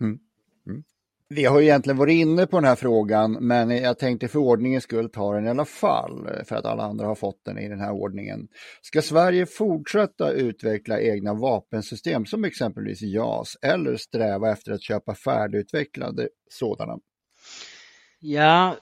Mm. 0.00 0.20
Mm. 0.66 0.84
Vi 1.28 1.44
har 1.44 1.60
ju 1.60 1.66
egentligen 1.66 1.96
varit 1.96 2.14
inne 2.14 2.46
på 2.46 2.56
den 2.56 2.64
här 2.64 2.76
frågan, 2.76 3.32
men 3.32 3.70
jag 3.70 3.98
tänkte 3.98 4.28
för 4.28 4.38
ordningens 4.38 4.84
skull 4.84 5.10
ta 5.10 5.34
den 5.34 5.46
i 5.46 5.50
alla 5.50 5.64
fall, 5.64 6.44
för 6.44 6.56
att 6.56 6.64
alla 6.64 6.82
andra 6.82 7.06
har 7.06 7.14
fått 7.14 7.44
den 7.44 7.58
i 7.58 7.68
den 7.68 7.80
här 7.80 7.92
ordningen. 7.92 8.48
Ska 8.82 9.02
Sverige 9.02 9.46
fortsätta 9.46 10.32
utveckla 10.32 11.00
egna 11.00 11.34
vapensystem 11.34 12.26
som 12.26 12.44
exempelvis 12.44 13.02
JAS 13.02 13.56
eller 13.62 13.96
sträva 13.96 14.52
efter 14.52 14.72
att 14.72 14.82
köpa 14.82 15.14
färdigutvecklade 15.14 16.28
sådana? 16.50 16.98
Ja, 18.18 18.76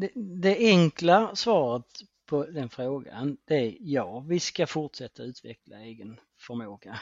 det, 0.00 0.10
det 0.42 0.56
enkla 0.58 1.34
svaret 1.34 1.86
på 2.26 2.44
den 2.44 2.68
frågan 2.68 3.36
det 3.44 3.54
är 3.54 3.76
ja, 3.80 4.24
vi 4.28 4.40
ska 4.40 4.66
fortsätta 4.66 5.22
utveckla 5.22 5.76
egen 5.80 6.20
förmåga. 6.46 7.00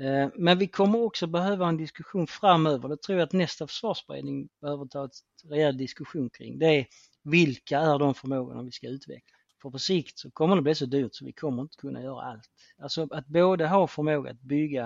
Eh, 0.00 0.28
men 0.34 0.58
vi 0.58 0.68
kommer 0.68 0.98
också 0.98 1.26
behöva 1.26 1.68
en 1.68 1.76
diskussion 1.76 2.26
framöver, 2.26 2.88
det 2.88 3.02
tror 3.02 3.18
jag 3.18 3.26
att 3.26 3.32
nästa 3.32 3.66
försvarsberedning 3.66 4.48
behöver 4.60 4.86
ta 4.86 5.02
en 5.02 5.10
rejäl 5.50 5.76
diskussion 5.76 6.30
kring. 6.30 6.58
Det 6.58 6.66
är 6.66 6.86
vilka 7.22 7.78
är 7.78 7.98
de 7.98 8.14
förmågorna 8.14 8.62
vi 8.62 8.72
ska 8.72 8.88
utveckla? 8.88 9.36
För 9.62 9.70
på 9.70 9.78
sikt 9.78 10.18
så 10.18 10.30
kommer 10.30 10.56
det 10.56 10.62
bli 10.62 10.74
så 10.74 10.86
dyrt 10.86 11.14
så 11.14 11.24
vi 11.24 11.32
kommer 11.32 11.62
inte 11.62 11.76
kunna 11.76 12.02
göra 12.02 12.22
allt. 12.22 12.50
Alltså 12.78 13.08
att 13.10 13.26
både 13.26 13.68
ha 13.68 13.86
förmåga 13.86 14.30
att 14.30 14.40
bygga 14.40 14.84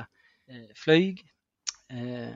eh, 0.48 0.74
flyg, 0.74 1.30
eh, 1.88 2.34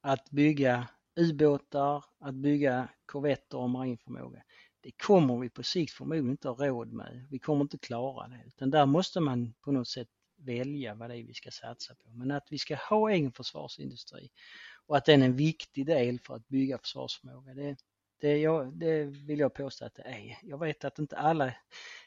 att 0.00 0.30
bygga 0.30 0.88
ubåtar, 1.16 2.04
att 2.20 2.34
bygga 2.34 2.88
korvetter 3.06 3.58
och 3.58 3.70
marinförmåga. 3.70 4.42
Det 4.80 4.90
kommer 4.90 5.38
vi 5.38 5.50
på 5.50 5.62
sikt 5.62 5.92
förmodligen 5.92 6.30
inte 6.30 6.48
ha 6.48 6.66
råd 6.66 6.92
med. 6.92 7.26
Vi 7.30 7.38
kommer 7.38 7.60
inte 7.60 7.78
klara 7.78 8.28
det. 8.28 8.44
Utan 8.46 8.70
där 8.70 8.86
måste 8.86 9.20
man 9.20 9.54
på 9.60 9.72
något 9.72 9.88
sätt 9.88 10.08
välja 10.44 10.94
vad 10.94 11.10
det 11.10 11.16
är 11.16 11.22
vi 11.24 11.34
ska 11.34 11.50
satsa 11.50 11.94
på. 11.94 12.10
Men 12.10 12.30
att 12.30 12.46
vi 12.50 12.58
ska 12.58 12.76
ha 12.76 13.10
egen 13.10 13.32
försvarsindustri 13.32 14.30
och 14.86 14.96
att 14.96 15.04
den 15.04 15.22
är 15.22 15.26
en 15.26 15.36
viktig 15.36 15.86
del 15.86 16.20
för 16.20 16.34
att 16.34 16.48
bygga 16.48 16.78
försvarsförmåga, 16.78 17.54
det, 17.54 17.76
det, 18.20 18.38
jag, 18.38 18.78
det 18.78 19.04
vill 19.04 19.38
jag 19.38 19.54
påstå 19.54 19.84
att 19.84 19.94
det 19.94 20.02
är. 20.02 20.38
Jag 20.42 20.58
vet 20.58 20.84
att 20.84 20.98
inte 20.98 21.16
alla 21.16 21.54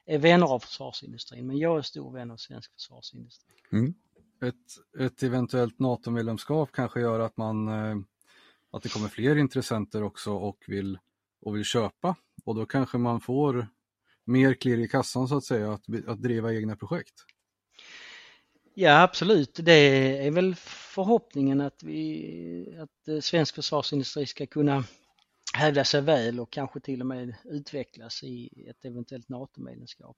är 0.06 0.18
vänner 0.18 0.46
av 0.46 0.60
försvarsindustrin, 0.60 1.48
men 1.48 1.58
jag 1.58 1.78
är 1.78 1.82
stor 1.82 2.14
vän 2.14 2.32
av 2.32 2.38
svensk 2.38 2.74
försvarsindustri. 2.74 3.56
Mm. 3.72 3.94
Ett, 4.42 5.02
ett 5.04 5.24
eventuellt 5.24 5.80
NATO-medlemskap 5.80 6.72
kanske 6.72 7.00
gör 7.00 7.20
att 7.20 7.38
man 7.38 7.68
eh, 7.68 7.98
att 8.72 8.84
det 8.84 8.90
kommer 8.90 9.08
fler 9.08 9.36
intressenter 9.36 10.04
också 10.04 10.32
och 10.32 10.64
vill, 10.68 11.00
och 11.42 11.56
vill 11.56 11.64
köpa 11.64 12.16
och 12.46 12.56
då 12.56 12.66
kanske 12.66 12.98
man 12.98 13.22
får 13.22 13.68
mer 14.24 14.54
klirr 14.54 14.80
i 14.80 14.88
kassan 14.88 15.28
så 15.28 15.38
att 15.38 15.44
säga 15.44 15.74
att, 15.74 15.84
att 16.08 16.22
driva 16.22 16.54
egna 16.54 16.76
projekt. 16.76 17.26
Ja 18.80 19.02
absolut, 19.02 19.60
det 19.64 19.74
är 20.26 20.32
väl 20.32 20.56
förhoppningen 20.56 21.62
att, 21.62 21.84
vi, 21.84 22.78
att 22.80 23.08
eh, 23.08 23.20
svensk 23.20 23.56
försvarsindustri 23.56 24.26
ska 24.26 24.46
kunna 24.46 24.84
hävda 25.58 25.86
sig 25.86 26.02
väl 26.02 26.40
och 26.40 26.52
kanske 26.52 26.80
till 26.80 27.02
och 27.02 27.08
med 27.08 27.36
utvecklas 27.46 28.24
i 28.24 28.66
ett 28.70 28.86
eventuellt 28.86 29.30
NATO-medlemskap. 29.30 30.18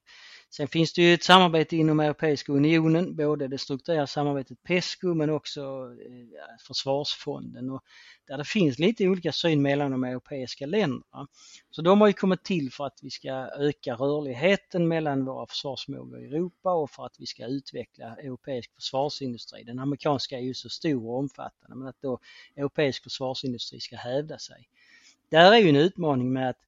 Sen 0.49 0.67
finns 0.67 0.93
det 0.93 1.01
ju 1.01 1.13
ett 1.13 1.23
samarbete 1.23 1.75
inom 1.75 1.99
Europeiska 1.99 2.51
unionen, 2.51 3.15
både 3.15 3.47
det 3.47 3.57
strukturerade 3.57 4.07
samarbetet 4.07 4.63
PESCO 4.63 5.13
men 5.13 5.29
också 5.29 5.61
eh, 5.61 6.67
försvarsfonden 6.67 7.69
och 7.69 7.83
där 8.27 8.37
det 8.37 8.45
finns 8.45 8.79
lite 8.79 9.07
olika 9.07 9.31
syn 9.31 9.61
mellan 9.61 9.91
de 9.91 10.03
europeiska 10.03 10.65
länderna. 10.65 11.27
Så 11.71 11.81
de 11.81 12.01
har 12.01 12.07
ju 12.07 12.13
kommit 12.13 12.43
till 12.43 12.71
för 12.71 12.85
att 12.85 12.99
vi 13.01 13.09
ska 13.09 13.31
öka 13.57 13.93
rörligheten 13.93 14.87
mellan 14.87 15.25
våra 15.25 15.47
försvarsförmågor 15.47 16.21
i 16.21 16.25
Europa 16.25 16.73
och 16.73 16.91
för 16.91 17.05
att 17.05 17.15
vi 17.19 17.25
ska 17.25 17.45
utveckla 17.45 18.15
europeisk 18.15 18.75
försvarsindustri. 18.75 19.63
Den 19.63 19.79
amerikanska 19.79 20.37
är 20.37 20.41
ju 20.41 20.53
så 20.53 20.69
stor 20.69 21.05
och 21.07 21.17
omfattande 21.17 21.75
men 21.75 21.87
att 21.87 22.01
då 22.01 22.19
europeisk 22.55 23.03
försvarsindustri 23.03 23.79
ska 23.79 23.95
hävda 23.95 24.39
sig. 24.39 24.67
Där 25.29 25.51
är 25.51 25.57
ju 25.57 25.69
en 25.69 25.75
utmaning 25.75 26.33
med 26.33 26.49
att 26.49 26.59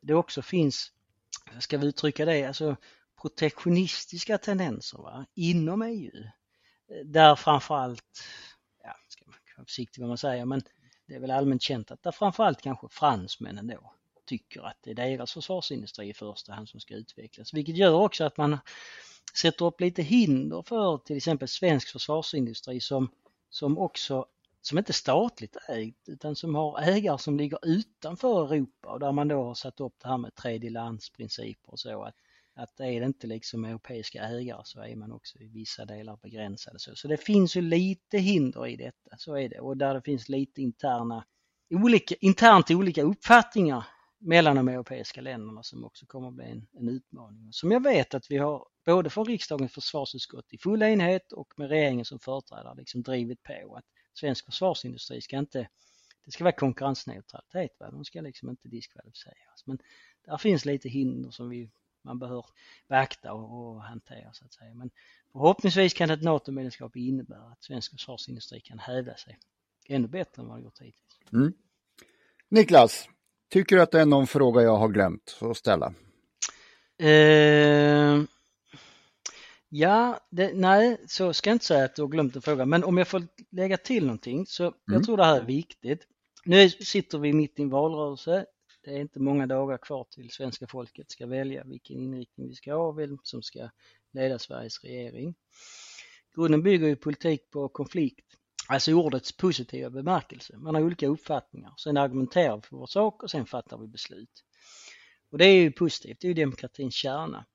det 0.00 0.14
också 0.14 0.42
finns, 0.42 0.92
ska 1.60 1.78
vi 1.78 1.86
uttrycka 1.86 2.24
det, 2.24 2.44
alltså 2.44 2.76
protektionistiska 3.20 4.38
tendenser 4.38 4.98
va? 4.98 5.26
inom 5.34 5.82
EU. 5.82 6.24
Där 7.04 7.36
framförallt, 7.36 8.22
ja, 8.82 8.96
ska 9.08 9.24
man 9.26 9.34
vara 9.56 9.64
försiktig 9.64 10.02
vad 10.02 10.08
man 10.08 10.18
säger, 10.18 10.44
men 10.44 10.62
det 11.06 11.14
är 11.14 11.20
väl 11.20 11.30
allmänt 11.30 11.62
känt 11.62 11.90
att 11.90 12.02
där 12.02 12.12
framförallt 12.12 12.62
kanske 12.62 12.88
fransmännen 12.88 13.66
då 13.66 13.92
tycker 14.26 14.62
att 14.62 14.76
det 14.82 14.90
är 14.90 14.94
deras 14.94 15.32
försvarsindustri 15.32 16.08
i 16.08 16.14
första 16.14 16.52
hand 16.52 16.68
som 16.68 16.80
ska 16.80 16.94
utvecklas. 16.94 17.54
Vilket 17.54 17.76
gör 17.76 17.94
också 17.94 18.24
att 18.24 18.36
man 18.36 18.58
sätter 19.34 19.64
upp 19.64 19.80
lite 19.80 20.02
hinder 20.02 20.62
för 20.62 20.98
till 20.98 21.16
exempel 21.16 21.48
svensk 21.48 21.88
försvarsindustri 21.88 22.80
som, 22.80 23.10
som 23.50 23.78
också 23.78 24.26
som 24.66 24.78
inte 24.78 24.90
är 24.90 24.94
statligt 24.94 25.56
ägt 25.68 26.08
utan 26.08 26.36
som 26.36 26.54
har 26.54 26.80
ägare 26.80 27.18
som 27.18 27.36
ligger 27.36 27.58
utanför 27.62 28.44
Europa 28.54 28.88
och 28.88 29.00
där 29.00 29.12
man 29.12 29.28
då 29.28 29.44
har 29.44 29.54
satt 29.54 29.80
upp 29.80 29.94
det 30.02 30.08
här 30.08 30.18
med 30.18 30.34
tredjelandsprinciper 30.34 31.72
och 31.72 31.78
så 31.78 32.02
att, 32.02 32.14
att 32.54 32.80
är 32.80 33.00
det 33.00 33.06
inte 33.06 33.26
liksom 33.26 33.64
europeiska 33.64 34.22
ägare 34.22 34.62
så 34.64 34.80
är 34.80 34.96
man 34.96 35.12
också 35.12 35.38
i 35.38 35.48
vissa 35.48 35.84
delar 35.84 36.18
begränsade. 36.22 36.78
Så, 36.78 36.94
så 36.94 37.08
det 37.08 37.16
finns 37.16 37.56
ju 37.56 37.60
lite 37.60 38.18
hinder 38.18 38.66
i 38.66 38.76
detta, 38.76 39.16
så 39.18 39.34
är 39.36 39.48
det 39.48 39.60
och 39.60 39.76
där 39.76 39.94
det 39.94 40.02
finns 40.02 40.28
lite 40.28 40.62
interna, 40.62 41.24
olika, 41.70 42.14
internt 42.20 42.70
olika 42.70 43.02
uppfattningar 43.02 43.86
mellan 44.18 44.56
de 44.56 44.68
europeiska 44.68 45.20
länderna 45.20 45.62
som 45.62 45.84
också 45.84 46.06
kommer 46.06 46.28
att 46.28 46.34
bli 46.34 46.44
en, 46.44 46.66
en 46.72 46.88
utmaning. 46.88 47.52
Som 47.52 47.70
jag 47.70 47.82
vet 47.82 48.14
att 48.14 48.30
vi 48.30 48.38
har 48.38 48.66
både 48.86 49.10
från 49.10 49.24
riksdagens 49.24 49.72
försvarsutskott 49.72 50.52
i 50.52 50.58
full 50.58 50.82
enhet 50.82 51.32
och 51.32 51.52
med 51.56 51.68
regeringen 51.68 52.04
som 52.04 52.18
företrädare 52.18 52.74
liksom 52.74 53.02
drivit 53.02 53.42
på 53.42 53.76
att 53.76 53.84
svensk 54.18 54.44
försvarsindustri 54.44 55.20
ska 55.20 55.38
inte, 55.38 55.68
det 56.24 56.30
ska 56.30 56.44
vara 56.44 56.52
konkurrensneutralitet, 56.52 57.80
va? 57.80 57.90
de 57.90 58.04
ska 58.04 58.20
liksom 58.20 58.50
inte 58.50 58.68
diskvalificeras. 58.68 59.62
Men 59.64 59.78
där 60.24 60.36
finns 60.36 60.64
lite 60.64 60.88
hinder 60.88 61.30
som 61.30 61.48
vi, 61.48 61.70
man 62.02 62.18
behöver 62.18 62.44
beakta 62.88 63.32
och, 63.32 63.74
och 63.74 63.82
hantera 63.82 64.32
så 64.32 64.44
att 64.44 64.52
säga. 64.52 64.74
Men 64.74 64.90
förhoppningsvis 65.32 65.94
kan 65.94 66.10
ett 66.10 66.22
NATO-medlemskap 66.22 66.96
innebära 66.96 67.52
att 67.52 67.62
svensk 67.62 67.92
försvarsindustri 67.92 68.60
kan 68.60 68.78
hävda 68.78 69.16
sig 69.16 69.38
ännu 69.86 70.08
bättre 70.08 70.42
än 70.42 70.48
vad 70.48 70.58
det 70.58 70.62
gjort 70.62 70.80
hittills. 70.80 71.32
Mm. 71.32 71.52
Niklas, 72.48 73.08
tycker 73.48 73.76
du 73.76 73.82
att 73.82 73.90
det 73.90 74.00
är 74.00 74.06
någon 74.06 74.26
fråga 74.26 74.62
jag 74.62 74.76
har 74.76 74.88
glömt 74.88 75.38
att 75.40 75.56
ställa? 75.56 75.94
Eh, 76.98 78.22
Ja, 79.68 80.20
det, 80.30 80.52
nej, 80.54 80.96
så 81.06 81.32
ska 81.32 81.50
jag 81.50 81.54
inte 81.54 81.64
säga 81.64 81.84
att 81.84 81.96
du 81.96 82.02
har 82.02 82.08
glömt 82.08 82.36
en 82.36 82.42
fråga, 82.42 82.66
men 82.66 82.84
om 82.84 82.98
jag 82.98 83.08
får 83.08 83.22
lägga 83.50 83.76
till 83.76 84.06
någonting 84.06 84.46
så 84.46 84.62
mm. 84.62 84.74
jag 84.84 85.04
tror 85.04 85.16
det 85.16 85.24
här 85.24 85.40
är 85.40 85.44
viktigt. 85.44 86.06
Nu 86.44 86.70
sitter 86.70 87.18
vi 87.18 87.32
mitt 87.32 87.58
i 87.58 87.62
en 87.62 87.70
valrörelse. 87.70 88.46
Det 88.84 88.90
är 88.90 89.00
inte 89.00 89.20
många 89.20 89.46
dagar 89.46 89.78
kvar 89.78 90.06
till 90.10 90.30
svenska 90.30 90.66
folket 90.66 91.10
ska 91.10 91.26
välja 91.26 91.64
vilken 91.64 91.96
inriktning 91.96 92.48
vi 92.48 92.54
ska 92.54 92.74
ha, 92.74 92.92
vem 92.92 93.18
som 93.22 93.42
ska 93.42 93.70
leda 94.12 94.38
Sveriges 94.38 94.84
regering. 94.84 95.34
Grunden 96.34 96.62
bygger 96.62 96.86
ju 96.86 96.96
politik 96.96 97.50
på 97.50 97.68
konflikt, 97.68 98.26
alltså 98.68 98.92
ordets 98.92 99.36
positiva 99.36 99.90
bemärkelse. 99.90 100.56
Man 100.56 100.74
har 100.74 100.82
olika 100.82 101.06
uppfattningar, 101.06 101.74
sen 101.78 101.96
argumenterar 101.96 102.56
vi 102.56 102.62
för 102.62 102.76
vår 102.76 102.86
sak 102.86 103.22
och 103.22 103.30
sen 103.30 103.46
fattar 103.46 103.78
vi 103.78 103.86
beslut. 103.86 104.44
Och 105.30 105.38
det 105.38 105.44
är 105.44 105.62
ju 105.62 105.72
positivt, 105.72 106.20
det 106.20 106.26
är 106.26 106.28
ju 106.28 106.34
demokratins 106.34 106.94
kärna. 106.94 107.46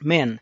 Men 0.00 0.38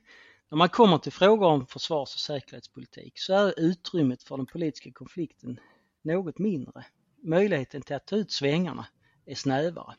när 0.50 0.56
man 0.56 0.68
kommer 0.68 0.98
till 0.98 1.12
frågor 1.12 1.46
om 1.46 1.66
försvars 1.66 2.14
och 2.14 2.20
säkerhetspolitik 2.20 3.18
så 3.18 3.34
är 3.34 3.60
utrymmet 3.60 4.22
för 4.22 4.36
den 4.36 4.46
politiska 4.46 4.92
konflikten 4.92 5.60
något 6.02 6.38
mindre. 6.38 6.86
Möjligheten 7.22 7.82
till 7.82 7.96
att 7.96 8.06
ta 8.06 8.16
ut 8.16 8.32
svängarna 8.32 8.86
är 9.26 9.34
snävare. 9.34 9.94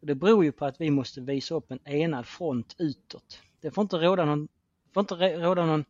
Det 0.00 0.14
beror 0.14 0.44
ju 0.44 0.52
på 0.52 0.64
att 0.64 0.80
vi 0.80 0.90
måste 0.90 1.20
visa 1.20 1.54
upp 1.54 1.70
en 1.70 1.88
enad 1.88 2.26
front 2.26 2.74
utåt. 2.78 3.38
Det 3.60 3.70
får 3.70 3.82
inte 3.82 3.96
råda 3.96 4.24
någon, 4.24 4.48
får 4.94 5.00
inte 5.00 5.14
råda 5.14 5.66
någon 5.66 5.84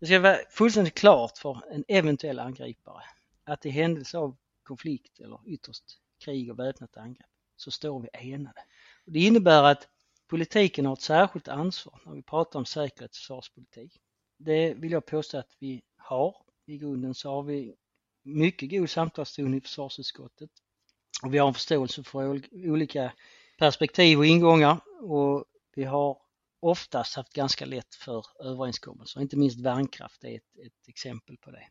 det 0.00 0.06
ska 0.06 0.20
vara 0.20 0.38
fullständigt 0.50 0.94
klart 0.94 1.38
för 1.38 1.62
en 1.70 1.84
eventuell 1.88 2.38
angripare 2.38 3.02
att 3.44 3.66
i 3.66 3.70
händelse 3.70 4.18
av 4.18 4.36
konflikt 4.62 5.20
eller 5.20 5.38
ytterst 5.46 5.84
krig 6.24 6.50
och 6.50 6.58
väpnat 6.58 6.96
angrepp 6.96 7.26
så 7.56 7.70
står 7.70 8.00
vi 8.00 8.08
enade. 8.12 8.64
Det 9.04 9.20
innebär 9.20 9.62
att 9.62 9.88
politiken 10.30 10.86
har 10.86 10.92
ett 10.92 11.00
särskilt 11.00 11.48
ansvar 11.48 12.00
när 12.06 12.12
vi 12.12 12.22
pratar 12.22 12.58
om 12.58 12.64
säkerhets 12.64 13.18
och 13.18 13.20
försvarspolitik. 13.20 14.00
Det 14.38 14.74
vill 14.74 14.92
jag 14.92 15.06
påstå 15.06 15.38
att 15.38 15.56
vi 15.58 15.82
har. 15.96 16.36
I 16.66 16.78
grunden 16.78 17.14
så 17.14 17.30
har 17.30 17.42
vi 17.42 17.74
mycket 18.22 18.70
god 18.70 18.90
samtalston 18.90 19.54
i 19.54 19.60
försvarsutskottet 19.60 20.50
och 21.22 21.34
vi 21.34 21.38
har 21.38 21.48
en 21.48 21.54
förståelse 21.54 22.02
för 22.02 22.42
olika 22.52 23.12
perspektiv 23.58 24.18
och 24.18 24.26
ingångar 24.26 24.80
och 25.02 25.44
vi 25.74 25.84
har 25.84 26.18
oftast 26.60 27.16
haft 27.16 27.32
ganska 27.32 27.66
lätt 27.66 27.94
för 27.94 28.26
överenskommelser, 28.40 29.20
inte 29.20 29.36
minst 29.36 29.60
värnkraft 29.60 30.24
är 30.24 30.36
ett, 30.36 30.66
ett 30.66 30.88
exempel 30.88 31.36
på 31.36 31.50
det. 31.50 31.68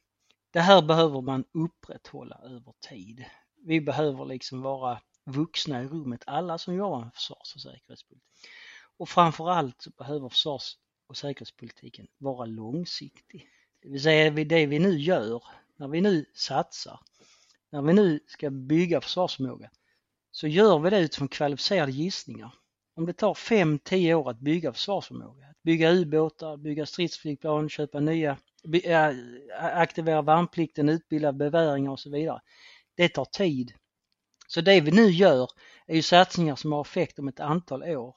Det 0.52 0.60
här 0.60 0.82
behöver 0.82 1.22
man 1.22 1.44
upprätthålla 1.54 2.42
över 2.44 2.74
tid. 2.90 3.26
Vi 3.66 3.82
behöver 3.82 4.26
liksom 4.26 4.62
vara 4.62 5.02
vuxna 5.32 5.84
i 5.84 5.88
rummet, 5.88 6.24
alla 6.28 6.58
som 6.58 6.76
jobbar 6.76 7.00
med 7.00 7.14
försvars 7.14 7.56
och 7.56 7.62
säkerhetspolitik. 7.62 8.28
Och 8.98 9.10
framförallt 9.10 9.82
så 9.82 9.90
behöver 9.90 10.30
försvars 10.30 10.78
och 11.08 11.18
säkerhetspolitiken 11.18 12.08
vara 12.18 12.46
långsiktig. 12.46 13.48
Det 13.82 13.90
vill 13.90 14.04
säga 14.04 14.32
det 14.32 14.66
vi 14.66 14.80
nu 14.80 15.00
gör, 15.00 15.44
när 15.78 15.88
vi 15.88 16.02
nu 16.02 16.26
satsar, 16.34 17.00
när 17.70 17.82
vi 17.82 17.94
nu 17.94 18.20
ska 18.28 18.50
bygga 18.50 19.02
försvarsförmåga, 19.02 19.72
så 20.32 20.48
gör 20.48 20.80
vi 20.80 20.90
det 20.90 21.00
utifrån 21.00 21.28
kvalificerade 21.28 21.92
gissningar. 21.92 22.54
Om 22.96 23.06
det 23.06 23.14
tar 23.14 23.34
5-10 23.34 24.14
år 24.14 24.30
att 24.30 24.40
bygga 24.40 24.74
försvarsförmåga, 24.74 25.46
att 25.46 25.64
bygga 25.64 25.92
ubåtar, 25.92 26.58
bygga 26.58 26.86
stridsflygplan, 26.86 27.70
köpa 27.70 28.00
nya, 28.00 28.38
aktivera 29.60 30.22
värnplikten, 30.22 30.90
utbilda 30.90 31.34
beväringar 31.34 31.92
och 31.92 32.00
så 32.00 32.10
vidare. 32.10 32.42
Det 32.96 33.10
tar 33.10 33.26
tid. 33.26 33.74
Så 34.52 34.62
det 34.62 34.82
vi 34.82 34.92
nu 34.92 35.10
gör 35.10 35.50
är 35.88 35.96
ju 35.96 36.02
satsningar 36.02 36.56
som 36.56 36.72
har 36.72 36.82
effekt 36.82 37.20
om 37.20 37.28
ett 37.28 37.40
antal 37.40 37.84
år. 37.84 38.16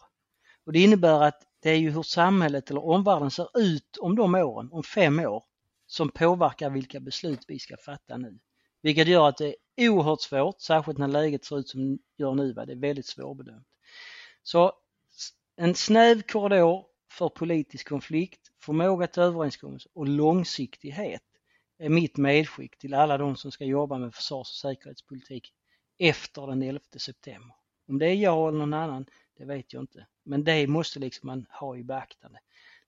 Och 0.67 0.73
det 0.73 0.81
innebär 0.81 1.23
att 1.23 1.43
det 1.61 1.71
är 1.71 1.77
ju 1.77 1.91
hur 1.91 2.03
samhället 2.03 2.71
eller 2.71 2.85
omvärlden 2.85 3.31
ser 3.31 3.59
ut 3.59 3.97
om 4.01 4.17
de 4.17 4.35
åren, 4.35 4.69
om 4.73 4.83
fem 4.83 5.19
år, 5.19 5.45
som 5.87 6.09
påverkar 6.09 6.71
vilka 6.71 7.01
beslut 7.01 7.45
vi 7.49 7.59
ska 7.59 7.77
fatta 7.77 8.17
nu. 8.17 8.39
Vilket 8.83 9.09
gör 9.09 9.29
att 9.29 9.37
det 9.37 9.57
är 9.77 9.89
oerhört 9.89 10.21
svårt, 10.21 10.61
särskilt 10.61 10.99
när 10.99 11.09
läget 11.09 11.45
ser 11.45 11.59
ut 11.59 11.69
som 11.69 11.97
det 11.97 11.99
gör 12.17 12.35
nu, 12.35 12.53
det 12.53 12.73
är 12.73 12.77
väldigt 12.77 13.07
svårbedömt. 13.07 13.69
Så 14.43 14.73
en 15.57 15.75
snäv 15.75 16.23
korridor 16.23 16.85
för 17.11 17.29
politisk 17.29 17.89
konflikt, 17.89 18.41
förmåga 18.63 19.07
till 19.07 19.23
överenskommelse 19.23 19.89
och 19.95 20.09
långsiktighet 20.09 21.23
är 21.79 21.89
mitt 21.89 22.17
medskick 22.17 22.79
till 22.79 22.95
alla 22.95 23.19
de 23.19 23.37
som 23.37 23.51
ska 23.53 23.65
jobba 23.65 23.99
med 23.99 24.15
försvars 24.15 24.51
och 24.51 24.57
säkerhetspolitik 24.71 25.53
efter 26.03 26.47
den 26.47 26.63
11 26.63 26.81
september. 26.97 27.55
Om 27.89 27.99
det 27.99 28.07
är 28.07 28.15
jag 28.15 28.49
eller 28.49 28.59
någon 28.59 28.75
annan, 28.75 29.07
det 29.39 29.45
vet 29.45 29.73
jag 29.73 29.83
inte. 29.83 30.07
Men 30.23 30.45
det 30.45 30.67
måste 30.67 30.99
liksom 30.99 31.27
man 31.27 31.47
ha 31.51 31.77
i 31.77 31.85
beaktande. 31.85 32.39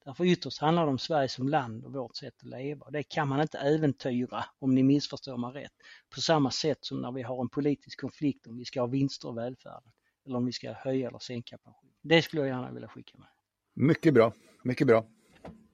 Därför 0.05 0.25
ytterst 0.25 0.59
handlar 0.59 0.85
det 0.85 0.91
om 0.91 0.99
Sverige 0.99 1.29
som 1.29 1.49
land 1.49 1.85
och 1.85 1.93
vårt 1.93 2.17
sätt 2.17 2.35
att 2.37 2.49
leva. 2.49 2.91
Det 2.91 3.03
kan 3.03 3.29
man 3.29 3.41
inte 3.41 3.59
äventyra, 3.59 4.45
om 4.59 4.75
ni 4.75 4.83
missförstår 4.83 5.37
mig 5.37 5.63
rätt, 5.63 5.73
på 6.15 6.21
samma 6.21 6.51
sätt 6.51 6.79
som 6.81 7.01
när 7.01 7.13
vi 7.13 7.23
har 7.23 7.41
en 7.41 7.49
politisk 7.49 8.01
konflikt 8.01 8.47
om 8.47 8.59
vi 8.59 8.65
ska 8.65 8.81
ha 8.81 8.87
vinster 8.87 9.33
i 9.33 9.35
välfärden 9.35 9.93
eller 10.27 10.37
om 10.37 10.47
vi 10.47 10.53
ska 10.53 10.73
höja 10.73 11.09
eller 11.09 11.19
sänka 11.19 11.59
pension. 11.59 11.91
Det 12.03 12.23
skulle 12.23 12.43
jag 12.43 12.49
gärna 12.49 12.73
vilja 12.73 12.89
skicka 12.89 13.19
med. 13.19 13.29
Mycket 13.75 14.15
bra, 14.15 14.33
mycket 14.63 14.87
bra. 14.87 15.07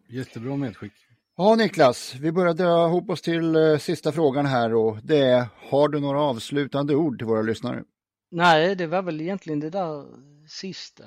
Jättebra 0.09 0.57
medskick. 0.57 1.10
Ja 1.43 1.55
Niklas, 1.55 2.15
vi 2.15 2.33
börjar 2.33 2.55
dra 2.55 2.87
ihop 2.87 3.11
oss 3.11 3.23
till 3.23 3.57
uh, 3.57 3.79
sista 3.79 4.13
frågan 4.13 4.47
här 4.47 4.75
och 4.75 4.99
det 5.03 5.19
är, 5.19 5.47
har 5.71 5.89
du 5.89 6.01
några 6.01 6.21
avslutande 6.21 6.95
ord 6.95 7.19
till 7.19 7.27
våra 7.27 7.43
lyssnare? 7.43 7.85
Nej, 8.31 8.75
det 8.75 8.87
var 8.87 9.03
väl 9.03 9.21
egentligen 9.21 9.61
det 9.61 9.71
där 9.71 10.05
sista. 10.49 11.05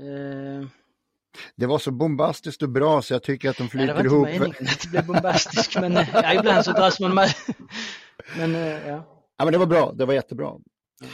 Uh... 0.00 0.66
Det 1.56 1.66
var 1.66 1.78
så 1.78 1.90
bombastiskt 1.90 2.62
och 2.62 2.68
bra 2.68 3.02
så 3.02 3.14
jag 3.14 3.22
tycker 3.22 3.50
att 3.50 3.56
de 3.56 3.68
flyter 3.68 4.04
ihop. 4.04 4.04
Det 4.04 4.08
var 4.08 4.28
inte 4.28 4.38
meningen 4.38 4.72
att 4.72 4.82
det 4.82 4.88
blev 4.90 5.06
bombastiskt 5.06 5.80
men 5.80 5.92
ja, 6.12 6.34
ibland 6.34 6.64
så 6.64 6.72
dras 6.72 7.00
man 7.00 7.14
med. 7.14 7.34
Men 8.38 8.54
uh, 8.54 8.88
ja. 8.88 9.24
Ja 9.38 9.44
men 9.44 9.52
det 9.52 9.58
var 9.58 9.66
bra, 9.66 9.92
det 9.92 10.04
var 10.04 10.14
jättebra. 10.14 10.48
Mm. 10.48 11.12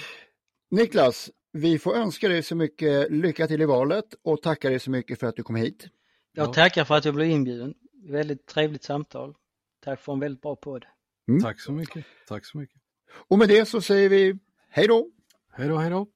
Niklas, 0.70 1.30
vi 1.52 1.78
får 1.78 1.96
önska 1.96 2.28
dig 2.28 2.42
så 2.42 2.54
mycket 2.54 3.10
lycka 3.10 3.46
till 3.46 3.62
i 3.62 3.64
valet 3.64 4.06
och 4.24 4.42
tacka 4.42 4.68
dig 4.68 4.80
så 4.80 4.90
mycket 4.90 5.20
för 5.20 5.26
att 5.26 5.36
du 5.36 5.42
kom 5.42 5.56
hit. 5.56 5.86
Jag 6.32 6.52
tackar 6.52 6.84
för 6.84 6.94
att 6.94 7.04
jag 7.04 7.14
blev 7.14 7.30
inbjuden. 7.30 7.74
Väldigt 8.02 8.46
trevligt 8.46 8.84
samtal. 8.84 9.34
Tack 9.80 10.00
för 10.00 10.12
en 10.12 10.20
väldigt 10.20 10.42
bra 10.42 10.56
podd. 10.56 10.84
Mm. 11.28 11.42
Tack 11.42 11.60
så 11.60 11.72
mycket. 11.72 12.04
Tack 12.28 12.44
så 12.44 12.58
mycket. 12.58 12.80
Och 13.10 13.38
med 13.38 13.48
det 13.48 13.66
så 13.66 13.80
säger 13.80 14.08
vi 14.08 14.38
hej 14.68 14.88
då. 14.88 15.10
Hej 15.52 15.68
då, 15.68 15.76
hej 15.76 15.90
då. 15.90 16.06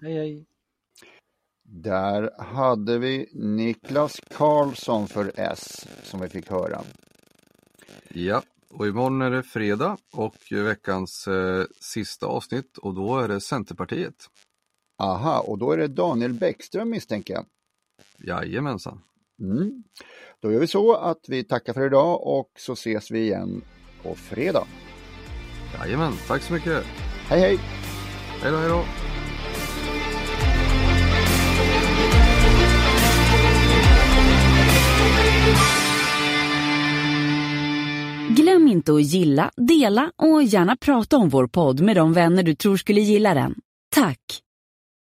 Hej, 0.00 0.14
hej. 0.14 0.46
Där 1.62 2.42
hade 2.42 2.98
vi 2.98 3.28
Niklas 3.32 4.20
Karlsson 4.30 5.08
för 5.08 5.32
S 5.36 5.86
som 6.02 6.20
vi 6.20 6.28
fick 6.28 6.50
höra. 6.50 6.82
Ja, 8.08 8.42
och 8.70 8.86
imorgon 8.86 9.22
är 9.22 9.30
det 9.30 9.42
fredag 9.42 9.96
och 10.12 10.36
veckans 10.50 11.28
eh, 11.28 11.64
sista 11.80 12.26
avsnitt 12.26 12.78
och 12.78 12.94
då 12.94 13.18
är 13.18 13.28
det 13.28 13.40
Centerpartiet. 13.40 14.30
Aha, 14.98 15.40
och 15.40 15.58
då 15.58 15.72
är 15.72 15.76
det 15.76 15.88
Daniel 15.88 16.32
Bäckström 16.32 16.90
misstänker 16.90 17.34
jag. 17.34 17.46
Jajamensan. 18.18 19.02
Mm. 19.40 19.82
Då 20.42 20.52
gör 20.52 20.60
vi 20.60 20.66
så 20.66 20.94
att 20.94 21.20
vi 21.28 21.44
tackar 21.44 21.72
för 21.72 21.86
idag 21.86 22.26
och 22.26 22.50
så 22.58 22.72
ses 22.72 23.10
vi 23.10 23.20
igen 23.20 23.64
på 24.02 24.14
fredag. 24.14 24.66
Jajamän, 25.74 26.12
tack 26.28 26.42
så 26.42 26.52
mycket. 26.52 26.84
Hej 27.28 27.40
hej! 27.40 27.58
Hej 28.42 28.52
då, 28.52 28.56
hej 28.56 28.68
då! 28.68 28.84
Glöm 38.42 38.68
inte 38.68 38.92
att 38.92 39.02
gilla, 39.02 39.50
dela 39.56 40.12
och 40.16 40.42
gärna 40.42 40.76
prata 40.76 41.16
om 41.16 41.28
vår 41.28 41.46
podd 41.46 41.80
med 41.80 41.96
de 41.96 42.12
vänner 42.12 42.42
du 42.42 42.54
tror 42.54 42.76
skulle 42.76 43.00
gilla 43.00 43.34
den. 43.34 43.54
Tack! 43.94 44.45